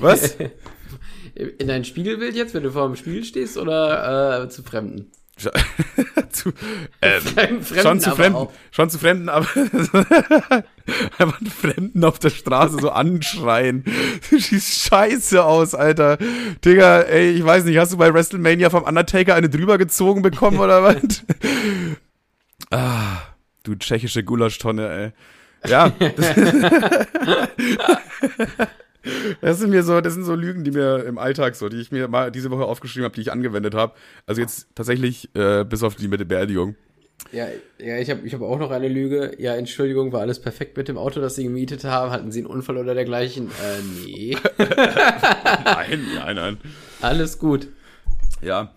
Was? 0.00 0.36
In 1.34 1.68
dein 1.68 1.84
Spiegelbild 1.84 2.34
jetzt, 2.36 2.52
wenn 2.52 2.62
du 2.62 2.70
vor 2.70 2.86
dem 2.88 2.96
Spiegel 2.96 3.24
stehst 3.24 3.56
oder 3.56 4.44
äh, 4.44 4.48
zu 4.50 4.62
Fremden? 4.62 5.10
zu, 6.30 6.52
ähm, 7.00 7.20
Fremden, 7.20 7.64
schon 7.64 8.00
zu 8.00 8.10
Fremden, 8.12 8.36
auch. 8.36 8.52
schon 8.70 8.90
zu 8.90 8.98
Fremden, 8.98 9.28
aber 9.28 9.46
einfach 11.18 11.40
einen 11.40 11.50
Fremden 11.50 12.04
auf 12.04 12.18
der 12.18 12.30
Straße 12.30 12.78
so 12.80 12.90
anschreien. 12.90 13.84
Du 14.30 14.38
siehst 14.38 14.88
scheiße 14.88 15.44
aus, 15.44 15.74
Alter. 15.74 16.18
Digga, 16.64 17.02
ey, 17.02 17.30
ich 17.30 17.44
weiß 17.44 17.64
nicht, 17.64 17.78
hast 17.78 17.92
du 17.92 17.96
bei 17.96 18.12
WrestleMania 18.12 18.70
vom 18.70 18.84
Undertaker 18.84 19.34
eine 19.34 19.48
drüber 19.48 19.78
gezogen 19.78 20.22
bekommen 20.22 20.58
oder 20.58 20.82
was? 20.84 21.24
ah, 22.70 23.22
du 23.62 23.74
tschechische 23.74 24.24
Gulaschtonne, 24.24 24.88
ey. 24.88 25.70
Ja. 25.70 25.92
Das 29.40 29.58
sind 29.58 29.70
mir 29.70 29.82
so, 29.82 30.00
das 30.00 30.14
sind 30.14 30.24
so 30.24 30.34
Lügen, 30.34 30.64
die 30.64 30.70
mir 30.70 31.04
im 31.04 31.18
Alltag 31.18 31.56
so, 31.56 31.68
die 31.68 31.80
ich 31.80 31.90
mir 31.90 32.08
mal 32.08 32.30
diese 32.30 32.50
Woche 32.50 32.64
aufgeschrieben 32.64 33.04
habe, 33.04 33.14
die 33.14 33.20
ich 33.20 33.32
angewendet 33.32 33.74
habe. 33.74 33.94
Also 34.26 34.40
jetzt 34.40 34.68
tatsächlich 34.74 35.34
äh, 35.34 35.64
bis 35.64 35.82
auf 35.82 35.96
die 35.96 36.08
mit 36.08 36.20
der 36.20 36.24
Beerdigung. 36.24 36.76
Ja, 37.30 37.46
ja 37.78 37.98
ich 37.98 38.10
habe 38.10 38.26
ich 38.26 38.34
hab 38.34 38.42
auch 38.42 38.58
noch 38.58 38.70
eine 38.70 38.88
Lüge. 38.88 39.34
Ja, 39.38 39.54
Entschuldigung, 39.54 40.12
war 40.12 40.20
alles 40.20 40.40
perfekt 40.40 40.76
mit 40.76 40.88
dem 40.88 40.98
Auto, 40.98 41.20
das 41.20 41.34
Sie 41.34 41.44
gemietet 41.44 41.84
haben? 41.84 42.10
Hatten 42.10 42.32
Sie 42.32 42.40
einen 42.40 42.46
Unfall 42.46 42.78
oder 42.78 42.94
dergleichen? 42.94 43.48
Äh, 43.48 44.04
nee. 44.04 44.36
Nein, 45.64 46.06
nein, 46.16 46.36
nein. 46.36 46.58
alles 47.00 47.38
gut. 47.38 47.68
Ja. 48.40 48.74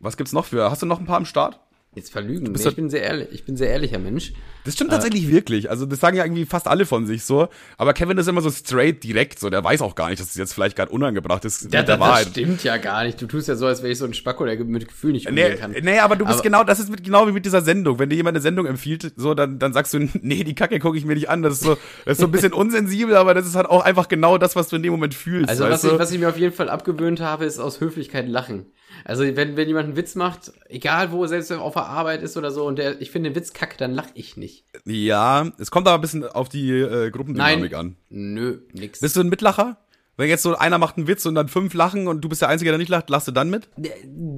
Was 0.00 0.16
gibt's 0.16 0.32
noch 0.32 0.44
für? 0.44 0.70
Hast 0.70 0.82
du 0.82 0.86
noch 0.86 1.00
ein 1.00 1.06
paar 1.06 1.16
am 1.16 1.24
Start? 1.24 1.58
Jetzt 1.94 2.12
verlügen. 2.12 2.52
Nee, 2.52 2.68
ich 2.68 2.76
bin 2.76 2.90
sehr 2.90 3.02
ehrlich. 3.02 3.28
Ich 3.32 3.44
bin 3.44 3.56
sehr 3.56 3.70
ehrlicher 3.70 3.98
Mensch. 3.98 4.32
Das 4.64 4.74
stimmt 4.74 4.90
tatsächlich 4.90 5.28
wirklich. 5.32 5.70
Also 5.70 5.86
das 5.86 5.98
sagen 5.98 6.16
ja 6.18 6.24
irgendwie 6.24 6.44
fast 6.44 6.68
alle 6.68 6.84
von 6.86 7.06
sich 7.06 7.24
so. 7.24 7.48
Aber 7.78 7.94
Kevin 7.94 8.18
ist 8.18 8.28
immer 8.28 8.42
so 8.42 8.50
straight 8.50 9.02
direkt 9.02 9.38
so. 9.40 9.48
Der 9.50 9.64
weiß 9.64 9.80
auch 9.80 9.94
gar 9.94 10.10
nicht, 10.10 10.20
dass 10.20 10.28
es 10.28 10.36
jetzt 10.36 10.52
vielleicht 10.52 10.76
gerade 10.76 10.92
unangebracht 10.92 11.44
ist 11.46 11.64
mit 11.64 11.72
Ja, 11.74 11.82
der 11.82 11.96
das, 11.96 11.98
das 11.98 12.08
Wahrheit. 12.08 12.26
stimmt 12.28 12.62
ja 12.62 12.76
gar 12.76 13.04
nicht. 13.04 13.20
Du 13.20 13.26
tust 13.26 13.48
ja 13.48 13.56
so, 13.56 13.66
als 13.66 13.82
wäre 13.82 13.90
ich 13.90 13.98
so 13.98 14.04
ein 14.04 14.12
Spacko, 14.14 14.44
der 14.44 14.62
mit 14.64 14.86
Gefühl 14.86 15.12
nicht 15.12 15.28
umgehen 15.28 15.52
Nee, 15.52 15.56
kann. 15.56 15.70
nee, 15.82 15.98
aber 15.98 16.14
du 16.14 16.24
bist 16.26 16.34
Aber- 16.36 16.42
genau, 16.44 16.62
das 16.62 16.78
ist 16.78 16.90
mit, 16.90 17.02
genau 17.02 17.26
wie 17.26 17.32
mit 17.32 17.46
dieser 17.46 17.62
Sendung. 17.62 17.98
Wenn 17.98 18.10
dir 18.10 18.16
jemand 18.16 18.36
eine 18.36 18.42
Sendung 18.42 18.66
empfiehlt, 18.66 19.10
so, 19.16 19.32
dann, 19.34 19.58
dann 19.58 19.72
sagst 19.72 19.94
du, 19.94 19.98
nee, 20.20 20.44
die 20.44 20.54
Kacke 20.54 20.78
gucke 20.78 20.98
ich 20.98 21.06
mir 21.06 21.14
nicht 21.14 21.30
an. 21.30 21.42
Das 21.42 21.54
ist 21.54 21.62
so, 21.62 21.78
das 22.04 22.12
ist 22.12 22.20
so 22.20 22.26
ein 22.26 22.30
bisschen 22.32 22.52
unsensibel, 22.52 23.16
aber 23.16 23.32
das 23.34 23.46
ist 23.46 23.54
halt 23.56 23.66
auch 23.66 23.82
einfach 23.82 24.08
genau 24.08 24.36
das, 24.38 24.54
was 24.54 24.68
du 24.68 24.76
in 24.76 24.82
dem 24.82 24.92
Moment 24.92 25.14
fühlst. 25.14 25.48
Also 25.48 25.64
was 25.64 25.82
ich, 25.82 25.98
was 25.98 26.12
ich 26.12 26.18
mir 26.20 26.28
auf 26.28 26.38
jeden 26.38 26.54
Fall 26.54 26.68
abgewöhnt 26.68 27.20
habe, 27.20 27.46
ist 27.46 27.58
aus 27.58 27.80
Höflichkeit 27.80 28.28
lachen. 28.28 28.66
Also 29.04 29.24
wenn, 29.24 29.56
wenn 29.56 29.68
jemand 29.68 29.86
einen 29.86 29.96
Witz 29.96 30.14
macht, 30.14 30.52
egal 30.68 31.12
wo, 31.12 31.26
selbst 31.26 31.50
wenn 31.50 31.58
er 31.58 31.62
auf 31.62 31.74
der 31.74 31.86
Arbeit 31.86 32.22
ist 32.22 32.36
oder 32.36 32.50
so, 32.50 32.66
und 32.66 32.76
der, 32.78 33.00
ich 33.00 33.10
finde 33.10 33.30
den 33.30 33.36
Witz 33.36 33.52
kacke, 33.52 33.76
dann 33.78 33.92
lach 33.92 34.08
ich 34.14 34.36
nicht. 34.36 34.64
ja, 34.84 35.50
es 35.58 35.70
kommt 35.70 35.86
aber 35.88 35.98
ein 35.98 36.00
bisschen 36.00 36.24
auf 36.24 36.48
die 36.48 36.70
äh, 36.70 37.10
Gruppendynamik 37.10 37.72
Nein. 37.72 37.80
an. 37.80 37.96
Nö, 38.08 38.58
nix. 38.72 39.00
Bist 39.00 39.16
du 39.16 39.20
ein 39.20 39.28
Mitlacher? 39.28 39.78
Wenn 40.18 40.28
jetzt 40.28 40.42
so 40.42 40.56
einer 40.56 40.78
macht 40.78 40.96
einen 40.96 41.06
Witz 41.06 41.26
und 41.26 41.36
dann 41.36 41.46
fünf 41.46 41.74
lachen 41.74 42.08
und 42.08 42.22
du 42.22 42.28
bist 42.28 42.42
der 42.42 42.48
Einzige, 42.48 42.72
der 42.72 42.78
nicht 42.78 42.88
lacht, 42.88 43.08
lachst 43.08 43.28
du 43.28 43.32
dann 43.32 43.50
mit? 43.50 43.68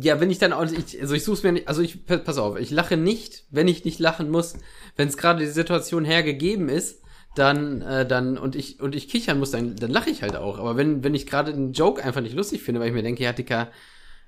Ja, 0.03 0.20
wenn 0.20 0.29
ich 0.29 0.38
dann 0.38 0.53
auch, 0.53 0.62
ich, 0.70 1.01
also 1.01 1.14
ich 1.14 1.25
suche 1.25 1.46
mir 1.46 1.53
nicht, 1.53 1.68
also 1.68 1.81
ich, 1.81 2.05
pass 2.05 2.37
auf, 2.37 2.59
ich 2.59 2.70
lache 2.70 2.99
nicht, 2.99 3.44
wenn 3.51 3.66
ich 3.66 3.87
nicht 3.87 3.99
lachen 3.99 4.31
muss. 4.31 4.59
Wenn 4.96 5.09
es 5.09 5.16
gerade 5.16 5.40
die 5.40 5.51
Situation 5.51 6.05
hergegeben 6.05 6.68
ist, 6.68 7.01
dann, 7.35 7.81
äh, 7.81 8.07
dann, 8.07 8.37
und 8.37 8.57
ich, 8.57 8.81
und 8.81 8.94
ich 8.94 9.09
kichern 9.09 9.38
muss, 9.38 9.53
dann, 9.53 9.75
dann 9.77 9.90
lache 9.90 10.11
ich 10.11 10.20
halt 10.20 10.37
auch. 10.37 10.59
Aber 10.59 10.77
wenn, 10.77 11.03
wenn 11.03 11.14
ich 11.14 11.27
gerade 11.27 11.53
einen 11.53 11.73
Joke 11.73 12.05
einfach 12.05 12.20
nicht 12.20 12.37
lustig 12.37 12.62
finde, 12.62 12.83
weil 12.83 12.88
ich 12.88 12.94
mir 12.94 13.03
denke, 13.03 13.23
ja, 13.23 13.33
Dicker, 13.33 13.68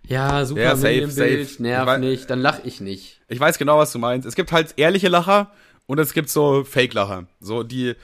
Ja, 0.07 0.45
super, 0.45 0.63
Ja, 0.63 0.77
safe, 0.77 1.09
safe. 1.11 1.47
nerv 1.59 1.99
nicht, 1.99 2.29
dann 2.29 2.41
lach 2.41 2.61
ich 2.65 2.81
nicht. 2.81 3.21
Ich 3.29 3.39
weiß 3.41 3.59
genau, 3.59 3.79
was 3.79 3.93
du 3.93 3.99
meinst. 3.99 4.27
Es 4.27 4.35
gibt 4.35 4.53
halt 4.53 4.75
ehrliche 4.77 5.09
Lacher 5.09 5.53
und 5.87 5.99
es 5.99 6.13
gibt 6.13 6.29
so 6.29 6.65
Fake-Lacher. 6.65 7.27
So 7.41 7.63
die. 7.63 7.95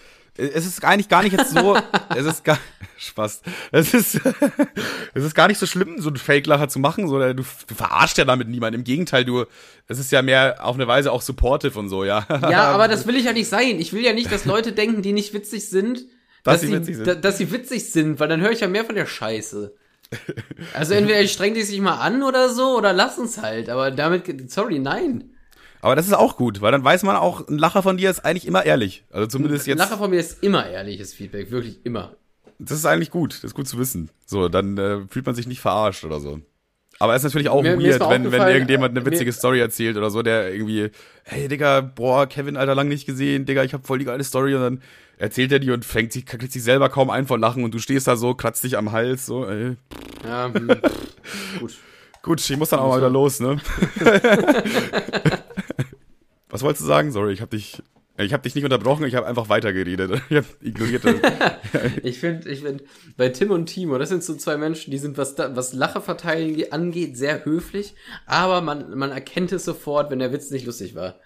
Es 0.41 0.65
ist 0.67 0.85
eigentlich 0.85 1.09
gar 1.09 1.25
nicht 1.25 1.37
jetzt 1.37 1.51
so. 1.53 1.77
es 2.17 2.25
ist 2.25 2.45
gar. 2.45 2.59
Spaß. 2.97 3.43
Es 3.73 3.93
ist. 3.93 4.21
es 5.15 5.25
ist 5.25 5.35
gar 5.35 5.49
nicht 5.49 5.59
so 5.59 5.67
schlimm, 5.67 6.01
so 6.01 6.09
einen 6.09 6.17
Fake-Lacher 6.17 6.69
zu 6.69 6.79
machen. 6.79 7.09
So, 7.09 7.19
du, 7.19 7.35
du 7.35 7.43
verarschst 7.75 8.17
ja 8.19 8.25
damit 8.25 8.49
niemanden. 8.49 8.79
Im 8.79 8.85
Gegenteil, 8.85 9.25
du. 9.25 9.45
Es 9.89 9.99
ist 9.99 10.13
ja 10.13 10.23
mehr 10.23 10.65
auf 10.65 10.77
eine 10.77 10.87
Weise 10.87 11.11
auch 11.11 11.23
supportive 11.23 11.77
und 11.79 11.89
so, 11.89 12.05
ja. 12.05 12.25
Ja, 12.31 12.63
aber 12.75 12.87
das 12.87 13.07
will 13.09 13.17
ich 13.17 13.25
ja 13.25 13.33
nicht 13.33 13.49
sein. 13.49 13.81
Ich 13.81 13.93
will 13.93 14.05
ja 14.05 14.13
nicht, 14.13 14.31
dass 14.31 14.45
Leute 14.45 14.71
denken, 14.73 15.03
die 15.03 15.13
nicht 15.13 15.35
witzig 15.35 15.69
sind, 15.69 16.05
Dass 16.45 16.61
sie 16.61 16.73
witzig 16.73 16.97
sind. 16.97 17.07
da- 17.09 17.15
dass 17.17 17.39
sie 17.39 17.51
witzig 17.51 17.91
sind, 17.91 18.21
weil 18.21 18.29
dann 18.29 18.41
höre 18.41 18.53
ich 18.53 18.61
ja 18.61 18.69
mehr 18.69 18.85
von 18.85 18.95
der 18.95 19.07
Scheiße. 19.07 19.75
Also 20.75 20.95
entweder 20.95 21.21
ich 21.21 21.33
streng 21.33 21.55
die 21.55 21.63
sich 21.63 21.81
mal 21.81 21.99
an 21.99 22.23
oder 22.23 22.49
so, 22.49 22.77
oder 22.77 22.93
lass 22.93 23.19
uns 23.19 23.39
halt. 23.43 23.69
Aber 23.69 23.91
damit, 23.91 24.51
sorry, 24.51 24.79
nein. 24.79 25.31
Aber 25.81 25.95
das 25.95 26.07
ist 26.07 26.15
auch 26.15 26.37
gut, 26.37 26.61
weil 26.61 26.73
dann 26.73 26.83
weiß 26.83 27.03
man 27.05 27.17
auch, 27.17 27.47
ein 27.47 27.59
Lacher 27.59 27.83
von 27.83 27.97
dir 27.97 28.11
ist 28.11 28.25
eigentlich 28.25 28.47
immer 28.47 28.65
ehrlich. 28.67 29.05
Also 29.11 29.27
zumindest 29.29 29.67
jetzt. 29.67 29.79
Lacher 29.79 29.99
von 29.99 30.11
mir 30.11 30.19
ist 30.19 30.43
immer 30.43 30.67
ehrliches 30.69 31.15
Feedback, 31.15 31.51
wirklich 31.51 31.79
immer. 31.85 32.17
Das 32.59 32.77
ist 32.79 32.87
eigentlich 32.87 33.11
gut. 33.11 33.35
Das 33.35 33.45
ist 33.45 33.55
gut 33.55 33.69
zu 33.69 33.79
wissen. 33.79 34.11
So, 34.27 34.49
dann 34.49 34.77
äh, 34.79 35.01
fühlt 35.09 35.27
man 35.27 35.35
sich 35.37 35.47
nicht 35.47 35.61
verarscht 35.61 36.05
oder 36.05 36.19
so. 36.19 36.41
Aber 36.99 37.15
es 37.15 37.21
ist 37.23 37.27
natürlich 37.33 37.49
auch 37.49 37.63
Mir- 37.63 37.77
mir 37.77 37.91
weird, 37.91 38.01
mal 38.01 38.11
wenn, 38.11 38.33
wenn 38.33 38.49
irgendjemand 38.49 38.91
eine 38.99 39.07
äh, 39.07 39.11
witzige 39.13 39.27
mir- 39.27 39.33
Story 39.33 39.61
erzählt 39.61 39.97
oder 39.97 40.11
so, 40.11 40.23
der 40.23 40.53
irgendwie, 40.53 40.91
hey 41.23 41.47
Digga, 41.47 41.81
boah, 41.81 42.27
Kevin, 42.27 42.57
Alter, 42.57 42.75
lang 42.75 42.89
nicht 42.89 43.07
gesehen, 43.07 43.47
Digga, 43.47 43.63
ich 43.63 43.73
hab 43.75 43.87
voll 43.87 44.01
die 44.01 44.05
geile 44.05 44.25
Story 44.25 44.57
und 44.57 44.63
dann 44.63 44.83
erzählt 45.19 45.53
er 45.53 45.59
die 45.59 45.71
und 45.71 45.85
fängt 45.85 46.13
sich, 46.13 46.25
kriegt 46.27 46.53
sich 46.53 46.63
selber 46.63 46.89
kaum 46.89 47.11
ein 47.11 47.27
vor 47.27 47.39
Lachen 47.39 47.65
und 47.65 47.75
du 47.75 47.79
stehst 47.79 48.07
da 48.07 48.17
so, 48.17 48.35
kratzt 48.35 48.65
dich 48.65 48.77
am 48.79 48.93
Hals, 48.93 49.27
so, 49.27 49.47
ey. 49.47 49.77
Ja, 50.25 50.51
hm, 50.53 50.69
gut. 51.61 51.75
Gut, 52.23 52.51
ich 52.51 52.57
muss 52.57 52.71
dann 52.71 52.81
auch 52.81 52.89
mal 52.91 52.99
wieder 52.99 53.11
los, 53.11 53.39
ne? 53.41 53.59
Was 56.51 56.63
wolltest 56.63 56.83
du 56.83 56.87
sagen? 56.87 57.13
Sorry, 57.13 57.33
ich 57.33 57.41
hab 57.43 57.51
dich, 57.51 57.83
ich 58.17 58.33
hab 58.33 58.43
dich 58.43 58.55
nicht 58.55 58.65
unterbrochen, 58.65 59.05
ich 59.07 59.15
habe 59.15 59.27
einfach 59.27 59.49
weitergeredet. 59.49 60.21
Ich 60.31 60.37
hab 60.39 60.45
ignoriert. 60.61 61.03
Ich 62.03 62.19
finde, 62.19 62.49
ich 62.49 62.63
finde, 62.63 62.85
bei 63.17 63.29
Tim 63.29 63.51
und 63.51 63.67
Timo, 63.67 63.99
das 63.99 64.09
sind 64.09 64.25
so 64.25 64.35
zwei 64.35 64.57
Menschen, 64.57 64.91
die 64.91 64.97
sind, 64.99 65.19
was, 65.19 65.35
da, 65.35 65.55
was 65.55 65.75
Lache 65.75 66.01
verteilen 66.01 66.57
ge- 66.57 66.71
angeht, 66.71 67.17
sehr 67.17 67.45
höflich, 67.45 67.95
aber 68.25 68.63
man, 68.63 68.97
man 68.97 69.11
erkennt 69.11 69.53
es 69.53 69.65
sofort, 69.67 70.11
wenn 70.11 70.19
der 70.19 70.33
Witz 70.33 70.51
nicht 70.51 70.65
lustig 70.67 70.95
war. 70.95 71.17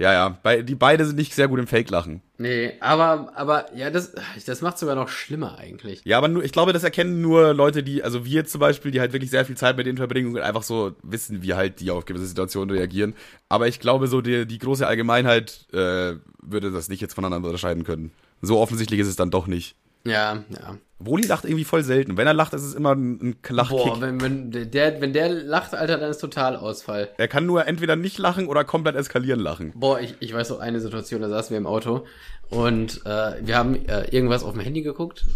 Ja, 0.00 0.14
ja, 0.14 0.38
bei, 0.42 0.62
die 0.62 0.74
beide 0.74 1.04
sind 1.04 1.16
nicht 1.16 1.34
sehr 1.34 1.46
gut 1.46 1.58
im 1.58 1.66
Fake-Lachen. 1.66 2.22
Nee, 2.38 2.72
aber, 2.80 3.32
aber, 3.34 3.66
ja, 3.76 3.90
das, 3.90 4.14
das 4.46 4.62
macht 4.62 4.78
sogar 4.78 4.94
noch 4.94 5.10
schlimmer 5.10 5.58
eigentlich. 5.58 6.00
Ja, 6.04 6.16
aber 6.16 6.28
nur, 6.28 6.42
ich 6.42 6.52
glaube, 6.52 6.72
das 6.72 6.84
erkennen 6.84 7.20
nur 7.20 7.52
Leute, 7.52 7.82
die, 7.82 8.02
also 8.02 8.24
wir 8.24 8.46
zum 8.46 8.60
Beispiel, 8.60 8.92
die 8.92 9.00
halt 9.00 9.12
wirklich 9.12 9.30
sehr 9.30 9.44
viel 9.44 9.58
Zeit 9.58 9.76
mit 9.76 9.84
denen 9.84 9.98
verbringen 9.98 10.34
und 10.34 10.40
einfach 10.40 10.62
so 10.62 10.96
wissen, 11.02 11.42
wie 11.42 11.52
halt 11.52 11.80
die 11.80 11.90
auf 11.90 12.06
gewisse 12.06 12.24
Situationen 12.24 12.74
reagieren. 12.74 13.14
Aber 13.50 13.68
ich 13.68 13.78
glaube, 13.78 14.08
so 14.08 14.22
die, 14.22 14.46
die 14.46 14.58
große 14.58 14.86
Allgemeinheit 14.86 15.66
äh, 15.74 16.14
würde 16.40 16.70
das 16.70 16.88
nicht 16.88 17.02
jetzt 17.02 17.12
voneinander 17.12 17.48
unterscheiden 17.48 17.84
können. 17.84 18.10
So 18.40 18.58
offensichtlich 18.58 19.00
ist 19.00 19.08
es 19.08 19.16
dann 19.16 19.30
doch 19.30 19.46
nicht. 19.46 19.76
Ja, 20.06 20.44
ja. 20.48 20.78
Woli 21.00 21.26
lacht 21.26 21.44
irgendwie 21.44 21.64
voll 21.64 21.82
selten. 21.82 22.16
Wenn 22.16 22.26
er 22.26 22.34
lacht, 22.34 22.52
ist 22.52 22.62
es 22.62 22.74
immer 22.74 22.94
ein, 22.94 23.12
ein 23.20 23.36
Lachkick. 23.48 23.78
Boah, 23.78 24.00
wenn, 24.00 24.20
wenn, 24.20 24.70
der, 24.70 25.00
wenn 25.00 25.12
der 25.12 25.30
lacht, 25.30 25.74
Alter, 25.74 25.96
dann 25.96 26.10
ist 26.10 26.18
Totalausfall. 26.18 27.08
Er 27.16 27.28
kann 27.28 27.46
nur 27.46 27.66
entweder 27.66 27.96
nicht 27.96 28.18
lachen 28.18 28.46
oder 28.46 28.64
komplett 28.64 28.96
eskalieren 28.96 29.40
lachen. 29.40 29.72
Boah, 29.74 29.98
ich, 29.98 30.14
ich 30.20 30.34
weiß 30.34 30.50
noch 30.50 30.60
eine 30.60 30.80
Situation, 30.80 31.22
da 31.22 31.28
saßen 31.28 31.50
wir 31.50 31.58
im 31.58 31.66
Auto 31.66 32.04
und 32.50 33.00
äh, 33.06 33.34
wir 33.40 33.56
haben 33.56 33.86
äh, 33.86 34.08
irgendwas 34.10 34.42
auf 34.42 34.52
dem 34.52 34.60
Handy 34.60 34.82
geguckt. 34.82 35.24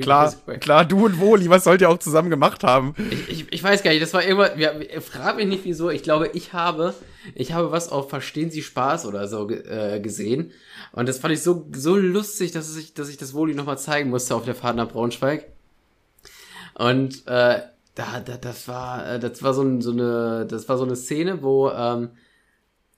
Klar, 0.00 0.34
klar, 0.60 0.84
du 0.84 1.06
und 1.06 1.18
Woli, 1.18 1.48
was 1.48 1.64
sollt 1.64 1.80
ihr 1.80 1.88
auch 1.88 1.98
zusammen 1.98 2.28
gemacht 2.28 2.62
haben? 2.62 2.94
Ich, 3.10 3.30
ich, 3.30 3.52
ich 3.52 3.64
weiß 3.64 3.82
gar 3.82 3.90
nicht, 3.90 4.02
das 4.02 4.12
war 4.12 4.22
irgendwas, 4.22 4.56
wir, 4.56 5.00
frag 5.00 5.36
mich 5.36 5.46
nicht 5.46 5.64
wieso, 5.64 5.88
ich 5.88 6.02
glaube, 6.02 6.28
ich 6.34 6.52
habe, 6.52 6.92
ich 7.34 7.54
habe 7.54 7.72
was 7.72 7.88
auf 7.88 8.10
Verstehen 8.10 8.50
Sie 8.50 8.62
Spaß 8.62 9.06
oder 9.06 9.26
so 9.26 9.48
äh, 9.48 9.98
gesehen 10.00 10.52
und 10.92 11.08
das 11.08 11.20
fand 11.20 11.32
ich 11.32 11.42
so, 11.42 11.66
so 11.72 11.96
lustig, 11.96 12.52
dass 12.52 12.76
ich, 12.76 12.92
dass 12.92 13.08
ich 13.08 13.16
das 13.16 13.32
Woli 13.32 13.54
nochmal 13.54 13.78
zeigen 13.78 14.10
musste 14.24 14.34
auf 14.36 14.44
der 14.46 14.54
Fahrt 14.54 14.76
nach 14.76 14.88
Braunschweig 14.88 15.46
und 16.74 17.26
äh, 17.26 17.60
da, 17.94 18.20
da, 18.24 18.36
das 18.40 18.66
war, 18.68 19.06
äh, 19.06 19.20
das 19.20 19.42
war 19.42 19.52
so, 19.52 19.62
ein, 19.62 19.82
so 19.82 19.92
eine, 19.92 20.46
das 20.48 20.66
war 20.68 20.78
so 20.78 20.84
eine 20.84 20.96
Szene, 20.96 21.42
wo 21.42 21.68
ähm, 21.70 22.10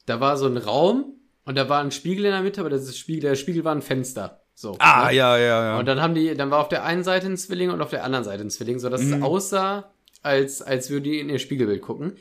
da 0.06 0.20
war 0.20 0.36
so 0.36 0.46
ein 0.46 0.56
Raum 0.56 1.14
und 1.44 1.56
da 1.58 1.68
war 1.68 1.80
ein 1.82 1.90
Spiegel 1.90 2.26
in 2.26 2.30
der 2.30 2.42
Mitte, 2.42 2.60
aber 2.60 2.70
das 2.70 2.96
Spiegel, 2.96 3.22
der 3.22 3.34
Spiegel 3.34 3.64
war 3.64 3.74
ein 3.74 3.82
Fenster. 3.82 4.40
So. 4.54 4.76
Ah, 4.78 5.08
ne? 5.08 5.16
ja, 5.16 5.36
ja, 5.36 5.64
ja. 5.64 5.78
Und 5.80 5.86
dann 5.86 6.00
haben 6.00 6.14
die, 6.14 6.32
dann 6.36 6.50
war 6.52 6.60
auf 6.60 6.68
der 6.68 6.84
einen 6.84 7.02
Seite 7.02 7.26
ein 7.26 7.36
Zwilling 7.36 7.70
und 7.70 7.82
auf 7.82 7.90
der 7.90 8.04
anderen 8.04 8.24
Seite 8.24 8.42
ein 8.44 8.50
Zwilling, 8.50 8.78
so 8.78 8.88
dass 8.88 9.02
Mhm. 9.02 9.14
es 9.14 9.22
aussah, 9.22 9.90
als, 10.22 10.62
als 10.62 10.88
würde 10.90 11.10
die 11.10 11.18
in 11.18 11.28
ihr 11.28 11.40
Spiegelbild 11.40 11.82
gucken. 11.82 12.16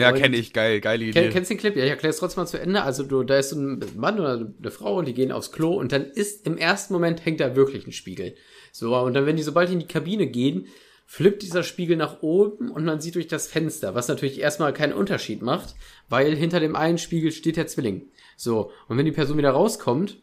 Ja, 0.00 0.12
kenne 0.12 0.36
ich, 0.36 0.52
geil, 0.52 0.80
geile 0.80 1.04
Idee. 1.04 1.22
Ken, 1.22 1.32
kennst 1.32 1.50
du 1.50 1.54
den 1.54 1.60
Clip? 1.60 1.76
Ja, 1.76 1.84
ich 1.84 1.90
erkläre 1.90 2.10
es 2.10 2.18
trotzdem 2.18 2.42
mal 2.42 2.46
zu 2.46 2.60
Ende. 2.60 2.82
Also 2.82 3.02
du, 3.02 3.22
da 3.22 3.38
ist 3.38 3.50
so 3.50 3.56
ein 3.56 3.84
Mann 3.96 4.18
oder 4.18 4.52
eine 4.58 4.70
Frau 4.70 4.98
und 4.98 5.08
die 5.08 5.14
gehen 5.14 5.32
aufs 5.32 5.52
Klo 5.52 5.74
und 5.74 5.92
dann 5.92 6.04
ist 6.04 6.46
im 6.46 6.56
ersten 6.56 6.92
Moment 6.92 7.24
hängt 7.24 7.40
da 7.40 7.56
wirklich 7.56 7.86
ein 7.86 7.92
Spiegel. 7.92 8.34
So, 8.72 8.96
und 8.96 9.14
dann, 9.14 9.26
wenn 9.26 9.36
die, 9.36 9.42
sobald 9.42 9.68
die 9.68 9.74
in 9.74 9.80
die 9.80 9.86
Kabine 9.86 10.26
gehen, 10.26 10.68
flippt 11.06 11.42
dieser 11.42 11.62
Spiegel 11.62 11.96
nach 11.96 12.22
oben 12.22 12.70
und 12.70 12.84
man 12.84 13.00
sieht 13.00 13.14
durch 13.14 13.28
das 13.28 13.48
Fenster, 13.48 13.94
was 13.94 14.08
natürlich 14.08 14.40
erstmal 14.40 14.74
keinen 14.74 14.92
Unterschied 14.92 15.40
macht, 15.40 15.74
weil 16.08 16.36
hinter 16.36 16.60
dem 16.60 16.76
einen 16.76 16.98
Spiegel 16.98 17.32
steht 17.32 17.56
der 17.56 17.66
Zwilling. 17.66 18.10
So, 18.36 18.70
und 18.88 18.98
wenn 18.98 19.06
die 19.06 19.12
Person 19.12 19.38
wieder 19.38 19.50
rauskommt, 19.50 20.18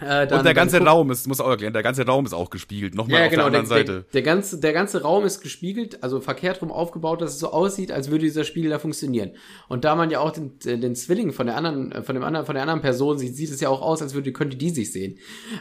äh, 0.00 0.26
dann, 0.26 0.38
und 0.40 0.44
der 0.44 0.54
ganze 0.54 0.80
Raum 0.80 1.10
ist, 1.10 1.26
muss 1.28 1.40
auch 1.40 1.48
erklären, 1.48 1.72
der 1.72 1.82
ganze 1.82 2.04
Raum 2.04 2.26
ist 2.26 2.32
auch 2.32 2.50
gespiegelt. 2.50 2.94
Nochmal 2.94 3.20
ja, 3.20 3.26
auf 3.26 3.30
genau, 3.30 3.44
der 3.44 3.50
der, 3.50 3.60
anderen 3.60 3.86
der, 3.86 3.94
Seite. 3.94 4.06
der, 4.12 4.22
ganze, 4.22 4.60
der 4.60 4.72
ganze 4.72 5.02
Raum 5.02 5.24
ist 5.24 5.40
gespiegelt, 5.40 6.02
also 6.02 6.20
verkehrt 6.20 6.62
rum 6.62 6.72
aufgebaut, 6.72 7.20
dass 7.20 7.34
es 7.34 7.38
so 7.38 7.50
aussieht, 7.50 7.92
als 7.92 8.10
würde 8.10 8.24
dieser 8.24 8.44
Spiegel 8.44 8.70
da 8.70 8.78
funktionieren. 8.78 9.32
Und 9.68 9.84
da 9.84 9.94
man 9.94 10.10
ja 10.10 10.20
auch 10.20 10.32
den, 10.32 10.58
den 10.58 10.96
Zwilling 10.96 11.32
von 11.32 11.46
der 11.46 11.56
anderen, 11.56 11.92
äh, 11.92 12.02
von 12.02 12.14
dem 12.14 12.24
anderen, 12.24 12.44
von 12.44 12.54
der 12.54 12.62
anderen 12.62 12.80
Person 12.80 13.18
sieht, 13.18 13.36
sieht 13.36 13.50
es 13.50 13.60
ja 13.60 13.68
auch 13.68 13.82
aus, 13.82 14.02
als 14.02 14.14
würde, 14.14 14.32
könnte 14.32 14.56
die 14.56 14.70
sich 14.70 14.92
sehen. 14.92 15.18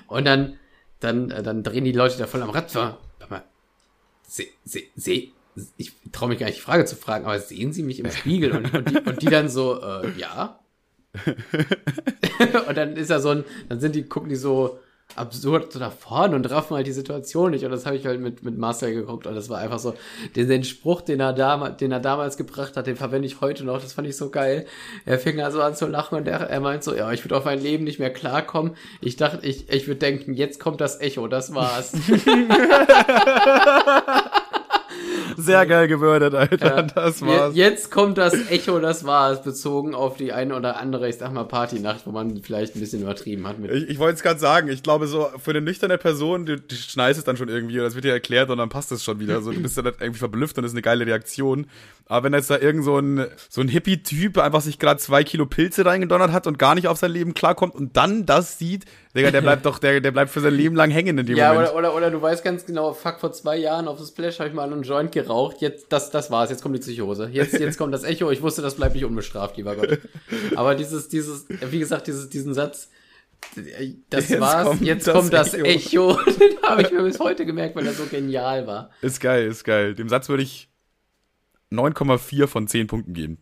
Und 0.07 0.25
dann, 0.25 0.57
dann, 0.99 1.29
äh, 1.29 1.43
dann 1.43 1.61
drehen 1.61 1.85
die 1.85 1.91
Leute 1.91 2.17
da 2.17 2.25
voll 2.25 2.41
am 2.41 2.49
Rad. 2.49 2.73
Warte 2.73 2.97
mal, 3.29 3.43
seh, 4.27 4.47
seh, 4.65 4.87
seh, 4.95 5.31
ich 5.77 5.93
traue 6.11 6.29
mich 6.29 6.39
gar 6.39 6.47
nicht, 6.47 6.57
die 6.57 6.63
Frage 6.63 6.85
zu 6.85 6.95
fragen, 6.95 7.25
aber 7.25 7.39
sehen 7.39 7.71
Sie 7.71 7.83
mich 7.83 7.99
im 7.99 8.09
Spiegel? 8.09 8.51
Und, 8.53 8.73
und, 8.73 8.89
die, 8.89 8.97
und 8.97 9.21
die 9.21 9.27
dann 9.27 9.49
so, 9.49 9.79
äh, 9.79 10.09
ja. 10.17 10.59
und 12.67 12.77
dann 12.77 12.95
ist 12.95 13.09
da 13.09 13.19
so 13.19 13.29
ein, 13.29 13.43
dann 13.69 13.79
sind 13.79 13.95
die, 13.95 14.03
gucken 14.03 14.29
die 14.29 14.35
so 14.35 14.79
absurd 15.15 15.71
so 15.71 15.79
nach 15.79 15.91
vorne 15.91 16.35
und 16.35 16.49
raffen 16.49 16.75
halt 16.75 16.87
die 16.87 16.91
Situation 16.91 17.51
nicht. 17.51 17.63
Und 17.63 17.71
das 17.71 17.85
habe 17.85 17.95
ich 17.95 18.05
halt 18.05 18.19
mit, 18.19 18.43
mit 18.43 18.57
Marcel 18.57 18.93
geguckt 18.93 19.27
und 19.27 19.35
das 19.35 19.49
war 19.49 19.59
einfach 19.59 19.79
so, 19.79 19.93
den, 20.35 20.47
den 20.47 20.63
Spruch, 20.63 21.01
den 21.01 21.19
er, 21.19 21.33
dam 21.33 21.77
den 21.77 21.91
er 21.91 21.99
damals 21.99 22.37
gebracht 22.37 22.77
hat, 22.77 22.87
den 22.87 22.95
verwende 22.95 23.27
ich 23.27 23.41
heute 23.41 23.63
noch, 23.63 23.79
das 23.79 23.93
fand 23.93 24.07
ich 24.07 24.17
so 24.17 24.31
geil. 24.31 24.65
Er 25.05 25.19
fing 25.19 25.39
also 25.41 25.61
an 25.61 25.75
zu 25.75 25.87
lachen 25.87 26.17
und 26.17 26.27
er, 26.27 26.49
er 26.49 26.59
meint 26.59 26.83
so, 26.83 26.95
ja, 26.95 27.11
ich 27.11 27.23
würde 27.23 27.37
auf 27.37 27.45
mein 27.45 27.61
Leben 27.61 27.83
nicht 27.83 27.99
mehr 27.99 28.11
klarkommen. 28.11 28.75
Ich 29.01 29.17
dachte, 29.17 29.45
ich, 29.45 29.69
ich 29.69 29.87
würde 29.87 29.99
denken, 29.99 30.33
jetzt 30.33 30.59
kommt 30.59 30.81
das 30.81 30.99
Echo, 30.99 31.27
das 31.27 31.53
war's. 31.53 31.93
Sehr 35.37 35.65
geil 35.65 35.87
gewürdet, 35.87 36.33
Alter. 36.33 36.83
Das 36.83 37.19
Je, 37.19 37.27
war's. 37.27 37.55
jetzt 37.55 37.91
kommt 37.91 38.17
das 38.17 38.33
Echo, 38.49 38.79
das 38.79 39.03
war's, 39.05 39.43
bezogen 39.43 39.95
auf 39.95 40.17
die 40.17 40.33
eine 40.33 40.55
oder 40.55 40.77
andere, 40.77 41.09
ich 41.09 41.17
sag 41.17 41.33
mal, 41.33 41.45
Partynacht, 41.45 42.05
wo 42.05 42.11
man 42.11 42.41
vielleicht 42.41 42.75
ein 42.75 42.79
bisschen 42.79 43.01
übertrieben 43.01 43.47
hat 43.47 43.59
mit 43.59 43.71
Ich, 43.71 43.89
ich 43.89 43.99
wollte 43.99 44.15
es 44.15 44.23
gerade 44.23 44.39
sagen, 44.39 44.69
ich 44.69 44.83
glaube 44.83 45.07
so, 45.07 45.29
für 45.41 45.51
eine 45.51 45.61
nüchterne 45.61 45.97
Person, 45.97 46.45
du, 46.45 46.59
du 46.59 46.75
schneist 46.75 47.19
es 47.19 47.25
dann 47.25 47.37
schon 47.37 47.49
irgendwie, 47.49 47.77
das 47.77 47.95
wird 47.95 48.05
dir 48.05 48.11
erklärt 48.13 48.49
und 48.49 48.57
dann 48.57 48.69
passt 48.69 48.91
es 48.91 49.03
schon 49.03 49.19
wieder. 49.19 49.41
So, 49.41 49.51
du 49.51 49.61
bist 49.61 49.77
dann 49.77 49.85
irgendwie 49.85 50.19
verblüfft 50.19 50.57
und 50.57 50.63
das 50.63 50.71
ist 50.71 50.75
eine 50.75 50.81
geile 50.81 51.05
Reaktion. 51.05 51.67
Aber 52.05 52.25
wenn 52.25 52.33
jetzt 52.33 52.49
da 52.49 52.57
irgend 52.57 52.83
so 52.83 52.97
ein, 52.99 53.25
so 53.49 53.61
ein 53.61 53.67
Hippie-Typ 53.69 54.37
einfach 54.37 54.61
sich 54.61 54.77
gerade 54.77 54.99
zwei 54.99 55.23
Kilo 55.23 55.45
Pilze 55.45 55.85
reingedonnert 55.85 56.31
hat 56.31 56.47
und 56.47 56.59
gar 56.59 56.75
nicht 56.75 56.87
auf 56.87 56.97
sein 56.97 57.11
Leben 57.11 57.33
klarkommt 57.33 57.75
und 57.75 57.95
dann 57.95 58.25
das 58.25 58.59
sieht, 58.59 58.85
Digga, 59.15 59.31
der 59.31 59.41
bleibt 59.41 59.65
doch, 59.65 59.79
der, 59.79 60.01
der 60.01 60.11
bleibt 60.11 60.29
für 60.29 60.41
sein 60.41 60.53
Leben 60.53 60.75
lang 60.75 60.91
hängen 60.91 61.17
in 61.17 61.25
dem 61.25 61.37
Ja, 61.37 61.53
Moment. 61.53 61.69
oder, 61.71 61.77
oder, 61.77 61.95
oder 61.95 62.11
du 62.11 62.21
weißt 62.21 62.43
ganz 62.43 62.65
genau, 62.65 62.93
fuck, 62.93 63.19
vor 63.19 63.31
zwei 63.31 63.57
Jahren 63.57 63.87
auf 63.87 63.97
das 63.99 64.09
Splash 64.09 64.39
habe 64.39 64.49
ich 64.49 64.55
mal 64.55 64.71
einen 64.71 64.83
Joint 64.83 65.11
geraucht, 65.11 65.57
jetzt, 65.61 65.87
das, 65.89 66.11
das 66.11 66.29
war's, 66.29 66.49
jetzt 66.49 66.61
kommt 66.61 66.75
die 66.75 66.79
Psychose. 66.81 67.29
Jetzt, 67.31 67.53
jetzt 67.53 67.77
kommt 67.77 67.93
das 67.93 68.03
Echo, 68.03 68.31
ich 68.31 68.41
wusste, 68.41 68.61
das 68.61 68.75
bleibt 68.75 68.95
nicht 68.95 69.05
unbestraft, 69.05 69.55
lieber 69.57 69.75
Gott. 69.75 69.99
Aber 70.55 70.75
dieses, 70.75 71.07
dieses, 71.07 71.45
wie 71.47 71.79
gesagt, 71.79 72.07
dieses, 72.07 72.29
diesen 72.29 72.53
Satz, 72.53 72.89
das 74.09 74.29
Jetzt 74.29 74.39
war's, 74.39 74.67
kommt 74.67 74.81
jetzt 74.81 75.07
das 75.07 75.13
kommt 75.13 75.33
das 75.33 75.53
Echo. 75.53 76.11
Echo, 76.15 76.19
den 76.39 76.61
habe 76.63 76.81
ich 76.81 76.91
mir 76.91 77.03
bis 77.03 77.19
heute 77.19 77.45
gemerkt, 77.45 77.75
weil 77.75 77.85
er 77.85 77.93
so 77.93 78.05
genial 78.05 78.67
war. 78.67 78.89
Ist 79.01 79.19
geil, 79.19 79.47
ist 79.47 79.63
geil. 79.63 79.95
Dem 79.95 80.09
Satz 80.09 80.29
würde 80.29 80.43
ich 80.43 80.69
9,4 81.73 82.47
von 82.47 82.67
10 82.67 82.87
Punkten 82.87 83.13
geben. 83.13 83.37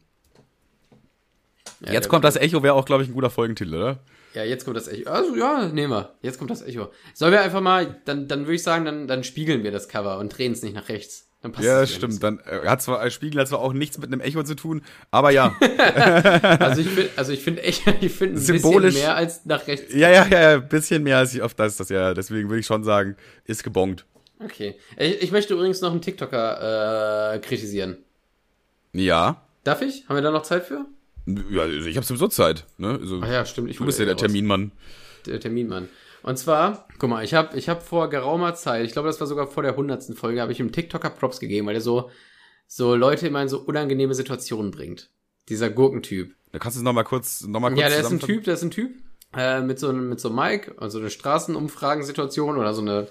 Ja, 1.85 1.93
Jetzt 1.93 2.09
kommt 2.09 2.23
das 2.23 2.35
Echo, 2.35 2.61
wäre 2.63 2.73
auch, 2.75 2.85
glaube 2.85 3.03
ich, 3.03 3.09
ein 3.09 3.13
guter 3.13 3.29
Folgentitel, 3.29 3.75
oder? 3.75 3.99
Ja, 4.33 4.43
jetzt 4.43 4.65
kommt 4.65 4.77
das 4.77 4.87
Echo. 4.87 5.09
Also 5.09 5.35
ja, 5.35 5.67
nehmen 5.67 5.91
wir. 5.91 6.13
Jetzt 6.21 6.37
kommt 6.37 6.51
das 6.51 6.61
Echo. 6.61 6.91
Sollen 7.13 7.31
wir 7.33 7.41
einfach 7.41 7.61
mal, 7.61 7.99
dann, 8.05 8.27
dann 8.27 8.41
würde 8.41 8.55
ich 8.55 8.63
sagen, 8.63 8.85
dann, 8.85 9.07
dann 9.07 9.23
spiegeln 9.23 9.63
wir 9.63 9.71
das 9.71 9.89
Cover 9.89 10.19
und 10.19 10.29
drehen 10.37 10.51
es 10.53 10.61
nicht 10.61 10.75
nach 10.75 10.89
rechts. 10.89 11.27
Dann 11.41 11.51
passt 11.51 11.65
Ja, 11.65 11.85
stimmt. 11.87 12.21
Dann 12.21 12.39
äh, 12.45 12.67
hat 12.67 12.83
zwar 12.83 12.99
als 12.99 13.15
Spiegel 13.15 13.41
hat 13.41 13.47
zwar 13.47 13.59
auch 13.59 13.73
nichts 13.73 13.97
mit 13.97 14.07
einem 14.11 14.21
Echo 14.21 14.43
zu 14.43 14.55
tun, 14.55 14.83
aber 15.09 15.31
ja. 15.31 15.55
Also 16.59 16.81
ich 16.81 16.87
finde, 16.87 17.09
also 17.15 17.31
ich 17.33 17.39
finde 17.43 17.63
echt, 17.63 17.81
ich 18.01 18.11
finde 18.11 18.35
ein 18.35 18.41
Symbolisch- 18.41 18.93
bisschen 18.93 19.01
mehr 19.07 19.15
als 19.15 19.43
nach 19.45 19.65
rechts. 19.67 19.91
ja, 19.93 20.09
ja, 20.11 20.27
ja, 20.27 20.39
ja, 20.41 20.53
ein 20.57 20.69
bisschen 20.69 21.01
mehr 21.01 21.17
als 21.17 21.33
ich 21.33 21.41
oft 21.41 21.59
das 21.59 21.71
ist 21.73 21.79
das 21.79 21.89
ja. 21.89 22.13
Deswegen 22.13 22.47
würde 22.47 22.59
ich 22.59 22.65
schon 22.67 22.83
sagen, 22.83 23.15
ist 23.45 23.63
gebongt. 23.63 24.05
Okay. 24.39 24.75
Ich, 24.97 25.23
ich 25.23 25.31
möchte 25.31 25.55
übrigens 25.55 25.81
noch 25.81 25.91
einen 25.91 26.01
TikToker 26.01 27.33
äh, 27.33 27.39
kritisieren. 27.39 27.97
Ja. 28.93 29.41
Darf 29.63 29.81
ich? 29.81 30.07
Haben 30.07 30.15
wir 30.15 30.21
da 30.21 30.31
noch 30.31 30.43
Zeit 30.43 30.65
für? 30.65 30.85
Ja, 31.25 31.67
ich 31.67 31.95
habe 31.95 32.05
sowieso 32.05 32.27
Zeit. 32.27 32.65
Ne? 32.77 32.97
Also, 32.99 33.21
Ach 33.23 33.29
ja, 33.31 33.45
stimmt. 33.45 33.69
Ich 33.69 33.77
du 33.77 33.85
bist 33.85 33.99
ja 33.99 34.05
der 34.05 34.15
raus. 34.15 34.21
Terminmann. 34.21 34.71
Der 35.25 35.39
Terminmann. 35.39 35.87
Und 36.23 36.37
zwar, 36.37 36.87
guck 36.99 37.09
mal, 37.09 37.23
ich 37.23 37.33
habe 37.33 37.57
ich 37.57 37.69
hab 37.69 37.83
vor 37.83 38.09
geraumer 38.09 38.53
Zeit, 38.53 38.85
ich 38.85 38.91
glaube, 38.91 39.07
das 39.07 39.19
war 39.19 39.27
sogar 39.27 39.47
vor 39.47 39.63
der 39.63 39.75
hundertsten 39.75 40.15
Folge, 40.15 40.41
habe 40.41 40.51
ich 40.51 40.59
einem 40.59 40.71
TikToker 40.71 41.09
Props 41.09 41.39
gegeben, 41.39 41.65
weil 41.67 41.73
der 41.73 41.81
so, 41.81 42.11
so 42.67 42.95
Leute 42.95 43.27
immer 43.27 43.41
in 43.41 43.49
so 43.49 43.59
unangenehme 43.59 44.13
Situationen 44.13 44.71
bringt. 44.71 45.09
Dieser 45.49 45.69
Gurkentyp. 45.69 46.35
Da 46.51 46.59
kannst 46.59 46.77
du 46.77 46.81
es 46.81 46.83
nochmal 46.83 47.05
kurz, 47.05 47.41
noch 47.41 47.59
mal 47.59 47.69
kurz 47.69 47.81
Ja, 47.81 47.89
der 47.89 48.01
ist 48.01 48.11
ein? 48.11 48.19
Typ, 48.19 48.43
der 48.43 48.53
ist 48.53 48.61
ein 48.63 48.71
Typ. 48.71 48.91
Äh, 49.35 49.61
mit 49.61 49.79
so 49.79 49.89
einem, 49.89 50.09
mit 50.09 50.19
so 50.19 50.29
einem 50.29 50.37
Mic, 50.37 50.73
also 50.77 50.99
eine 50.99 51.09
Straßenumfragensituation 51.09 52.57
oder 52.57 52.73
so 52.73 52.81
eine, 52.81 53.07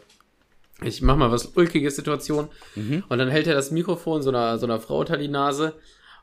ich 0.82 1.02
mach 1.02 1.16
mal 1.16 1.30
was 1.30 1.46
ulkiges 1.56 1.96
Situation. 1.96 2.48
Mhm. 2.74 3.04
Und 3.08 3.18
dann 3.18 3.28
hält 3.28 3.46
er 3.46 3.54
das 3.54 3.70
Mikrofon 3.70 4.22
so 4.22 4.30
einer, 4.30 4.58
so 4.58 4.66
einer 4.66 4.80
Frau 4.80 5.00
unter 5.00 5.16
die 5.16 5.28
Nase 5.28 5.74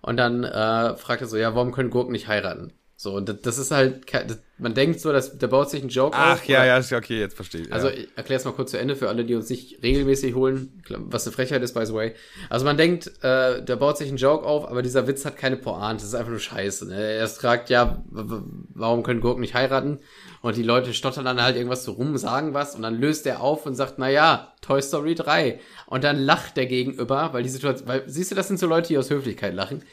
und 0.01 0.18
dann 0.18 0.43
äh, 0.43 0.95
fragt 0.95 1.22
er 1.22 1.28
so, 1.28 1.38
ja, 1.38 1.55
warum 1.55 1.72
können 1.72 1.89
Gurken 1.89 2.12
nicht 2.12 2.28
heiraten? 2.28 2.74
So, 2.99 3.14
und 3.14 3.30
das, 3.30 3.41
das 3.43 3.58
ist 3.60 3.70
halt, 3.70 4.12
das, 4.12 4.39
man 4.58 4.74
denkt 4.74 4.99
so, 4.99 5.12
dass, 5.12 5.38
der 5.38 5.45
baut 5.47 5.70
sich 5.70 5.82
einen 5.82 5.89
Joke 5.91 6.18
Ach 6.18 6.34
auf. 6.34 6.45
ja, 6.47 6.58
oder- 6.58 6.68
ja, 6.68 6.78
ist 6.80 6.89
ja 6.89 6.97
okay, 6.97 7.20
jetzt 7.20 7.36
verstehe 7.36 7.62
ich. 7.62 7.72
Also 7.72 7.89
ja. 7.89 7.93
ich 7.93 8.08
erkläre 8.16 8.39
es 8.39 8.45
mal 8.45 8.53
kurz 8.53 8.72
zu 8.72 8.80
Ende 8.80 8.95
für 8.95 9.08
alle, 9.08 9.24
die 9.24 9.36
uns 9.36 9.51
nicht 9.51 9.84
regelmäßig 9.84 10.34
holen, 10.34 10.82
was 10.89 11.28
eine 11.28 11.36
Frechheit 11.36 11.62
ist, 11.62 11.76
by 11.76 11.86
the 11.86 11.93
way. 11.93 12.16
Also 12.49 12.66
man 12.66 12.76
denkt, 12.76 13.12
äh, 13.22 13.64
der 13.64 13.76
baut 13.76 13.99
sich 13.99 14.08
einen 14.08 14.18
Joke 14.18 14.43
auf, 14.47 14.68
aber 14.68 14.82
dieser 14.82 15.05
Witz 15.05 15.26
hat 15.26 15.38
keine 15.38 15.58
Pointe, 15.58 15.97
das 15.97 16.05
ist 16.05 16.16
einfach 16.16 16.32
nur 16.32 16.39
Scheiße. 16.39 16.88
Ne? 16.88 16.99
Er 16.99 17.28
fragt, 17.28 17.70
ja, 17.70 18.03
warum 18.10 19.03
können 19.03 19.22
Gurken 19.22 19.41
nicht 19.41 19.53
heiraten? 19.53 19.99
Und 20.48 20.56
die 20.56 20.64
Leute 20.64 20.93
stottern 20.93 21.26
dann 21.26 21.43
halt 21.43 21.58
irgendwas 21.58 21.84
so 21.84 21.91
rum, 21.91 22.18
sagen 22.18 22.54
was 22.54 22.74
und 22.74 22.82
dann 22.82 22.98
löst 22.98 23.28
er 23.28 23.41
auf 23.41 23.66
und 23.66 23.76
sagt, 23.76 23.95
na 23.98 24.10
ja, 24.10 24.54
Toy 24.62 24.82
Story 24.82 25.14
3. 25.14 25.60
Und 25.88 26.06
dann 26.06 26.18
lacht 26.18 26.56
der 26.56 26.68
Gegenüber, 26.68 27.34
weil 27.34 27.43
die 27.43 27.50
Situation, 27.50 27.86
weil, 27.86 28.04
siehst 28.08 28.32
du, 28.32 28.36
das 28.36 28.48
sind 28.48 28.58
so 28.58 28.66
Leute, 28.66 28.88
die 28.88 28.98
aus 28.98 29.10
Höflichkeit 29.10 29.54
lachen. 29.54 29.84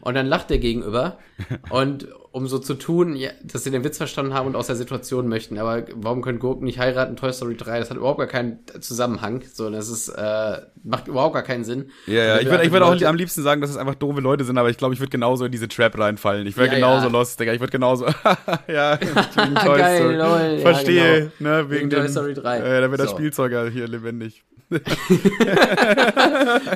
Und 0.00 0.14
dann 0.14 0.26
lacht 0.26 0.50
der 0.50 0.58
Gegenüber 0.58 1.18
und 1.70 2.08
um 2.32 2.48
so 2.48 2.58
zu 2.58 2.74
tun, 2.74 3.14
ja, 3.14 3.30
dass 3.44 3.62
sie 3.62 3.70
den 3.70 3.84
Witz 3.84 3.96
verstanden 3.96 4.34
haben 4.34 4.48
und 4.48 4.56
aus 4.56 4.66
der 4.66 4.74
Situation 4.74 5.28
möchten. 5.28 5.56
Aber 5.56 5.84
warum 5.94 6.20
können 6.20 6.40
Gurken 6.40 6.64
nicht 6.64 6.80
heiraten? 6.80 7.14
Toy 7.14 7.32
Story 7.32 7.56
3, 7.56 7.78
das 7.78 7.90
hat 7.90 7.96
überhaupt 7.96 8.18
gar 8.18 8.26
keinen 8.26 8.58
Zusammenhang. 8.80 9.42
So, 9.52 9.70
das 9.70 9.88
ist, 9.88 10.08
äh, 10.08 10.56
macht 10.82 11.06
überhaupt 11.06 11.34
gar 11.34 11.44
keinen 11.44 11.62
Sinn. 11.62 11.90
Ja, 12.06 12.24
ja, 12.24 12.34
Und 12.34 12.42
ich 12.42 12.50
würde 12.50 12.64
ich 12.64 12.72
würd 12.72 12.82
auch 12.82 13.00
am 13.02 13.14
liebsten 13.16 13.42
sagen, 13.42 13.60
dass 13.60 13.70
es 13.70 13.76
einfach 13.76 13.94
doofe 13.94 14.20
Leute 14.20 14.42
sind, 14.42 14.58
aber 14.58 14.68
ich 14.68 14.76
glaube, 14.78 14.94
ich 14.94 15.00
würde 15.00 15.10
genauso 15.10 15.44
in 15.44 15.52
diese 15.52 15.68
Trap 15.68 15.96
reinfallen. 15.96 16.44
Ich 16.48 16.56
wäre 16.56 16.66
Ja, 16.68 16.74
genauso 16.74 17.06
ja. 17.06 17.12
lost, 17.12 17.38
Digga. 17.38 17.52
Ich 17.52 17.60
würde 17.60 17.70
genauso. 17.70 18.06
ja, 18.66 18.98
wegen 19.00 19.54
Toy 19.54 19.78
Geil, 19.78 19.96
Story. 19.98 20.14
lol, 20.16 20.54
ja, 20.56 20.58
Verstehe, 20.58 21.32
ne, 21.38 21.70
wegen, 21.70 21.82
Wegen 21.82 21.90
Toy 21.90 22.08
Story 22.08 22.34
3. 22.34 22.58
Äh, 22.58 22.80
da 22.80 22.90
wird 22.90 23.00
der 23.00 23.08
So. 23.08 23.14
Spielzeuger 23.16 23.68
hier 23.70 23.86
lebendig. 23.86 24.42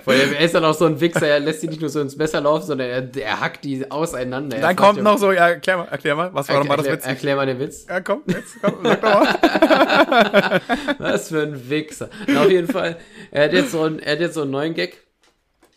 Er 0.06 0.40
ist 0.40 0.54
dann 0.54 0.64
auch 0.64 0.74
so 0.74 0.84
ein 0.86 1.00
Wichser, 1.00 1.26
er 1.26 1.40
lässt 1.40 1.62
die 1.62 1.68
nicht 1.68 1.80
nur 1.80 1.90
so 1.90 2.00
ins 2.00 2.16
Messer 2.16 2.40
laufen, 2.40 2.66
sondern 2.66 2.88
er, 2.88 3.16
er 3.16 3.40
hackt 3.40 3.64
die 3.64 3.90
auseinander. 3.90 4.56
Er 4.56 4.62
Dann 4.62 4.76
kommt 4.76 5.02
noch 5.02 5.18
so, 5.18 5.32
ja, 5.32 5.48
erklär 5.48 5.78
mal, 5.78 5.88
erklär 5.88 6.14
mal, 6.14 6.32
was 6.34 6.48
war 6.48 6.58
nochmal 6.58 6.76
das 6.78 6.86
Witz? 6.86 7.06
erklär 7.06 7.36
mal 7.36 7.46
den 7.46 7.58
Witz. 7.58 7.86
Ja, 7.88 8.00
komm, 8.00 8.22
jetzt, 8.26 8.56
komm, 8.62 8.74
sag 8.82 9.00
doch 9.00 9.20
mal. 9.20 10.60
Was 10.98 11.28
für 11.28 11.42
ein 11.42 11.68
Wichser. 11.70 12.08
Na, 12.26 12.42
auf 12.42 12.50
jeden 12.50 12.68
Fall, 12.68 12.96
er 13.30 13.44
hat 13.44 13.52
jetzt 13.52 13.72
so 13.72 13.82
einen, 13.82 13.98
er 13.98 14.12
hat 14.12 14.20
jetzt 14.20 14.34
so 14.34 14.42
einen 14.42 14.50
neuen 14.50 14.74
Gag. 14.74 14.98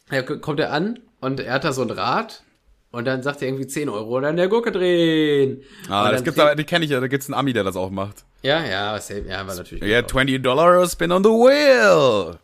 Er 0.09 0.23
kommt 0.23 0.59
er 0.59 0.71
an 0.71 0.99
und 1.21 1.39
er 1.39 1.53
hat 1.53 1.63
da 1.63 1.71
so 1.73 1.81
ein 1.81 1.89
Rad 1.91 2.43
und 2.91 3.05
dann 3.05 3.23
sagt 3.23 3.41
er 3.41 3.47
irgendwie 3.47 3.67
10 3.67 3.89
Euro 3.89 4.17
und 4.17 4.23
dann 4.23 4.35
der 4.37 4.47
Gurke 4.47 4.71
drehen. 4.71 5.63
Ah, 5.89 6.11
das 6.11 6.23
gibt's 6.23 6.39
aber, 6.39 6.55
die 6.55 6.63
kenne 6.63 6.85
ich 6.85 6.91
ja, 6.91 6.99
da 6.99 7.07
gibt's 7.07 7.27
einen 7.27 7.35
Ami, 7.35 7.53
der 7.53 7.63
das 7.63 7.75
auch 7.75 7.89
macht. 7.89 8.25
Ja, 8.43 8.63
ja, 8.65 8.93
was, 8.93 9.09
ja, 9.09 9.47
war 9.47 9.55
natürlich. 9.55 9.83
Ja, 9.83 10.01
geklaut. 10.01 10.11
20 10.25 10.43
Dollar 10.43 10.87
spin 10.87 11.11
on 11.11 11.23
the 11.23 11.29
wheel. 11.29 12.37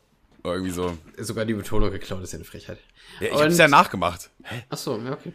Oder 0.44 0.54
irgendwie 0.54 0.72
so. 0.72 0.98
Sogar 1.18 1.46
die 1.46 1.54
Betonung 1.54 1.92
geklaut 1.92 2.24
ist 2.24 2.32
ja 2.34 2.38
eine 2.38 2.46
Frechheit. 2.46 2.78
Ja, 3.20 3.28
ich 3.28 3.34
Und- 3.34 3.42
hab's 3.44 3.58
ja 3.58 3.68
nachgemacht. 3.68 4.30
Ach 4.70 4.78
so, 4.78 4.98
ja, 4.98 5.14
okay. 5.14 5.34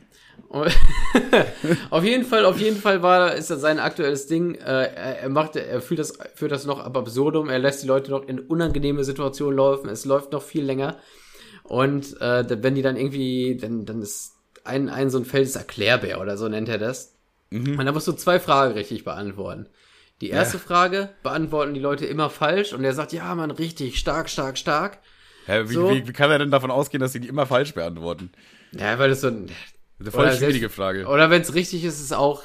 Auf 1.91 2.05
jeden 2.05 2.25
Fall, 2.25 2.45
auf 2.45 2.59
jeden 2.61 2.77
Fall 2.77 3.03
war, 3.03 3.35
ist 3.35 3.51
das 3.51 3.61
sein 3.63 3.79
aktuelles 3.79 4.27
Ding. 4.27 4.55
Äh, 4.57 5.21
er, 5.23 5.29
macht, 5.31 5.57
er 5.57 5.81
führt 5.81 6.01
das, 6.01 6.13
führt 6.35 6.53
das 6.53 6.67
noch 6.67 6.79
ab 6.79 6.97
absurdum. 6.97 7.49
Er 7.49 7.59
lässt 7.59 7.83
die 7.83 7.87
Leute 7.87 8.11
noch 8.11 8.27
in 8.29 8.39
unangenehme 8.39 9.03
Situationen 9.05 9.57
laufen. 9.57 9.89
Es 9.89 10.05
läuft 10.05 10.33
noch 10.33 10.43
viel 10.43 10.65
länger. 10.65 10.99
Und 11.65 12.21
äh, 12.21 12.45
wenn 12.63 12.75
die 12.75 12.83
dann 12.83 12.97
irgendwie, 12.97 13.57
dann, 13.57 13.87
dann 13.87 14.03
ist 14.03 14.33
ein, 14.65 14.89
ein 14.89 15.11
so 15.11 15.19
ein 15.19 15.25
Feld 15.25 15.45
ist 15.47 15.57
Erklärbär 15.57 16.21
oder 16.21 16.37
so 16.37 16.49
nennt 16.49 16.69
er 16.69 16.79
das. 16.79 17.15
Und 17.51 17.85
da 17.85 17.93
musst 17.93 18.09
du 18.09 18.13
zwei 18.13 18.41
Fragen 18.41 18.73
richtig 18.75 19.05
beantworten. 19.05 19.67
Die 20.23 20.31
erste 20.31 20.59
Frage 20.59 21.11
beantworten 21.23 21.75
die 21.75 21.81
Leute 21.81 22.07
immer 22.07 22.31
falsch 22.31 22.73
und 22.73 22.83
er 22.85 22.95
sagt, 22.95 23.13
ja, 23.13 23.35
man, 23.35 23.51
richtig, 23.51 23.99
stark, 23.99 24.31
stark, 24.31 24.57
stark. 24.57 24.99
Hä, 25.47 25.65
wie, 25.67 25.75
So. 25.75 25.91
wie, 25.91 26.07
wie 26.07 26.13
kann 26.13 26.31
er 26.31 26.39
denn 26.39 26.51
davon 26.53 26.71
ausgehen, 26.71 27.01
dass 27.01 27.13
sie 27.13 27.21
die 27.21 27.29
immer 27.29 27.45
falsch 27.47 27.75
beantworten? 27.75 28.31
Ja, 28.71 28.99
weil 28.99 29.11
das 29.11 29.21
so 29.21 29.27
ein, 29.29 29.51
Eine 29.99 30.11
voll 30.13 30.31
schwierige 30.33 30.61
selbst- 30.61 30.77
Frage. 30.77 31.07
Oder 31.07 31.29
wenn 31.29 31.43
es 31.43 31.55
richtig 31.55 31.85
ist, 31.85 31.95
ist 31.99 32.05
es 32.05 32.13
auch, 32.13 32.45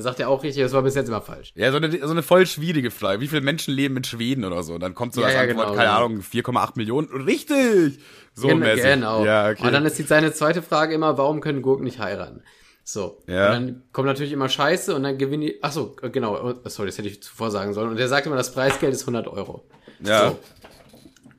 sagt 0.00 0.20
er 0.20 0.28
auch 0.28 0.42
richtig, 0.42 0.62
das 0.62 0.72
war 0.72 0.82
bis 0.82 0.94
jetzt 0.94 1.08
immer 1.08 1.20
falsch. 1.20 1.52
Ja, 1.54 1.70
so 1.70 1.76
eine, 1.78 1.90
so 1.90 2.10
eine 2.10 2.22
voll 2.22 2.46
schwierige 2.46 2.90
Frage. 2.90 3.20
Wie 3.20 3.28
viele 3.28 3.40
Menschen 3.40 3.74
leben 3.74 3.96
in 3.96 4.04
Schweden 4.04 4.44
oder 4.44 4.62
so? 4.62 4.74
Und 4.74 4.80
dann 4.80 4.94
kommt 4.94 5.14
so 5.14 5.20
Ja, 5.20 5.26
als 5.28 5.34
ja, 5.34 5.40
Antwort, 5.42 5.56
genau, 5.68 5.76
keine 5.76 5.88
genau. 5.90 6.04
Ahnung, 6.06 6.20
4,8 6.20 6.72
Millionen. 6.76 7.08
Richtig! 7.08 7.98
So 8.34 8.48
Gen- 8.48 8.58
mäßig. 8.60 8.84
Genau. 8.84 9.24
Ja, 9.24 9.50
okay. 9.50 9.66
Und 9.66 9.72
dann 9.72 9.84
ist 9.86 9.98
die, 9.98 10.02
seine 10.04 10.32
zweite 10.32 10.62
Frage 10.62 10.94
immer, 10.94 11.18
warum 11.18 11.40
können 11.40 11.62
Gurken 11.62 11.84
nicht 11.84 11.98
heiraten? 11.98 12.42
So. 12.84 13.22
Ja. 13.26 13.46
Und 13.46 13.52
dann 13.52 13.82
kommt 13.92 14.06
natürlich 14.06 14.32
immer 14.32 14.48
Scheiße 14.48 14.94
und 14.94 15.02
dann 15.02 15.18
gewinnen 15.18 15.42
die, 15.42 15.58
ach 15.62 15.72
so, 15.72 15.94
genau, 16.12 16.36
oh, 16.42 16.54
sorry, 16.68 16.88
das 16.88 16.98
hätte 16.98 17.08
ich 17.08 17.22
zuvor 17.22 17.50
sagen 17.50 17.72
sollen. 17.72 17.90
Und 17.90 17.96
der 17.98 18.08
sagt 18.08 18.26
immer, 18.26 18.36
das 18.36 18.52
Preisgeld 18.52 18.92
ist 18.92 19.02
100 19.02 19.28
Euro. 19.28 19.64
ja. 20.00 20.30
So. 20.30 20.38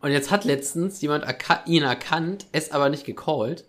Und 0.04 0.12
jetzt 0.12 0.32
hat 0.32 0.46
letztens 0.46 1.00
jemand 1.02 1.26
erka 1.26 1.62
ihn 1.68 1.84
erkannt, 1.84 2.48
es 2.54 2.72
aber 2.72 2.90
nicht 2.90 3.06
gecallt 3.06 3.66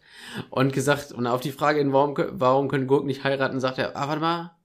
und 0.49 0.73
gesagt, 0.73 1.13
und 1.13 1.27
auf 1.27 1.43
die 1.43 1.53
Frage, 1.53 1.85
warum, 1.93 2.15
warum 2.17 2.69
können 2.69 2.87
Gurken 2.87 3.07
nicht 3.07 3.23
heiraten, 3.23 3.61
sagt 3.61 3.77
er, 3.77 3.95
ah, 3.99 4.09
warte 4.09 4.23
mal, 4.23 4.57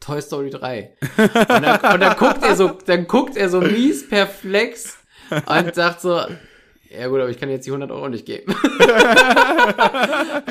Toy 0.00 0.20
Story 0.20 0.50
3. 0.50 0.96
und, 1.16 1.34
dann, 1.48 1.94
und 1.94 2.00
dann 2.00 2.16
guckt 2.16 2.42
er 2.42 2.56
so, 2.56 2.68
dann 2.86 3.06
guckt 3.06 3.36
er 3.36 3.48
so 3.48 3.60
mies 3.60 4.08
perplex 4.08 4.96
und 5.30 5.74
sagt 5.74 6.00
so, 6.00 6.20
ja 6.90 7.08
gut, 7.08 7.20
aber 7.20 7.28
ich 7.30 7.38
kann 7.38 7.50
jetzt 7.50 7.66
die 7.66 7.70
100 7.70 7.90
Euro 7.90 8.08
nicht 8.08 8.26
geben. 8.26 8.54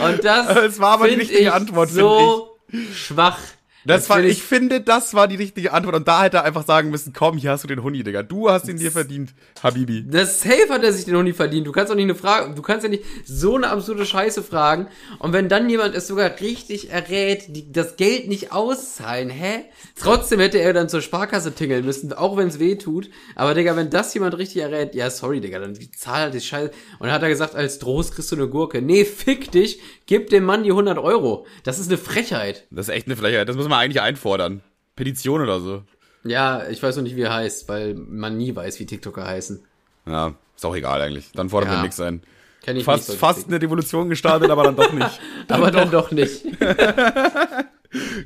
und 0.02 0.24
das, 0.24 0.56
Es 0.58 0.80
war 0.80 0.94
aber 0.94 1.08
die 1.08 1.16
richtige 1.16 1.40
ich 1.40 1.52
Antwort, 1.52 1.90
so 1.90 2.58
schwach. 2.94 3.40
Das 3.86 4.10
war, 4.10 4.24
ich 4.24 4.42
finde, 4.44 4.82
das 4.82 5.14
war 5.14 5.28
die 5.28 5.36
richtige 5.36 5.74
Antwort. 5.74 5.96
Und 5.96 6.08
da 6.08 6.24
hätte 6.24 6.38
er 6.38 6.44
einfach 6.44 6.66
sagen 6.66 6.90
müssen, 6.90 7.14
komm, 7.14 7.38
hier 7.38 7.52
hast 7.52 7.64
du 7.64 7.68
den 7.68 7.84
Huni, 7.84 8.04
Digga. 8.04 8.24
Du 8.24 8.50
hast 8.50 8.68
ihn 8.68 8.78
dir 8.78 8.92
verdient, 8.92 9.34
Habibi. 9.62 10.06
Das 10.08 10.42
Safe 10.42 10.70
hat 10.70 10.84
er 10.84 10.92
sich 10.92 11.06
den 11.06 11.24
nie 11.24 11.34
verdient. 11.34 11.68
Du 11.68 11.72
kannst 11.72 11.92
doch 11.92 11.96
nicht 11.96 12.06
eine 12.06 12.16
Frage, 12.16 12.54
du 12.54 12.62
kannst 12.62 12.84
ja 12.84 12.90
nicht 12.90 13.04
so 13.26 13.56
eine 13.56 13.70
absurde 13.70 14.06
Scheiße 14.06 14.44
fragen. 14.44 14.88
Und 15.20 15.34
wenn 15.34 15.50
dann 15.50 15.70
jemand 15.70 15.96
es 15.96 16.08
sogar 16.08 16.40
richtig 16.42 16.90
errät, 16.92 17.46
die 17.50 17.72
das 17.72 17.96
Geld 17.96 18.28
nicht 18.28 18.52
auszahlen, 18.52 19.30
hä? 19.30 19.66
Trotzdem 19.96 20.40
hätte 20.40 20.58
er 20.58 20.74
dann 20.74 20.90
zur 20.90 21.02
Sparkasse 21.02 21.54
tingeln 21.54 21.86
müssen, 21.86 22.12
auch 22.14 22.38
wenn 22.38 22.48
es 22.48 22.60
weh 22.60 22.76
tut. 22.76 23.10
Aber 23.36 23.54
Digga, 23.54 23.76
wenn 23.76 23.90
das 23.90 24.14
jemand 24.14 24.38
richtig 24.38 24.62
errät, 24.62 24.96
ja, 24.96 25.10
sorry, 25.10 25.42
Digga, 25.42 25.60
dann 25.60 25.78
zahl 25.96 26.22
halt 26.22 26.34
die 26.34 26.42
Scheiße. 26.42 26.72
Und 27.00 27.08
dann 27.08 27.12
hat 27.12 27.24
er 27.24 27.30
gesagt, 27.30 27.56
als 27.56 27.80
Trost 27.80 28.16
kriegst 28.16 28.32
du 28.32 28.36
eine 28.36 28.48
Gurke. 28.48 28.82
Nee, 28.82 29.06
fick 29.06 29.52
dich, 29.52 29.80
gib 30.06 30.30
dem 30.30 30.44
Mann 30.44 30.64
die 30.64 30.72
100 30.72 30.98
Euro. 30.98 31.46
Das 31.64 31.80
ist 31.80 31.88
eine 31.88 31.98
Frechheit. 31.98 32.66
Das 32.72 32.88
ist 32.88 32.94
echt 32.94 33.08
eine 33.08 33.16
Frechheit. 33.16 33.48
Das 33.48 33.56
muss 33.56 33.68
man 33.68 33.75
eigentlich 33.78 34.02
einfordern. 34.02 34.62
Petition 34.96 35.42
oder 35.42 35.60
so. 35.60 35.84
Ja, 36.24 36.68
ich 36.70 36.82
weiß 36.82 36.96
noch 36.96 37.04
nicht, 37.04 37.16
wie 37.16 37.22
er 37.22 37.34
heißt, 37.34 37.68
weil 37.70 37.94
man 37.94 38.38
nie 38.38 38.56
weiß, 38.56 38.80
wie 38.80 38.86
TikToker 38.86 39.26
heißen. 39.26 39.64
Ja, 40.08 40.34
ist 40.56 40.66
auch 40.66 40.76
egal 40.76 41.02
eigentlich. 41.02 41.32
Dann 41.34 41.50
fordern 41.50 41.72
Ja. 41.72 41.78
wir 41.78 41.82
nichts 41.84 42.00
ein. 42.00 42.22
Kenn 42.64 42.78
ich 42.78 42.84
Fast, 42.84 43.10
nicht. 43.10 43.20
fast 43.20 43.48
eine 43.48 43.62
Revolution 43.62 44.10
gestartet, 44.10 44.50
aber 44.50 44.64
dann 44.64 44.76
doch 44.76 44.92
nicht. 44.92 45.20
aber 45.50 45.70
dann 45.70 45.92
doch 45.92 46.10
nicht. 46.12 46.44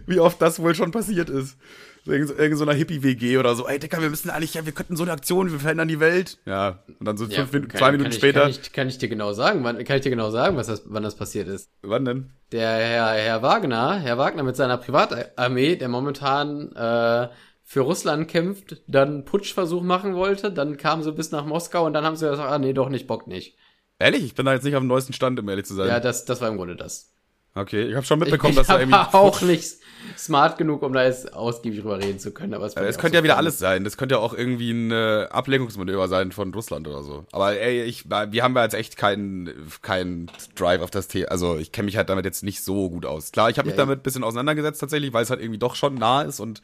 Wie 0.08 0.20
oft 0.20 0.42
das 0.42 0.60
wohl 0.60 0.76
schon 0.76 0.92
passiert 0.92 1.30
ist. 1.30 1.58
So 2.06 2.12
Irgend, 2.14 2.38
irgend 2.40 2.58
so 2.58 2.64
einer 2.64 2.74
Hippie-WG 2.74 3.38
oder 3.38 3.56
so. 3.56 3.68
Ey, 3.68 3.78
Digga, 3.78 4.02
wir 4.02 4.10
müssen 4.10 4.30
eigentlich, 4.30 4.54
ja, 4.54 4.66
wir 4.66 4.72
könnten 4.72 4.96
so 4.96 5.04
eine 5.04 5.12
Aktion, 5.12 5.52
wir 5.52 5.60
verändern 5.60 5.90
die 5.90 6.00
Welt. 6.00 6.38
Ja, 6.46 6.84
und 7.00 7.06
dann 7.06 7.18
so 7.18 7.26
Ja, 7.26 7.46
fünf 7.46 7.68
kann- 7.68 7.72
zwei 7.72 7.86
kann 7.88 7.92
Minuten 7.92 8.10
ich, 8.12 8.16
später. 8.16 8.42
Kann 8.42 8.50
ich, 8.52 8.72
kann 8.74 8.88
ich 8.88 8.98
dir 8.98 9.10
genau 9.10 9.34
sagen, 9.34 9.64
wann, 9.64 9.84
kann 9.84 9.98
ich 9.98 10.04
dir 10.04 10.10
genau 10.10 10.32
sagen, 10.32 10.56
was 10.56 10.68
das, 10.68 10.84
wann 10.86 11.04
das 11.04 11.16
passiert 11.16 11.48
ist. 11.50 11.70
Wann 11.82 12.06
denn? 12.06 12.30
Der 12.54 12.70
Herr, 12.70 13.08
Herr 13.12 13.42
Wagner, 13.42 14.00
Herr 14.00 14.18
Wagner 14.18 14.44
mit 14.44 14.56
seiner 14.56 14.78
Privatarmee, 14.78 15.76
der 15.76 15.90
momentan 15.90 16.72
äh, 16.72 17.28
für 17.64 17.82
Russland 17.82 18.28
kämpft, 18.30 18.82
dann 18.88 19.10
einen 19.10 19.26
Putschversuch 19.26 19.84
machen 19.84 20.16
wollte, 20.16 20.52
dann 20.52 20.78
kam 20.78 21.04
sie 21.04 21.12
bis 21.12 21.32
nach 21.32 21.46
Moskau 21.46 21.86
und 21.86 21.94
dann 21.94 22.06
haben 22.06 22.16
sie 22.16 22.28
gesagt, 22.30 22.50
ah 22.50 22.58
nee, 22.58 22.74
doch 22.74 22.90
nicht, 22.90 23.08
Bock 23.08 23.28
nicht. 23.28 23.58
Ehrlich, 24.00 24.24
ich 24.24 24.34
bin 24.34 24.46
da 24.46 24.54
jetzt 24.54 24.64
nicht 24.64 24.76
auf 24.76 24.82
dem 24.82 24.88
neuesten 24.88 25.12
Stand, 25.14 25.38
um 25.40 25.50
ehrlich 25.50 25.66
zu 25.66 25.76
sein. 25.76 25.90
Ja, 25.90 26.00
das, 26.00 26.24
das 26.26 26.40
war 26.40 26.48
im 26.48 26.56
Grunde 26.56 26.78
das. 26.78 27.12
Okay, 27.56 27.84
ich 27.88 27.96
habe 27.96 28.06
schon 28.06 28.20
Ich, 28.20 28.26
mitbekommen, 28.26 28.52
ich 28.52 28.58
dass 28.58 28.68
da 28.68 28.80
irgendwie. 28.80 28.96
auch 29.14 29.42
nicht 29.42 29.78
smart 30.18 30.58
genug, 30.58 30.82
um 30.82 30.94
da 30.94 31.04
jetzt 31.04 31.34
ausgiebig 31.34 31.82
drüber 31.82 32.00
reden 32.00 32.20
zu 32.20 32.32
können. 32.32 32.54
Aber 32.54 32.66
es, 32.66 32.76
Ja, 32.76 32.84
Es 32.84 32.98
könnte 32.98 33.18
ja 33.18 33.24
wieder 33.24 33.38
alles 33.38 33.60
sein. 33.60 33.84
Das 33.84 33.98
könnte 33.98 34.16
ja 34.16 34.20
auch 34.22 34.34
irgendwie 34.34 34.72
ein 34.72 34.92
äh, 34.92 35.28
Ablenkungsmanöver 35.30 36.08
sein 36.08 36.32
von 36.32 36.54
Russland 36.54 36.88
oder 36.88 37.04
so. 37.04 37.26
Aber 37.32 37.60
ey, 37.60 37.84
ich, 37.84 38.10
wir 38.10 38.44
haben 38.44 38.56
ja 38.56 38.64
jetzt 38.64 38.76
echt 38.76 38.96
keinen 38.98 39.52
keinen 39.82 40.32
Drive 40.56 40.82
auf 40.82 40.90
das 40.92 41.08
Thema. 41.10 41.28
Also 41.30 41.58
ich 41.58 41.72
kenne 41.72 41.86
mich 41.86 41.98
halt 41.98 42.10
damit 42.10 42.26
jetzt 42.26 42.44
nicht 42.44 42.64
so 42.64 42.90
gut 42.90 43.06
aus. 43.06 43.32
Klar, 43.32 43.50
ich 43.50 43.58
habe 43.58 43.68
mich 43.68 43.78
Ja, 43.78 43.84
damit 43.84 44.00
ein 44.00 44.04
bisschen 44.04 44.24
auseinandergesetzt 44.24 44.80
tatsächlich, 44.80 45.12
weil 45.14 45.24
es 45.24 45.30
halt 45.30 45.42
irgendwie 45.42 45.60
doch 45.60 45.76
schon 45.76 45.96
nah 45.96 46.22
ist 46.22 46.40
und 46.40 46.62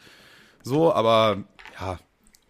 so. 0.63 0.93
Aber 0.93 1.43
ja, 1.79 1.99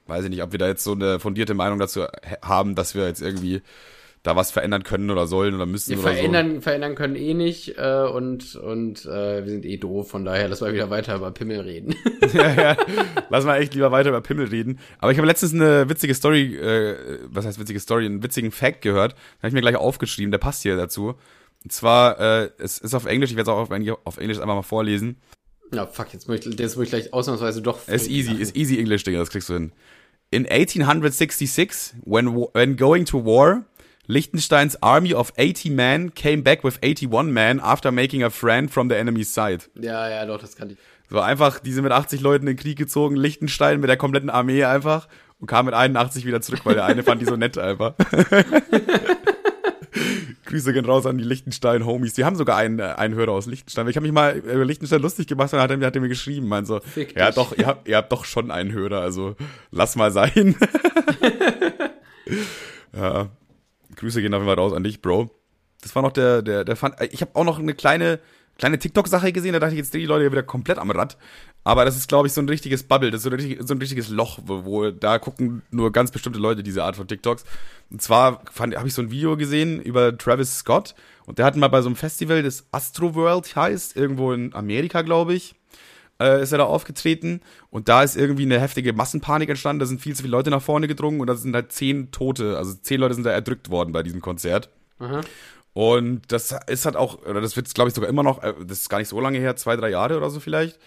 weiß 0.07 0.25
ich 0.25 0.29
nicht, 0.29 0.43
ob 0.43 0.51
wir 0.51 0.59
da 0.59 0.67
jetzt 0.67 0.83
so 0.83 0.91
eine 0.91 1.19
fundierte 1.19 1.55
Meinung 1.55 1.79
dazu 1.79 2.05
haben, 2.43 2.75
dass 2.75 2.93
wir 2.93 3.07
jetzt 3.07 3.21
irgendwie 3.23 3.63
da 4.25 4.35
was 4.35 4.49
verändern 4.49 4.83
können 4.83 5.11
oder 5.11 5.27
sollen 5.27 5.53
oder 5.53 5.67
müssen 5.67 5.91
wir 5.91 5.99
oder 5.99 6.13
verändern, 6.13 6.55
so. 6.55 6.61
Verändern 6.61 6.95
können 6.95 7.15
eh 7.15 7.35
nicht 7.35 7.77
äh, 7.77 8.07
und, 8.11 8.55
und 8.55 9.05
äh, 9.05 9.43
wir 9.43 9.49
sind 9.49 9.65
eh 9.65 9.77
doof, 9.77 10.09
von 10.09 10.25
daher 10.25 10.47
lass 10.47 10.61
mal 10.61 10.73
wieder 10.73 10.89
weiter 10.89 11.15
über 11.15 11.29
Pimmel 11.29 11.59
reden. 11.59 11.95
ja, 12.33 12.53
ja. 12.53 12.77
Lass 13.29 13.45
mal 13.45 13.57
echt 13.57 13.75
lieber 13.75 13.91
weiter 13.91 14.09
über 14.09 14.21
Pimmel 14.21 14.47
reden. 14.47 14.79
Aber 14.97 15.11
ich 15.11 15.19
habe 15.19 15.27
letztens 15.27 15.53
eine 15.53 15.89
witzige 15.89 16.15
Story, 16.15 16.55
äh, 16.55 17.19
was 17.27 17.45
heißt 17.45 17.59
witzige 17.59 17.79
Story, 17.79 18.07
einen 18.07 18.23
witzigen 18.23 18.51
Fact 18.51 18.81
gehört. 18.81 19.11
Den 19.11 19.37
habe 19.39 19.47
ich 19.49 19.53
mir 19.53 19.61
gleich 19.61 19.75
aufgeschrieben, 19.75 20.31
der 20.31 20.39
passt 20.39 20.63
hier 20.63 20.75
dazu. 20.75 21.13
Und 21.63 21.71
zwar, 21.71 22.19
äh, 22.19 22.49
es 22.57 22.79
ist 22.79 22.95
auf 22.95 23.05
Englisch, 23.05 23.29
ich 23.29 23.37
werde 23.37 23.51
es 23.51 23.55
auch 23.55 23.69
auf, 23.69 24.05
auf 24.05 24.17
Englisch 24.17 24.39
einfach 24.39 24.55
mal 24.55 24.63
vorlesen. 24.63 25.17
Ja, 25.71 25.85
fuck, 25.85 26.13
jetzt 26.13 26.27
muss 26.27 26.39
ich, 26.39 26.59
jetzt 26.59 26.77
muss 26.77 26.85
ich 26.85 26.89
gleich 26.89 27.13
ausnahmsweise 27.13 27.61
doch. 27.61 27.87
Ist 27.87 28.09
easy, 28.09 28.33
ist 28.33 28.55
easy 28.55 28.79
English, 28.79 29.03
Digga, 29.03 29.19
das 29.19 29.29
kriegst 29.29 29.49
du 29.49 29.53
hin. 29.53 29.71
In 30.31 30.47
1866, 30.47 31.97
when, 32.05 32.35
when 32.53 32.75
going 32.75 33.05
to 33.05 33.23
war, 33.23 33.65
Liechtensteins 34.07 34.81
army 34.81 35.13
of 35.13 35.33
80 35.37 35.71
men 35.71 36.13
came 36.13 36.43
back 36.43 36.63
with 36.63 36.77
81 36.81 37.31
men 37.31 37.59
after 37.59 37.91
making 37.91 38.23
a 38.23 38.29
friend 38.29 38.71
from 38.71 38.89
the 38.89 38.95
enemy's 38.95 39.33
side. 39.33 39.65
Ja, 39.79 40.09
ja, 40.09 40.25
doch, 40.25 40.39
das 40.39 40.55
kann 40.55 40.71
ich. 40.71 40.77
So 41.09 41.19
einfach, 41.19 41.59
die 41.59 41.71
sind 41.71 41.83
mit 41.83 41.91
80 41.91 42.21
Leuten 42.21 42.47
in 42.47 42.55
den 42.55 42.61
Krieg 42.61 42.77
gezogen, 42.77 43.15
Liechtenstein 43.15 43.79
mit 43.79 43.89
der 43.89 43.97
kompletten 43.97 44.29
Armee 44.29 44.63
einfach 44.63 45.07
und 45.39 45.47
kam 45.47 45.65
mit 45.65 45.75
81 45.75 46.25
wieder 46.25 46.41
zurück, 46.41 46.61
weil 46.63 46.75
der 46.75 46.85
eine 46.85 47.03
fand 47.03 47.21
die 47.21 47.25
so 47.25 47.35
nett 47.35 47.57
einfach. 47.57 47.93
Grüße 50.45 50.73
gehen 50.73 50.85
raus 50.85 51.05
an 51.05 51.17
die 51.17 51.23
Liechtenstein-Homies. 51.23 52.13
Die 52.13 52.23
haben 52.23 52.35
sogar 52.35 52.57
einen, 52.57 52.79
äh, 52.79 52.83
einen 52.83 53.15
Hörer 53.15 53.31
aus 53.31 53.45
Liechtenstein. 53.45 53.87
Ich 53.87 53.95
habe 53.95 54.05
mich 54.05 54.13
mal 54.13 54.37
über 54.37 54.65
Liechtenstein 54.65 55.01
lustig 55.01 55.27
gemacht 55.27 55.53
und 55.53 55.59
hat 55.59 55.71
er, 55.71 55.79
hat 55.79 55.95
er 55.95 56.01
mir 56.01 56.09
geschrieben, 56.09 56.47
meint 56.47 56.67
so, 56.67 56.79
Fick 56.81 57.15
ja 57.15 57.27
dich. 57.27 57.35
doch, 57.35 57.57
ihr 57.57 57.65
habt, 57.65 57.87
ihr 57.87 57.97
habt 57.97 58.11
doch 58.11 58.25
schon 58.25 58.51
einen 58.51 58.71
Hörer, 58.71 59.01
also 59.01 59.35
lass 59.71 59.95
mal 59.95 60.11
sein. 60.11 60.55
ja, 62.95 63.27
Grüße 63.95 64.21
gehen 64.21 64.33
auf 64.33 64.41
jeden 64.41 64.49
Fall 64.49 64.63
raus 64.63 64.73
an 64.73 64.83
dich, 64.83 65.01
Bro. 65.01 65.29
Das 65.81 65.95
war 65.95 66.01
noch 66.01 66.11
der, 66.11 66.41
der, 66.41 66.65
der 66.65 66.75
fand. 66.75 66.95
Ich 67.11 67.21
habe 67.21 67.35
auch 67.35 67.43
noch 67.43 67.59
eine 67.59 67.73
kleine, 67.73 68.19
kleine 68.57 68.79
TikTok-Sache 68.79 69.31
gesehen, 69.31 69.53
da 69.53 69.59
dachte 69.59 69.73
ich, 69.73 69.79
jetzt 69.79 69.93
drehen 69.93 70.01
die 70.01 70.07
Leute 70.07 70.31
wieder 70.31 70.43
komplett 70.43 70.77
am 70.79 70.91
Rad. 70.91 71.17
Aber 71.63 71.83
das 71.85 71.95
ist, 71.95 72.07
glaube 72.07 72.27
ich, 72.27 72.33
so 72.33 72.41
ein 72.41 72.49
richtiges 72.49 72.83
Bubble, 72.83 73.11
das 73.11 73.19
ist 73.19 73.23
so 73.23 73.29
ein, 73.29 73.35
richtig, 73.35 73.59
so 73.67 73.73
ein 73.73 73.79
richtiges 73.79 74.09
Loch, 74.09 74.39
wo, 74.45 74.65
wo 74.65 74.91
da 74.91 75.19
gucken 75.19 75.63
nur 75.71 75.91
ganz 75.91 76.11
bestimmte 76.11 76.39
Leute 76.39 76.63
diese 76.63 76.83
Art 76.83 76.95
von 76.95 77.07
TikToks. 77.07 77.43
Und 77.89 78.01
zwar 78.01 78.43
habe 78.57 78.87
ich 78.87 78.93
so 78.93 79.01
ein 79.01 79.11
Video 79.11 79.35
gesehen 79.35 79.81
über 79.81 80.17
Travis 80.17 80.59
Scott 80.59 80.95
und 81.25 81.39
der 81.39 81.45
hat 81.45 81.55
mal 81.55 81.67
bei 81.67 81.81
so 81.81 81.87
einem 81.87 81.95
Festival, 81.95 82.43
das 82.43 82.65
Astroworld 82.71 83.55
heißt, 83.55 83.95
irgendwo 83.95 84.31
in 84.31 84.53
Amerika, 84.53 85.01
glaube 85.01 85.33
ich, 85.33 85.55
äh, 86.21 86.41
ist 86.41 86.51
er 86.51 86.59
da 86.59 86.63
aufgetreten 86.65 87.41
und 87.69 87.89
da 87.89 88.03
ist 88.03 88.15
irgendwie 88.15 88.43
eine 88.43 88.59
heftige 88.59 88.93
Massenpanik 88.93 89.49
entstanden, 89.49 89.79
da 89.79 89.85
sind 89.85 90.01
viel 90.01 90.15
zu 90.15 90.23
viele 90.23 90.31
Leute 90.31 90.49
nach 90.49 90.61
vorne 90.61 90.87
gedrungen 90.87 91.19
und 91.19 91.27
da 91.27 91.35
sind 91.35 91.55
halt 91.55 91.71
zehn 91.71 92.11
Tote, 92.11 92.57
also 92.57 92.73
zehn 92.73 92.99
Leute 92.99 93.15
sind 93.15 93.25
da 93.25 93.31
erdrückt 93.31 93.69
worden 93.69 93.91
bei 93.91 94.03
diesem 94.03 94.21
Konzert. 94.21 94.69
Aha. 94.99 95.21
Und 95.73 96.21
das 96.29 96.55
ist 96.67 96.85
halt 96.85 96.95
auch, 96.95 97.25
oder 97.25 97.41
das 97.41 97.57
wird 97.57 97.73
glaube 97.73 97.89
ich 97.89 97.95
sogar 97.95 98.09
immer 98.09 98.23
noch, 98.23 98.41
äh, 98.43 98.53
das 98.65 98.81
ist 98.81 98.89
gar 98.89 98.99
nicht 98.99 99.09
so 99.09 99.19
lange 99.19 99.39
her, 99.39 99.55
zwei, 99.55 99.75
drei 99.75 99.89
Jahre 99.89 100.17
oder 100.17 100.29
so 100.29 100.39
vielleicht. 100.39 100.79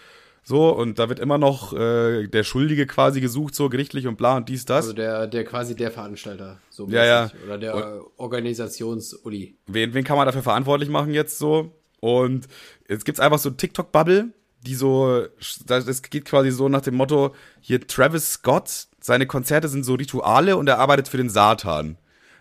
So, 0.48 0.74
und 0.74 0.98
da 0.98 1.10
wird 1.10 1.18
immer 1.18 1.36
noch 1.36 1.74
äh, 1.74 2.26
der 2.26 2.42
Schuldige 2.42 2.86
quasi 2.86 3.20
gesucht, 3.20 3.54
so 3.54 3.68
gerichtlich 3.68 4.06
und 4.06 4.16
bla 4.16 4.38
und 4.38 4.48
dies, 4.48 4.64
das. 4.64 4.86
Also 4.86 4.92
der, 4.94 5.26
der 5.26 5.44
quasi 5.44 5.76
der 5.76 5.90
Veranstalter, 5.90 6.58
so 6.70 6.88
ja, 6.88 7.04
ja. 7.04 7.30
Oder 7.44 7.58
der 7.58 8.00
Organisations-Uli. 8.16 9.58
Wen, 9.66 9.92
wen 9.92 10.04
kann 10.04 10.16
man 10.16 10.24
dafür 10.24 10.42
verantwortlich 10.42 10.88
machen 10.88 11.12
jetzt 11.12 11.38
so? 11.38 11.74
Und 12.00 12.46
jetzt 12.88 13.04
gibt's 13.04 13.20
einfach 13.20 13.38
so 13.38 13.50
TikTok-Bubble, 13.50 14.32
die 14.68 14.74
so, 14.74 15.24
das 15.66 16.02
geht 16.02 16.26
quasi 16.26 16.50
so 16.50 16.68
nach 16.68 16.82
dem 16.82 16.94
Motto, 16.94 17.34
hier 17.60 17.86
Travis 17.86 18.34
Scott, 18.34 18.86
seine 19.00 19.26
Konzerte 19.26 19.68
sind 19.68 19.84
so 19.84 19.94
Rituale 19.94 20.56
und 20.56 20.68
er 20.68 20.78
arbeitet 20.78 21.08
für 21.08 21.16
den 21.16 21.30
Satan. 21.30 21.96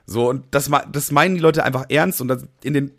So, 0.10 0.30
und 0.30 0.44
das, 0.52 0.70
das 0.92 1.12
meinen 1.12 1.36
die 1.36 1.42
Leute 1.42 1.66
einfach 1.66 1.86
ernst 1.90 2.22
und 2.22 2.48
in 2.64 2.74
den, 2.74 2.92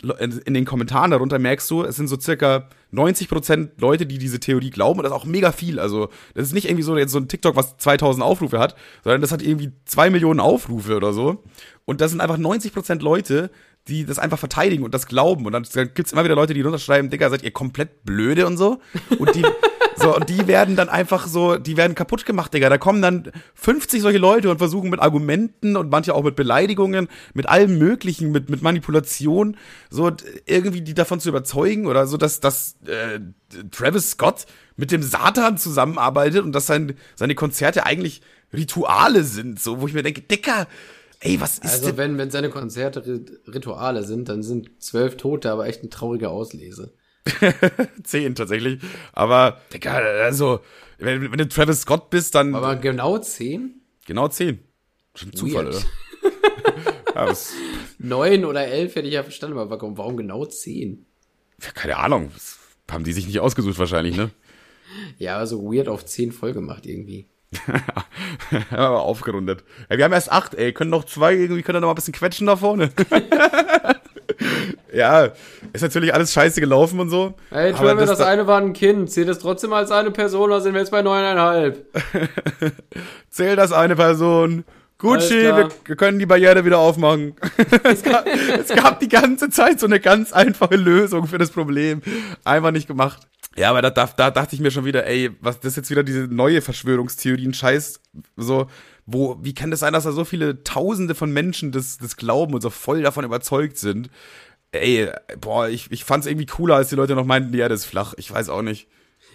in 0.45 0.53
den 0.53 0.65
Kommentaren 0.67 1.11
darunter 1.11 1.39
merkst 1.39 1.71
du, 1.71 1.83
es 1.83 1.97
sind 1.97 2.07
so 2.07 2.21
circa 2.21 2.69
90% 2.93 3.71
Leute, 3.79 4.05
die 4.05 4.19
diese 4.19 4.41
Theorie 4.41 4.69
glauben 4.69 5.01
und 5.01 5.05
das 5.05 5.13
ist 5.13 5.19
auch 5.19 5.25
mega 5.25 5.53
viel. 5.53 5.79
Also, 5.79 6.11
das 6.35 6.49
ist 6.49 6.53
nicht 6.53 6.67
irgendwie 6.67 6.83
so 6.83 6.97
jetzt 6.99 7.13
so 7.13 7.19
ein 7.19 7.29
TikTok, 7.29 7.57
was 7.57 7.79
2000 7.79 8.23
Aufrufe 8.23 8.59
hat, 8.59 8.77
sondern 9.05 9.23
das 9.23 9.33
hat 9.33 9.43
irgendwie 9.43 9.73
2 9.87 10.11
Millionen 10.11 10.41
Aufrufe 10.41 10.97
oder 10.97 11.15
so. 11.15 11.43
Und 11.87 12.03
das 12.03 12.11
sind 12.11 12.21
einfach 12.21 12.39
90% 12.39 13.03
Leute, 13.03 13.51
die 13.89 14.05
das 14.05 14.19
einfach 14.19 14.39
verteidigen 14.39 14.85
und 14.85 14.95
das 14.95 15.07
glauben. 15.07 15.47
Und 15.47 15.53
dann 15.53 15.65
gibt's 15.95 16.13
immer 16.13 16.25
wieder 16.25 16.35
Leute, 16.35 16.55
die 16.55 16.61
runterschreiben, 16.61 17.11
Digga, 17.11 17.31
seid 17.31 17.43
ihr 17.43 17.51
komplett 17.51 18.05
blöde 18.05 18.47
und 18.47 18.57
so. 18.57 18.81
Und 19.19 19.35
die, 19.35 19.45
so, 19.97 20.15
und 20.15 20.29
die 20.29 20.47
werden 20.47 20.77
dann 20.77 20.89
einfach 20.89 21.27
so, 21.27 21.57
die 21.57 21.77
werden 21.77 21.95
kaputt 21.95 22.27
gemacht, 22.27 22.53
Digga. 22.53 22.69
Da 22.69 22.79
kommen 22.79 23.03
dann 23.03 23.33
50 23.55 24.03
solche 24.03 24.19
Leute 24.19 24.51
und 24.51 24.59
versuchen 24.59 24.91
mit 24.91 25.01
Argumenten 25.01 25.77
und 25.77 25.91
manche 25.91 26.15
auch 26.15 26.23
mit 26.23 26.37
Beleidigungen, 26.37 27.09
mit 27.35 27.49
allem 27.49 27.79
Möglichen, 27.79 28.31
mit, 28.31 28.51
mit 28.51 28.63
Manipulation, 28.63 29.57
so 29.91 30.11
irgendwie 30.47 30.83
die 30.83 30.95
davon 30.95 31.21
zu 31.21 31.31
überzeugen 31.31 31.87
oder 31.87 32.07
so, 32.07 32.17
dass, 32.17 32.41
dass 32.41 32.77
äh, 32.87 33.21
Travis 33.71 34.11
Scott 34.11 34.47
mit 34.77 34.93
dem 34.93 35.03
Satan 35.03 35.59
zusammenarbeitet 35.59 36.45
und 36.45 36.53
dass 36.53 36.67
sein, 36.67 36.95
seine 37.17 37.35
Konzerte 37.35 37.87
eigentlich 37.87 38.21
Rituale 38.53 39.25
sind, 39.25 39.61
so, 39.61 39.81
wo 39.81 39.89
ich 39.89 39.95
mir 39.95 40.03
denke, 40.03 40.23
Dicker, 40.23 40.67
Ey, 41.21 41.41
was 41.41 41.59
ist 41.59 41.65
Also, 41.65 41.97
wenn, 41.97 42.17
wenn 42.17 42.31
seine 42.31 42.49
Konzerte 42.49 43.25
Rituale 43.47 44.05
sind, 44.05 44.29
dann 44.29 44.43
sind 44.43 44.71
zwölf 44.81 45.17
Tote 45.17 45.51
aber 45.51 45.67
echt 45.67 45.81
eine 45.81 45.91
traurige 45.91 46.31
Auslese. 46.31 46.95
zehn 48.05 48.35
tatsächlich. 48.35 48.81
Aber, 49.13 49.61
Digga, 49.73 49.95
also, 49.95 50.61
wenn, 50.99 51.21
wenn 51.23 51.39
du 51.39 51.49
Travis 51.49 51.83
Scott 51.83 52.11
bist, 52.11 52.35
dann. 52.35 52.55
Aber 52.55 52.77
genau 52.77 53.19
zehn? 53.19 53.81
Genau 54.07 54.29
zehn. 54.29 54.61
Schon 55.15 55.33
Zufall, 55.33 55.67
Weird. 55.67 55.87
oder? 57.15 57.37
Neun 57.99 58.45
oder 58.45 58.67
elf 58.67 58.95
hätte 58.95 59.09
ich 59.09 59.15
ja 59.15 59.25
verstanden, 59.25 59.59
aber 59.59 59.71
warum, 59.71 59.99
warum 59.99 60.17
genau 60.17 60.47
zehn? 60.47 61.05
Ja, 61.61 61.73
keine 61.73 61.97
Ahnung. 61.97 62.31
Das 62.33 62.59
haben 62.89 63.03
die 63.03 63.13
sich 63.13 63.27
nicht 63.27 63.41
ausgesucht 63.41 63.79
wahrscheinlich, 63.79 64.17
ne? 64.17 64.31
ja, 65.19 65.37
also 65.37 65.63
weird 65.63 65.89
auf 65.89 66.05
zehn 66.07 66.33
voll 66.33 66.53
gemacht 66.53 66.87
irgendwie. 66.87 67.27
aber 68.71 69.01
aufgerundet. 69.01 69.65
Ey, 69.89 69.99
wir 69.99 70.05
haben 70.05 70.13
erst 70.13 70.31
acht, 70.31 70.55
ey. 70.55 70.73
Können 70.73 70.91
noch 70.91 71.05
zwei 71.05 71.35
irgendwie, 71.35 71.63
können 71.63 71.81
noch 71.81 71.89
mal 71.89 71.93
ein 71.93 71.97
bisschen 71.97 72.15
quetschen 72.15 72.47
da 72.47 72.57
vorne. 72.57 72.91
ja, 74.93 75.31
ist 75.73 75.83
natürlich 75.83 76.13
alles 76.13 76.33
scheiße 76.33 76.61
gelaufen 76.61 77.01
und 77.01 77.09
so. 77.09 77.35
Hey, 77.51 77.73
aber 77.73 77.95
das, 77.95 78.11
das 78.11 78.21
eine 78.21 78.47
war 78.47 78.61
ein 78.61 78.73
Kind. 78.73 79.11
Zählt 79.11 79.29
es 79.29 79.39
trotzdem 79.39 79.73
als 79.73 79.91
eine 79.91 80.11
Person 80.11 80.51
oder 80.51 80.61
sind 80.61 80.75
wir 80.75 80.81
jetzt 80.81 80.91
bei 80.91 81.03
neuneinhalb? 81.03 81.87
Zählt 83.31 83.59
das 83.59 83.73
eine 83.73 83.97
Person. 83.97 84.65
Gucci, 84.99 85.43
wir, 85.45 85.69
wir, 85.85 85.97
können 85.97 86.19
die 86.19 86.27
Barriere 86.27 86.65
wieder 86.65 86.79
aufmachen. 86.79 87.37
es, 87.85 88.03
gab, 88.03 88.27
es 88.27 88.69
gab 88.69 88.99
die 88.99 89.09
ganze 89.09 89.49
Zeit 89.49 89.79
so 89.79 89.87
eine 89.87 90.01
ganz 90.01 90.33
einfache 90.33 90.75
Lösung 90.75 91.29
für 91.29 91.39
das 91.39 91.51
Problem. 91.51 92.03
Einfach 92.43 92.73
nicht 92.73 92.89
gemacht. 92.89 93.21
Ja, 93.59 93.71
aber 93.71 93.83
da, 93.83 93.91
da, 93.91 94.07
da 94.07 94.31
dachte 94.31 94.55
ich 94.55 94.61
mir 94.61 94.71
schon 94.71 94.85
wieder, 94.85 95.05
ey, 95.05 95.31
was 95.41 95.59
das 95.59 95.73
ist 95.73 95.77
jetzt 95.77 95.91
wieder 95.91 96.05
diese 96.05 96.29
neue 96.29 96.63
Verschwörungstheorien, 96.63 97.53
Scheiß, 97.53 98.01
so, 98.37 98.69
wo, 99.05 99.37
wie 99.43 99.53
kann 99.53 99.73
das 99.73 99.81
sein, 99.81 99.93
dass 99.93 100.05
da 100.05 100.13
so 100.13 100.25
viele 100.25 100.63
Tausende 100.63 101.17
von 101.17 101.33
Menschen 101.33 101.73
das, 101.73 101.99
das 101.99 102.17
glauben 102.17 102.55
und 102.55 102.61
so 102.61 102.71
voll 102.71 103.03
davon 103.03 103.25
überzeugt 103.25 103.77
sind? 103.77 104.11
Ey, 104.71 105.11
boah, 105.41 105.69
ich, 105.69 105.91
ich 105.91 106.05
fand's 106.05 106.29
irgendwie 106.29 106.47
cooler, 106.47 106.77
als 106.77 106.91
die 106.91 106.95
Leute 106.95 107.17
noch 107.17 107.25
meinten, 107.25 107.51
die 107.51 107.59
Erde 107.59 107.75
ist 107.75 107.87
flach. 107.87 108.15
Ich 108.17 108.31
weiß 108.31 108.49
auch 108.49 108.63
nicht. 108.63 108.87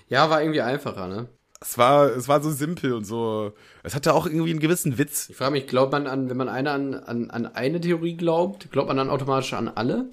Ja, 0.08 0.30
war 0.30 0.42
irgendwie 0.42 0.62
einfacher, 0.62 1.08
ne? 1.08 1.28
Es 1.60 1.78
war, 1.78 2.16
es 2.16 2.30
war 2.30 2.42
so 2.42 2.52
simpel 2.52 2.94
und 2.94 3.04
so. 3.04 3.52
Es 3.84 3.94
hatte 3.94 4.14
auch 4.14 4.26
irgendwie 4.26 4.52
einen 4.52 4.60
gewissen 4.60 4.98
Witz. 4.98 5.30
Ich 5.30 5.36
frage 5.36 5.52
mich, 5.52 5.68
glaubt 5.68 5.92
man 5.92 6.08
an, 6.08 6.30
wenn 6.30 6.38
man 6.38 6.50
eine 6.50 6.72
an, 6.72 6.94
an, 6.94 7.30
an 7.30 7.46
eine 7.48 7.82
Theorie 7.82 8.16
glaubt, 8.16 8.72
glaubt 8.72 8.88
man 8.88 8.98
dann 8.98 9.10
automatisch 9.10 9.54
an 9.54 9.68
alle? 9.68 10.10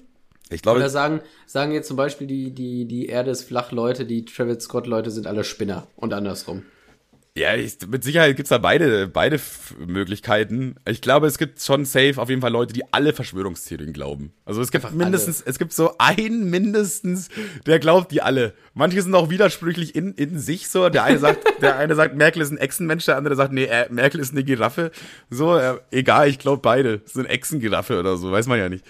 Ich 0.51 0.61
glaube. 0.61 0.79
Oder 0.79 0.89
sagen, 0.89 1.21
sagen 1.45 1.71
jetzt 1.71 1.87
zum 1.87 1.97
Beispiel 1.97 2.27
die, 2.27 2.51
die, 2.51 2.85
die 2.85 3.07
Erde 3.07 3.31
ist 3.31 3.43
flach 3.43 3.71
Leute, 3.71 4.05
die 4.05 4.25
Travis 4.25 4.63
Scott 4.63 4.85
Leute 4.85 5.09
sind 5.09 5.27
alle 5.27 5.43
Spinner 5.43 5.87
und 5.95 6.13
andersrum. 6.13 6.63
Ja, 7.37 7.55
ich, 7.55 7.77
mit 7.87 8.03
Sicherheit 8.03 8.35
gibt's 8.35 8.49
da 8.49 8.57
beide, 8.57 9.07
beide 9.07 9.39
Möglichkeiten. 9.79 10.75
Ich 10.85 11.01
glaube, 11.01 11.27
es 11.27 11.37
gibt 11.37 11.61
schon 11.61 11.85
safe 11.85 12.15
auf 12.17 12.27
jeden 12.27 12.41
Fall 12.41 12.51
Leute, 12.51 12.73
die 12.73 12.83
alle 12.91 13.13
Verschwörungstheorien 13.13 13.93
glauben. 13.93 14.33
Also 14.43 14.61
es 14.61 14.69
gibt 14.69 14.83
Einfach 14.83 14.97
mindestens, 14.97 15.41
alle. 15.41 15.51
es 15.51 15.57
gibt 15.57 15.71
so 15.71 15.95
einen 15.97 16.49
mindestens, 16.49 17.29
der 17.65 17.79
glaubt 17.79 18.11
die 18.11 18.21
alle. 18.21 18.53
Manche 18.73 19.01
sind 19.01 19.15
auch 19.15 19.29
widersprüchlich 19.29 19.95
in, 19.95 20.13
in 20.15 20.39
sich 20.39 20.67
so. 20.67 20.89
Der 20.89 21.05
eine 21.05 21.19
sagt, 21.19 21.45
der 21.61 21.77
eine 21.77 21.95
sagt, 21.95 22.17
Merkel 22.17 22.41
ist 22.41 22.51
ein 22.51 22.57
Echsenmensch, 22.57 23.05
der 23.05 23.15
andere 23.15 23.37
sagt, 23.37 23.53
nee, 23.53 23.63
äh, 23.63 23.87
Merkel 23.89 24.19
ist 24.19 24.33
eine 24.33 24.43
Giraffe. 24.43 24.91
So, 25.29 25.55
äh, 25.57 25.77
egal, 25.91 26.27
ich 26.27 26.37
glaube 26.37 26.61
beide. 26.61 27.01
sind 27.05 27.27
Echsengiraffe 27.27 27.97
oder 27.97 28.17
so, 28.17 28.29
weiß 28.29 28.47
man 28.47 28.59
ja 28.59 28.67
nicht. 28.67 28.83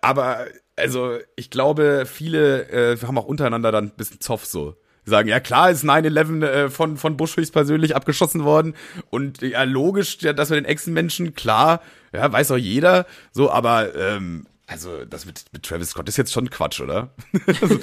Aber, 0.00 0.46
also, 0.76 1.18
ich 1.36 1.50
glaube, 1.50 2.06
viele 2.06 2.70
äh, 2.70 2.96
haben 2.96 3.18
auch 3.18 3.26
untereinander 3.26 3.72
dann 3.72 3.88
ein 3.88 3.94
bisschen 3.94 4.20
Zoff 4.20 4.46
so 4.46 4.74
sagen, 5.04 5.28
ja 5.28 5.40
klar 5.40 5.70
ist 5.70 5.84
9-11 5.84 6.44
äh, 6.44 6.70
von, 6.70 6.96
von 6.96 7.16
Bush 7.16 7.36
höchstpersönlich 7.36 7.96
abgeschossen 7.96 8.44
worden 8.44 8.74
und 9.10 9.42
ja 9.42 9.64
logisch, 9.64 10.18
ja, 10.20 10.32
dass 10.32 10.50
wir 10.50 10.56
den 10.56 10.64
Echsenmenschen, 10.64 11.34
klar, 11.34 11.82
ja, 12.12 12.32
weiß 12.32 12.52
auch 12.52 12.56
jeder, 12.56 13.06
so, 13.32 13.50
aber 13.50 13.94
ähm, 13.94 14.46
also 14.66 15.04
das 15.04 15.26
mit, 15.26 15.44
mit 15.52 15.64
Travis 15.64 15.90
Scott 15.90 16.08
ist 16.08 16.16
jetzt 16.16 16.32
schon 16.32 16.48
Quatsch, 16.48 16.80
oder? 16.80 17.10
also, 17.46 17.78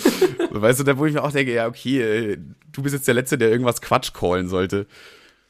weißt 0.50 0.80
du, 0.80 0.84
da 0.84 0.98
wo 0.98 1.06
ich 1.06 1.14
mir 1.14 1.24
auch 1.24 1.32
denke, 1.32 1.54
ja 1.54 1.68
okay, 1.68 2.02
äh, 2.02 2.38
du 2.72 2.82
bist 2.82 2.96
jetzt 2.96 3.08
der 3.08 3.16
Letzte, 3.16 3.38
der 3.38 3.50
irgendwas 3.50 3.82
Quatsch 3.82 4.14
callen 4.14 4.48
sollte. 4.48 4.88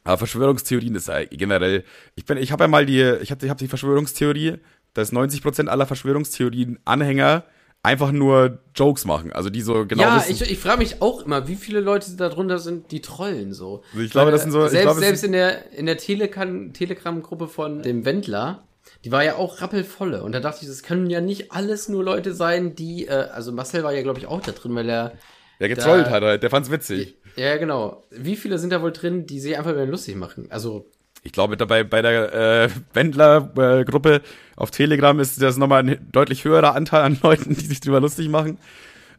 Aber 0.03 0.17
Verschwörungstheorien 0.17 0.95
ist 0.95 1.07
ja 1.07 1.23
generell. 1.25 1.83
Ich 2.15 2.25
bin, 2.25 2.37
ich 2.37 2.51
habe 2.51 2.63
ja 2.63 2.67
mal 2.67 2.85
die, 2.85 3.01
ich 3.21 3.31
habe 3.31 3.45
ich 3.45 3.49
hab 3.49 3.57
die 3.57 3.67
Verschwörungstheorie, 3.67 4.55
dass 4.93 5.13
90% 5.13 5.67
aller 5.67 5.85
Verschwörungstheorien 5.85 6.79
Anhänger 6.85 7.43
einfach 7.83 8.11
nur 8.11 8.59
Jokes 8.75 9.05
machen. 9.05 9.31
Also 9.31 9.49
die 9.49 9.61
so 9.61 9.85
genau 9.85 10.03
ja, 10.03 10.15
wissen. 10.17 10.31
ich, 10.31 10.51
ich 10.51 10.59
frage 10.59 10.79
mich 10.79 11.01
auch 11.01 11.25
immer, 11.25 11.47
wie 11.47 11.55
viele 11.55 11.79
Leute 11.79 12.11
da 12.17 12.29
drunter 12.29 12.59
sind, 12.59 12.91
die 12.91 13.01
trollen 13.01 13.53
so. 13.53 13.83
Also 13.93 14.03
ich 14.03 14.11
glaube, 14.11 14.31
das 14.31 14.41
sind 14.43 14.51
so- 14.51 14.67
Selbst, 14.67 14.81
glaube, 14.83 14.99
es 14.99 15.05
selbst 15.05 15.23
in 15.23 15.31
der, 15.31 15.71
in 15.71 15.85
der 15.85 15.97
Telegram- 15.97 16.73
Telegram-Gruppe 16.73 17.47
von 17.47 17.81
dem 17.81 18.03
Wendler, 18.05 18.63
die 19.05 19.11
war 19.11 19.23
ja 19.23 19.35
auch 19.35 19.61
rappelvolle. 19.61 20.23
Und 20.23 20.33
da 20.33 20.39
dachte 20.39 20.59
ich, 20.63 20.67
das 20.67 20.83
können 20.83 21.09
ja 21.09 21.21
nicht 21.21 21.51
alles 21.51 21.87
nur 21.89 22.03
Leute 22.03 22.33
sein, 22.33 22.75
die, 22.75 23.07
äh, 23.07 23.11
also 23.11 23.51
Marcel 23.51 23.83
war 23.83 23.93
ja, 23.93 24.01
glaube 24.01 24.19
ich, 24.19 24.27
auch 24.27 24.41
da 24.41 24.51
drin, 24.51 24.75
weil 24.75 24.89
er, 24.89 25.13
der 25.59 25.69
getrollt 25.69 26.07
da- 26.07 26.11
hat 26.11 26.23
halt, 26.23 26.43
der 26.43 26.49
fand's 26.49 26.71
witzig. 26.71 27.15
ja, 27.37 27.55
genau. 27.57 28.03
Wie 28.11 28.35
viele 28.35 28.57
sind 28.59 28.71
da 28.73 28.81
wohl 28.81 28.91
drin, 28.91 29.25
die 29.25 29.39
sich 29.39 29.57
einfach 29.57 29.71
wieder 29.71 29.85
lustig 29.85 30.15
machen? 30.15 30.47
Also, 30.49 30.85
Ich 31.23 31.31
glaube, 31.31 31.57
dabei 31.57 31.83
bei 31.83 32.01
der 32.01 32.33
äh, 32.33 32.69
Wendler-Gruppe 32.93 34.21
auf 34.55 34.71
Telegram 34.71 35.19
ist 35.19 35.41
das 35.41 35.57
nochmal 35.57 35.83
ein 35.83 36.07
deutlich 36.11 36.45
höherer 36.45 36.75
Anteil 36.75 37.01
an 37.01 37.19
Leuten, 37.21 37.55
die 37.55 37.65
sich 37.65 37.81
drüber 37.81 37.99
lustig 37.99 38.29
machen. 38.29 38.57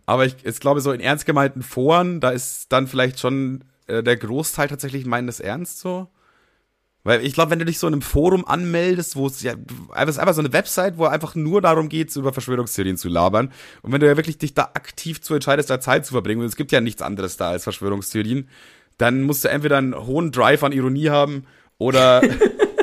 Aber 0.06 0.24
ich, 0.24 0.36
ich 0.44 0.60
glaube, 0.60 0.80
so 0.80 0.92
in 0.92 1.00
ernst 1.00 1.26
gemeinten 1.26 1.62
Foren, 1.62 2.20
da 2.20 2.30
ist 2.30 2.72
dann 2.72 2.86
vielleicht 2.86 3.20
schon 3.20 3.64
äh, 3.86 4.02
der 4.02 4.16
Großteil 4.16 4.68
tatsächlich 4.68 5.04
meint 5.06 5.28
es 5.28 5.40
ernst 5.40 5.80
so. 5.80 6.08
Weil 7.02 7.24
ich 7.24 7.32
glaube, 7.32 7.50
wenn 7.50 7.58
du 7.58 7.64
dich 7.64 7.78
so 7.78 7.86
in 7.86 7.94
einem 7.94 8.02
Forum 8.02 8.44
anmeldest, 8.44 9.16
wo 9.16 9.26
es 9.26 9.40
ja, 9.42 9.54
ist 10.06 10.18
einfach 10.18 10.34
so 10.34 10.42
eine 10.42 10.52
Website, 10.52 10.98
wo 10.98 11.06
einfach 11.06 11.34
nur 11.34 11.62
darum 11.62 11.88
geht, 11.88 12.14
über 12.14 12.32
Verschwörungstheorien 12.32 12.98
zu 12.98 13.08
labern. 13.08 13.52
Und 13.80 13.92
wenn 13.92 14.00
du 14.00 14.06
ja 14.06 14.18
wirklich 14.18 14.36
dich 14.36 14.52
da 14.52 14.64
aktiv 14.74 15.22
zu 15.22 15.34
entscheidest, 15.34 15.70
da 15.70 15.80
Zeit 15.80 16.04
zu 16.04 16.12
verbringen, 16.12 16.42
und 16.42 16.46
es 16.46 16.56
gibt 16.56 16.72
ja 16.72 16.82
nichts 16.82 17.00
anderes 17.00 17.38
da 17.38 17.50
als 17.50 17.64
Verschwörungstheorien, 17.64 18.48
dann 18.98 19.22
musst 19.22 19.44
du 19.44 19.48
entweder 19.48 19.78
einen 19.78 19.94
hohen 19.94 20.30
Drive 20.30 20.62
an 20.62 20.72
Ironie 20.72 21.08
haben 21.08 21.46
oder, 21.80 22.22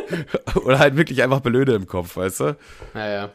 oder 0.66 0.80
halt 0.80 0.98
wirklich 0.98 1.24
einfach 1.24 1.40
Blöde 1.40 1.76
im 1.76 1.88
Kopf, 1.88 2.18
weißt 2.18 2.40
du? 2.42 2.58
naja. 2.94 3.32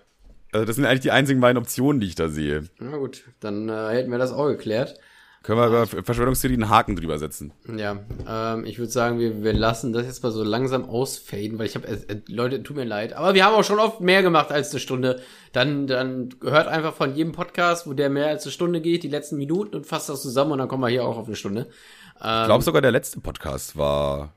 Also 0.52 0.66
das 0.66 0.76
sind 0.76 0.84
eigentlich 0.84 1.00
die 1.00 1.10
einzigen 1.10 1.40
beiden 1.40 1.56
Optionen, 1.56 1.98
die 1.98 2.08
ich 2.08 2.14
da 2.14 2.28
sehe. 2.28 2.64
Na 2.78 2.98
gut, 2.98 3.24
dann 3.40 3.70
äh, 3.70 3.88
hätten 3.88 4.10
wir 4.10 4.18
das 4.18 4.32
auch 4.32 4.48
geklärt. 4.48 4.98
Können 5.42 5.58
wir 5.58 5.66
über 5.66 5.86
Verschwörungstheorien 5.86 6.62
einen 6.62 6.70
Haken 6.70 6.94
drüber 6.94 7.18
setzen. 7.18 7.52
Ja, 7.74 7.98
ähm, 8.28 8.64
ich 8.66 8.78
würde 8.78 8.92
sagen, 8.92 9.18
wir, 9.18 9.42
wir 9.42 9.54
lassen 9.54 9.94
das 9.94 10.04
jetzt 10.04 10.22
mal 10.22 10.30
so 10.30 10.44
langsam 10.44 10.84
ausfaden, 10.84 11.58
weil 11.58 11.66
ich 11.66 11.74
habe, 11.74 11.88
äh, 11.88 11.94
äh, 11.94 12.20
Leute, 12.28 12.62
tut 12.62 12.76
mir 12.76 12.84
leid, 12.84 13.14
aber 13.14 13.32
wir 13.32 13.44
haben 13.44 13.54
auch 13.54 13.64
schon 13.64 13.78
oft 13.78 14.00
mehr 14.00 14.22
gemacht 14.22 14.52
als 14.52 14.72
eine 14.72 14.80
Stunde. 14.80 15.20
Dann, 15.52 15.86
dann 15.86 16.28
hört 16.42 16.68
einfach 16.68 16.94
von 16.94 17.14
jedem 17.14 17.32
Podcast, 17.32 17.86
wo 17.86 17.94
der 17.94 18.10
mehr 18.10 18.26
als 18.26 18.44
eine 18.44 18.52
Stunde 18.52 18.82
geht, 18.82 19.04
die 19.04 19.08
letzten 19.08 19.36
Minuten 19.36 19.74
und 19.74 19.86
fasst 19.86 20.10
das 20.10 20.22
zusammen 20.22 20.52
und 20.52 20.58
dann 20.58 20.68
kommen 20.68 20.82
wir 20.82 20.90
hier 20.90 21.04
auch 21.04 21.16
auf 21.16 21.26
eine 21.26 21.36
Stunde. 21.36 21.68
Ich 22.16 22.20
glaube 22.20 22.62
sogar 22.62 22.82
der 22.82 22.92
letzte 22.92 23.20
Podcast 23.20 23.76
war 23.76 24.32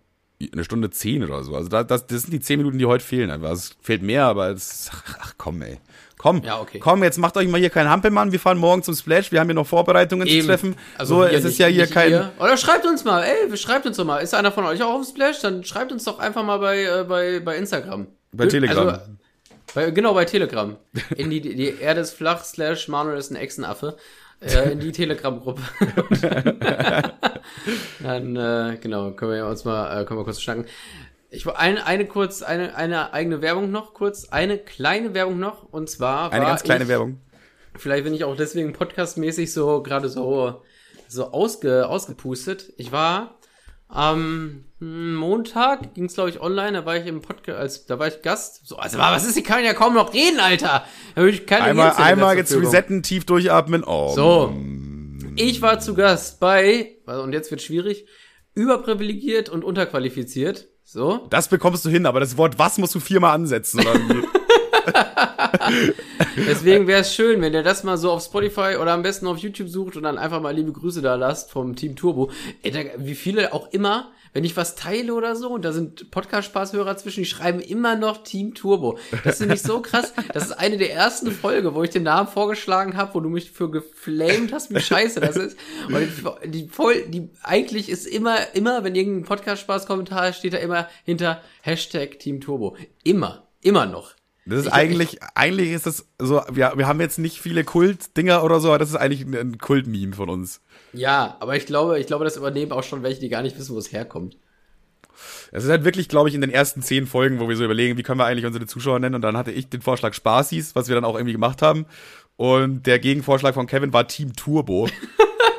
eine 0.51 0.63
Stunde 0.63 0.89
zehn 0.89 1.23
oder 1.23 1.43
so. 1.43 1.55
Also 1.55 1.69
da, 1.69 1.83
das, 1.83 2.07
das 2.07 2.23
sind 2.23 2.31
die 2.33 2.39
zehn 2.39 2.57
Minuten, 2.57 2.77
die 2.77 2.85
heute 2.85 3.03
fehlen 3.03 3.29
einfach. 3.31 3.49
Also 3.49 3.71
es 3.71 3.77
fehlt 3.81 4.01
mehr, 4.01 4.25
aber 4.25 4.49
es, 4.51 4.89
ach, 4.93 5.17
ach 5.21 5.33
komm, 5.37 5.61
ey. 5.61 5.79
Komm, 6.17 6.41
Ja, 6.43 6.59
okay. 6.59 6.79
komm, 6.79 7.03
jetzt 7.03 7.17
macht 7.17 7.35
euch 7.37 7.47
mal 7.47 7.59
hier 7.59 7.69
keinen 7.69 7.89
Hampelmann. 7.89 8.31
Wir 8.31 8.39
fahren 8.39 8.57
morgen 8.57 8.81
zum 8.83 8.95
Splash. 8.95 9.31
Wir 9.31 9.39
haben 9.39 9.47
hier 9.47 9.53
noch 9.53 9.67
Vorbereitungen 9.67 10.27
zu 10.27 10.39
treffen. 10.45 10.75
so, 11.03 11.19
wir 11.21 11.27
es 11.31 11.39
ist 11.39 11.43
nicht- 11.45 11.59
ja 11.59 11.67
hier 11.67 11.87
kein. 11.87 12.09
ihr. 12.11 12.31
Oder 12.39 12.57
schreibt 12.57 12.85
uns 12.85 13.03
mal, 13.03 13.21
ey, 13.23 13.55
schreibt 13.57 13.85
uns 13.85 13.97
doch 13.97 14.05
mal. 14.05 14.19
Ist 14.19 14.33
einer 14.33 14.51
von 14.51 14.65
euch 14.65 14.81
auch 14.81 14.99
auf 14.99 15.05
Splash? 15.07 15.39
Dann 15.41 15.63
schreibt 15.63 15.91
uns 15.91 16.03
doch 16.05 16.19
einfach 16.19 16.43
mal 16.43 16.57
bei, 16.57 16.83
äh, 16.83 17.03
bei, 17.07 17.39
bei 17.41 17.57
Instagram. 17.57 18.07
Bei 18.31 18.47
Telegram. 18.47 18.87
Also, 18.87 18.99
bei, 19.73 19.91
genau, 19.91 20.13
bei 20.13 20.25
Telegram. 20.25 20.75
In 21.15 21.29
die, 21.29 21.41
die 21.41 21.75
Erde 21.79 22.01
ist 22.01 22.11
flach, 22.13 22.43
slash 22.43 22.87
Manuel 22.87 23.17
ist 23.17 23.29
ein 23.31 23.35
Echsenaffe. 23.35 23.97
Äh, 24.45 24.71
in 24.71 24.79
die 24.79 24.91
Telegram-Gruppe. 24.91 25.61
Dann, 28.01 28.35
äh, 28.35 28.77
genau, 28.79 29.11
können 29.11 29.31
wir 29.31 29.47
uns 29.47 29.65
mal, 29.65 30.01
äh, 30.01 30.05
können 30.05 30.19
wir 30.19 30.23
kurz 30.23 30.41
schnacken. 30.41 30.65
Ich 31.31 31.47
eine, 31.47 31.85
eine 31.85 32.05
kurz, 32.05 32.43
eine, 32.43 32.75
eine 32.75 33.11
eigene 33.13 33.41
Werbung 33.41 33.71
noch, 33.71 33.93
kurz, 33.93 34.29
eine 34.29 34.57
kleine 34.57 35.13
Werbung 35.13 35.39
noch, 35.39 35.63
und 35.71 35.89
zwar 35.89 36.31
Eine 36.31 36.43
war 36.43 36.51
ganz 36.51 36.63
kleine 36.63 36.83
ich, 36.83 36.89
Werbung. 36.89 37.19
Vielleicht 37.75 38.03
bin 38.03 38.13
ich 38.13 38.23
auch 38.23 38.37
deswegen 38.37 38.71
podcastmäßig 38.73 39.51
so 39.51 39.81
gerade 39.81 40.09
so 40.09 40.61
so 41.07 41.31
ausge, 41.31 41.87
ausgepustet. 41.87 42.73
Ich 42.77 42.91
war 42.91 43.37
am 43.87 44.65
Montag 44.79 45.93
ging's 45.93 46.15
glaube 46.15 46.29
ich 46.29 46.41
online, 46.41 46.73
da 46.73 46.85
war 46.85 46.97
ich 46.97 47.05
im 47.05 47.21
Podcast, 47.21 47.57
als 47.57 47.85
da 47.85 47.99
war 47.99 48.07
ich 48.07 48.21
Gast. 48.21 48.67
So, 48.67 48.77
also 48.77 48.97
was 48.97 49.25
ist, 49.25 49.37
ich 49.37 49.43
kann 49.43 49.63
ja 49.63 49.73
kaum 49.73 49.93
noch 49.93 50.13
reden, 50.13 50.39
Alter. 50.39 50.85
Da 51.15 51.25
ich 51.25 51.45
keine 51.45 51.65
Einmal, 51.65 51.93
einmal 51.93 52.35
jetzt 52.35 52.53
resetten, 52.53 53.03
tief 53.03 53.25
durchatmen. 53.25 53.83
Oh. 53.83 54.13
So. 54.13 54.55
Ich 55.37 55.61
war 55.61 55.79
zu 55.79 55.93
Gast 55.93 56.39
bei, 56.39 56.97
und 57.05 57.33
jetzt 57.33 57.51
wird 57.51 57.61
schwierig, 57.61 58.05
überprivilegiert 58.53 59.49
und 59.49 59.63
unterqualifiziert. 59.63 60.67
So. 60.83 61.27
Das 61.29 61.49
bekommst 61.49 61.83
du 61.85 61.89
hin, 61.89 62.05
aber 62.05 62.19
das 62.19 62.37
Wort 62.37 62.59
was 62.59 62.77
musst 62.77 62.95
du 62.95 62.99
viermal 62.99 63.33
ansetzen. 63.33 63.79
Oder? 63.79 63.93
Deswegen 66.35 66.87
wäre 66.87 67.01
es 67.01 67.13
schön, 67.13 67.41
wenn 67.41 67.53
ihr 67.53 67.63
das 67.63 67.83
mal 67.83 67.97
so 67.97 68.11
auf 68.11 68.23
Spotify 68.23 68.77
oder 68.79 68.93
am 68.93 69.03
besten 69.03 69.27
auf 69.27 69.37
YouTube 69.37 69.69
sucht 69.69 69.95
und 69.97 70.03
dann 70.03 70.17
einfach 70.17 70.41
mal 70.41 70.53
liebe 70.53 70.71
Grüße 70.71 71.01
da 71.01 71.15
lasst 71.15 71.51
vom 71.51 71.75
Team 71.75 71.95
Turbo. 71.95 72.31
Ey, 72.63 72.71
da, 72.71 72.79
wie 72.97 73.15
viele 73.15 73.53
auch 73.53 73.71
immer, 73.71 74.11
wenn 74.35 74.43
ich 74.43 74.57
was 74.57 74.75
teile 74.75 75.13
oder 75.13 75.37
so, 75.37 75.51
und 75.51 75.63
da 75.63 75.71
sind 75.71 76.11
Podcast-Spaßhörer 76.11 76.97
zwischen, 76.97 77.21
die 77.21 77.25
schreiben 77.25 77.61
immer 77.61 77.95
noch 77.95 78.23
Team 78.23 78.53
Turbo. 78.53 78.99
Das 79.23 79.37
finde 79.37 79.55
ich 79.55 79.61
so 79.61 79.81
krass. 79.81 80.13
Das 80.33 80.47
ist 80.47 80.51
eine 80.51 80.77
der 80.77 80.91
ersten 80.91 81.31
Folge, 81.31 81.73
wo 81.73 81.83
ich 81.83 81.91
den 81.91 82.03
Namen 82.03 82.27
vorgeschlagen 82.27 82.97
habe, 82.97 83.13
wo 83.13 83.21
du 83.21 83.29
mich 83.29 83.51
für 83.51 83.71
geflamed 83.71 84.51
hast, 84.51 84.75
wie 84.75 84.81
scheiße 84.81 85.21
das 85.21 85.37
ist. 85.37 85.57
Und 85.87 86.53
die, 86.53 86.67
voll, 86.67 87.03
die 87.07 87.29
eigentlich 87.43 87.87
ist 87.87 88.05
immer, 88.05 88.35
immer, 88.53 88.83
wenn 88.83 88.93
irgendein 88.93 89.23
Podcast-Spaß-Kommentar 89.23 90.27
ist, 90.27 90.39
steht 90.39 90.51
da 90.51 90.57
immer 90.57 90.89
hinter 91.05 91.41
Hashtag 91.61 92.19
Team 92.19 92.41
Turbo. 92.41 92.75
Immer. 93.05 93.47
Immer 93.61 93.85
noch. 93.85 94.14
Das 94.45 94.59
ist 94.59 94.67
Ich- 94.67 94.73
eigentlich, 94.73 95.19
eigentlich 95.33 95.71
ist 95.71 95.85
das 95.87 96.05
so, 96.19 96.41
wir, 96.51 96.73
wir 96.75 96.87
haben 96.87 97.01
jetzt 97.01 97.17
nicht 97.17 97.39
viele 97.41 97.63
Kult-Dinger 97.63 98.43
oder 98.43 98.59
so, 98.59 98.69
aber 98.69 98.77
das 98.77 98.89
ist 98.89 98.95
eigentlich 98.95 99.21
ein, 99.21 99.33
ein 99.33 99.57
Kult-Meme 99.57 100.13
von 100.13 100.29
uns. 100.29 100.61
Ja, 100.93 101.35
aber 101.39 101.55
ich 101.55 101.65
glaube, 101.65 101.99
ich 101.99 102.07
glaube, 102.07 102.25
das 102.25 102.37
übernehmen 102.37 102.71
auch 102.71 102.83
schon 102.83 103.01
welche, 103.03 103.19
die 103.21 103.29
gar 103.29 103.41
nicht 103.41 103.57
wissen, 103.57 103.73
wo 103.73 103.79
es 103.79 103.91
herkommt. 103.91 104.37
Es 105.51 105.63
ist 105.63 105.69
halt 105.69 105.85
wirklich, 105.85 106.09
glaube 106.09 106.27
ich, 106.29 106.35
in 106.35 106.41
den 106.41 106.49
ersten 106.51 106.81
zehn 106.81 107.07
Folgen, 107.07 107.39
wo 107.39 107.47
wir 107.49 107.55
so 107.55 107.63
überlegen, 107.63 107.97
wie 107.97 108.03
können 108.03 108.19
wir 108.19 108.25
eigentlich 108.25 108.45
unsere 108.45 108.65
Zuschauer 108.67 108.99
nennen. 108.99 109.15
Und 109.15 109.21
dann 109.21 109.37
hatte 109.37 109.51
ich 109.51 109.69
den 109.69 109.81
Vorschlag 109.81 110.13
Spaßis, 110.13 110.75
was 110.75 110.89
wir 110.89 110.95
dann 110.95 111.05
auch 111.05 111.15
irgendwie 111.15 111.31
gemacht 111.33 111.61
haben. 111.61 111.85
Und 112.35 112.85
der 112.85 112.99
Gegenvorschlag 112.99 113.53
von 113.53 113.65
Kevin 113.65 113.93
war 113.93 114.07
Team 114.07 114.33
Turbo. 114.35 114.89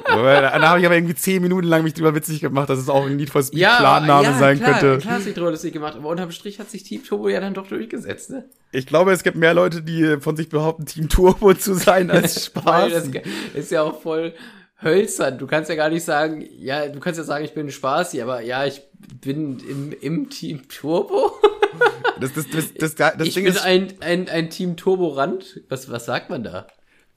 Da 0.08 0.68
habe 0.68 0.80
ich 0.80 0.86
aber 0.86 0.94
irgendwie 0.94 1.14
zehn 1.14 1.42
Minuten 1.42 1.66
lang 1.66 1.82
mich 1.82 1.94
drüber 1.94 2.14
witzig 2.14 2.40
gemacht, 2.40 2.68
dass 2.68 2.78
es 2.78 2.88
auch 2.88 3.06
ein 3.06 3.16
Need 3.16 3.30
for 3.30 3.42
Speed 3.42 3.60
Planname 3.60 4.38
sein 4.38 4.58
klar, 4.58 4.78
könnte. 4.78 4.98
Klar, 4.98 5.14
hast 5.14 5.22
du 5.22 5.26
dich 5.26 5.34
drüber 5.34 5.50
lustig 5.50 5.72
gemacht, 5.72 5.96
aber 5.96 6.08
unterm 6.08 6.30
Strich 6.30 6.58
hat 6.58 6.70
sich 6.70 6.84
Team 6.84 7.04
Turbo 7.04 7.28
ja 7.28 7.40
dann 7.40 7.54
doch 7.54 7.66
durchgesetzt, 7.66 8.30
ne? 8.30 8.44
Ich 8.72 8.86
glaube, 8.86 9.12
es 9.12 9.22
gibt 9.22 9.36
mehr 9.36 9.54
Leute, 9.54 9.82
die 9.82 10.18
von 10.20 10.36
sich 10.36 10.48
behaupten, 10.48 10.86
Team 10.86 11.08
Turbo 11.08 11.54
zu 11.54 11.74
sein 11.74 12.10
als 12.10 12.44
Spaß. 12.46 12.92
das 12.92 13.08
ist 13.54 13.70
ja 13.70 13.82
auch 13.82 14.00
voll 14.00 14.34
hölzern. 14.82 15.38
Du 15.38 15.46
kannst 15.46 15.70
ja 15.70 15.76
gar 15.76 15.88
nicht 15.88 16.04
sagen, 16.04 16.46
ja, 16.58 16.86
du 16.88 17.00
kannst 17.00 17.18
ja 17.18 17.24
sagen, 17.24 17.44
ich 17.44 17.54
bin 17.54 17.66
ein 17.66 17.72
Spaßi, 17.72 18.20
aber 18.20 18.42
ja, 18.42 18.66
ich 18.66 18.82
bin 19.20 19.58
im, 19.60 19.92
im 20.00 20.30
Team 20.30 20.68
Turbo. 20.68 21.32
Das, 22.20 22.32
das, 22.32 22.48
das, 22.48 22.72
das, 22.74 22.94
das 22.94 23.26
ich 23.26 23.34
Ding 23.34 23.44
bin 23.44 23.52
ist, 23.52 23.62
ein, 23.62 23.94
ein, 24.00 24.28
ein 24.28 24.50
Team 24.50 24.76
Turbo-Rand. 24.76 25.60
Was, 25.68 25.90
was 25.90 26.06
sagt 26.06 26.30
man 26.30 26.42
da? 26.42 26.66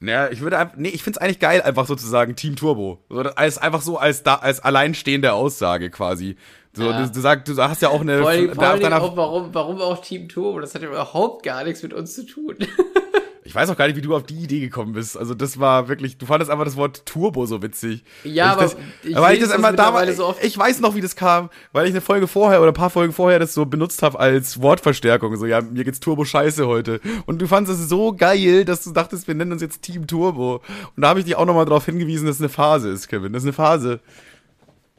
Naja, 0.02 0.30
ich 0.32 0.40
würde 0.40 0.58
einfach, 0.58 0.78
nee, 0.78 0.90
ich 0.90 1.04
find's 1.04 1.18
eigentlich 1.18 1.40
geil, 1.40 1.62
einfach 1.62 1.86
sozusagen 1.86 2.36
Team 2.36 2.56
Turbo. 2.56 3.04
So, 3.10 3.20
als, 3.20 3.58
einfach 3.58 3.82
so 3.82 3.98
als, 3.98 4.24
da, 4.24 4.36
als 4.36 4.62
alleinstehende 4.62 5.34
Aussage 5.34 5.90
quasi. 5.90 6.38
So, 6.74 6.90
Ja. 6.90 7.06
du, 7.06 7.12
du 7.12 7.20
sagst, 7.20 7.48
du 7.50 7.58
hast 7.58 7.82
ja 7.82 7.90
auch 7.90 8.02
eine, 8.02 8.20
Vor 8.20 8.30
allem, 8.30 8.56
vor 8.56 8.64
allem 8.64 8.94
auch, 8.94 9.18
warum, 9.18 9.54
warum 9.54 9.82
auch 9.82 10.02
Team 10.02 10.30
Turbo? 10.30 10.62
Das 10.62 10.74
hat 10.74 10.82
ja 10.84 10.88
überhaupt 10.88 11.44
gar 11.44 11.64
nichts 11.66 11.84
mit 11.84 11.94
uns 11.94 12.16
zu 12.16 12.26
tun. 12.26 12.56
ich 13.50 13.56
weiß 13.56 13.68
auch 13.72 13.76
gar 13.76 13.88
nicht, 13.88 13.96
wie 13.96 14.02
du 14.02 14.16
auf 14.16 14.22
die 14.28 14.36
Idee 14.36 14.60
gekommen 14.60 14.94
bist. 14.94 15.18
Also, 15.18 15.34
das 15.34 15.60
war 15.60 15.88
wirklich, 15.88 16.20
du 16.20 16.28
fandest 16.28 16.52
einfach 16.52 16.66
das 16.66 16.78
Wort 16.78 17.04
Turbo 17.08 17.48
so 17.48 17.64
witzig. 17.64 18.04
Ja, 18.24 18.46
Weil 18.46 18.46
ich 18.46 18.52
aber 18.52 18.62
das, 18.62 18.78
ich 19.02 19.16
weil 19.16 19.34
ich 19.34 19.42
das 19.42 19.50
immer 19.50 19.74
da 19.74 19.86
war, 19.86 19.86
mittlerweile 19.86 20.14
so 20.14 20.28
oft. 20.28 20.44
ich 20.44 20.56
weiß 20.56 20.82
noch, 20.82 20.94
wie 20.94 21.02
das 21.02 21.16
kam, 21.16 21.50
weil 21.72 21.88
ich 21.88 21.92
eine 21.92 22.02
Folge 22.02 22.28
vorher 22.28 22.62
oder 22.62 22.70
ein 22.70 22.76
paar 22.76 22.92
Folgen 22.92 23.12
vorher 23.12 23.40
das 23.40 23.56
so 23.56 23.66
benutzt 23.66 24.04
habe 24.04 24.20
als 24.20 24.62
Wortverstärkung. 24.62 25.36
So, 25.36 25.48
ja, 25.48 25.62
mir 25.62 25.84
geht's 25.84 26.00
Turbo 26.00 26.26
scheiße 26.26 26.68
heute. 26.68 27.02
Und 27.26 27.42
du 27.42 27.48
fandest 27.48 27.82
es 27.82 27.90
so 27.90 28.14
geil, 28.14 28.66
dass 28.66 28.84
du 28.84 28.92
dachtest, 28.92 29.28
wir 29.28 29.34
nennen 29.34 29.52
uns 29.52 29.64
jetzt 29.64 29.82
Team 29.82 30.06
Turbo. 30.06 30.62
Und 30.96 31.02
da 31.02 31.08
habe 31.08 31.18
ich 31.18 31.26
dich 31.26 31.36
auch 31.36 31.48
nochmal 31.48 31.66
darauf 31.66 31.86
hingewiesen, 31.86 32.28
dass 32.28 32.36
es 32.36 32.42
eine 32.44 32.50
Phase 32.50 32.90
ist, 32.90 33.08
Kevin. 33.08 33.34
Das 33.34 33.42
ist 33.42 33.48
eine 33.48 33.54
Phase. 33.54 34.00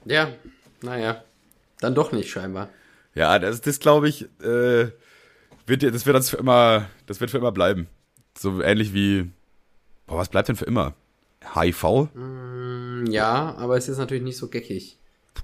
ja, 0.07 0.28
naja. 0.82 1.22
Dann 1.78 1.94
doch 1.94 2.11
nicht, 2.11 2.30
scheinbar. 2.30 2.68
Ja, 3.14 3.38
das, 3.38 3.61
das 3.61 3.78
glaube 3.78 4.09
ich, 4.09 4.24
äh, 4.42 4.90
wird, 5.66 5.84
das 5.84 6.05
wird 6.05 6.16
uns 6.16 6.30
für 6.30 6.36
immer, 6.38 6.86
das 7.07 7.20
wird 7.20 7.30
für 7.30 7.38
immer 7.38 7.53
bleiben. 7.53 7.86
So 8.43 8.62
ähnlich 8.62 8.95
wie, 8.95 9.28
boah, 10.07 10.16
was 10.16 10.30
bleibt 10.30 10.49
denn 10.49 10.57
für 10.57 10.64
immer? 10.64 10.95
HIV? 11.55 12.09
Hm, 12.14 13.05
Ja, 13.11 13.55
aber 13.59 13.76
es 13.76 13.86
ist 13.86 13.99
natürlich 13.99 14.22
nicht 14.22 14.38
so 14.38 14.49
geckig. 14.49 14.97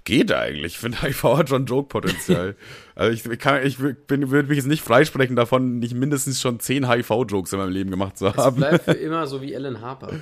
Geht 0.04 0.32
eigentlich. 0.32 0.74
Ich 0.74 0.78
finde, 0.78 1.02
HIV 1.02 1.24
hat 1.36 1.48
schon 1.50 1.66
Joke-Potenzial. 1.66 2.56
also 2.94 3.12
ich, 3.12 3.26
ich, 3.30 3.38
kann, 3.38 3.66
ich 3.66 3.76
bin, 3.76 4.30
würde 4.30 4.48
mich 4.48 4.56
jetzt 4.56 4.66
nicht 4.66 4.82
freisprechen 4.82 5.36
davon, 5.36 5.78
nicht 5.78 5.94
mindestens 5.94 6.40
schon 6.40 6.58
zehn 6.58 6.88
HIV-Jokes 6.88 7.52
in 7.52 7.58
meinem 7.58 7.72
Leben 7.72 7.90
gemacht 7.90 8.16
zu 8.16 8.28
Es 8.28 8.36
haben. 8.38 8.56
bleibt 8.56 8.84
für 8.84 8.92
immer 8.92 9.26
so 9.26 9.42
wie 9.42 9.52
Ellen 9.52 9.82
Harper. 9.82 10.12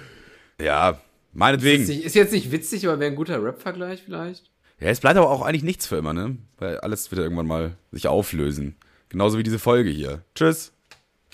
Ja, 0.60 1.00
meinetwegen. 1.32 1.82
Ist, 1.84 1.88
nicht- 1.90 2.04
ist 2.04 2.14
jetzt 2.16 2.32
nicht 2.32 2.50
witzig, 2.50 2.88
aber 2.88 2.98
wäre 2.98 3.10
ein 3.12 3.16
guter 3.16 3.40
Rap-Vergleich 3.42 4.02
vielleicht. 4.04 4.50
Ja, 4.80 4.88
es 4.88 4.98
bleibt 5.00 5.16
aber 5.16 5.30
auch 5.30 5.42
eigentlich 5.42 5.62
nichts 5.62 5.86
für 5.86 5.96
immer, 5.96 6.12
ne? 6.12 6.38
Weil 6.58 6.78
alles 6.78 7.10
wird 7.12 7.20
irgendwann 7.20 7.46
mal 7.46 7.76
sich 7.92 8.08
auflösen. 8.08 8.74
Genauso 9.10 9.38
wie 9.38 9.44
diese 9.44 9.58
Folge 9.60 9.90
hier. 9.90 10.22
Tschüss. 10.34 10.72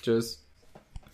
Tschüss. 0.02 0.39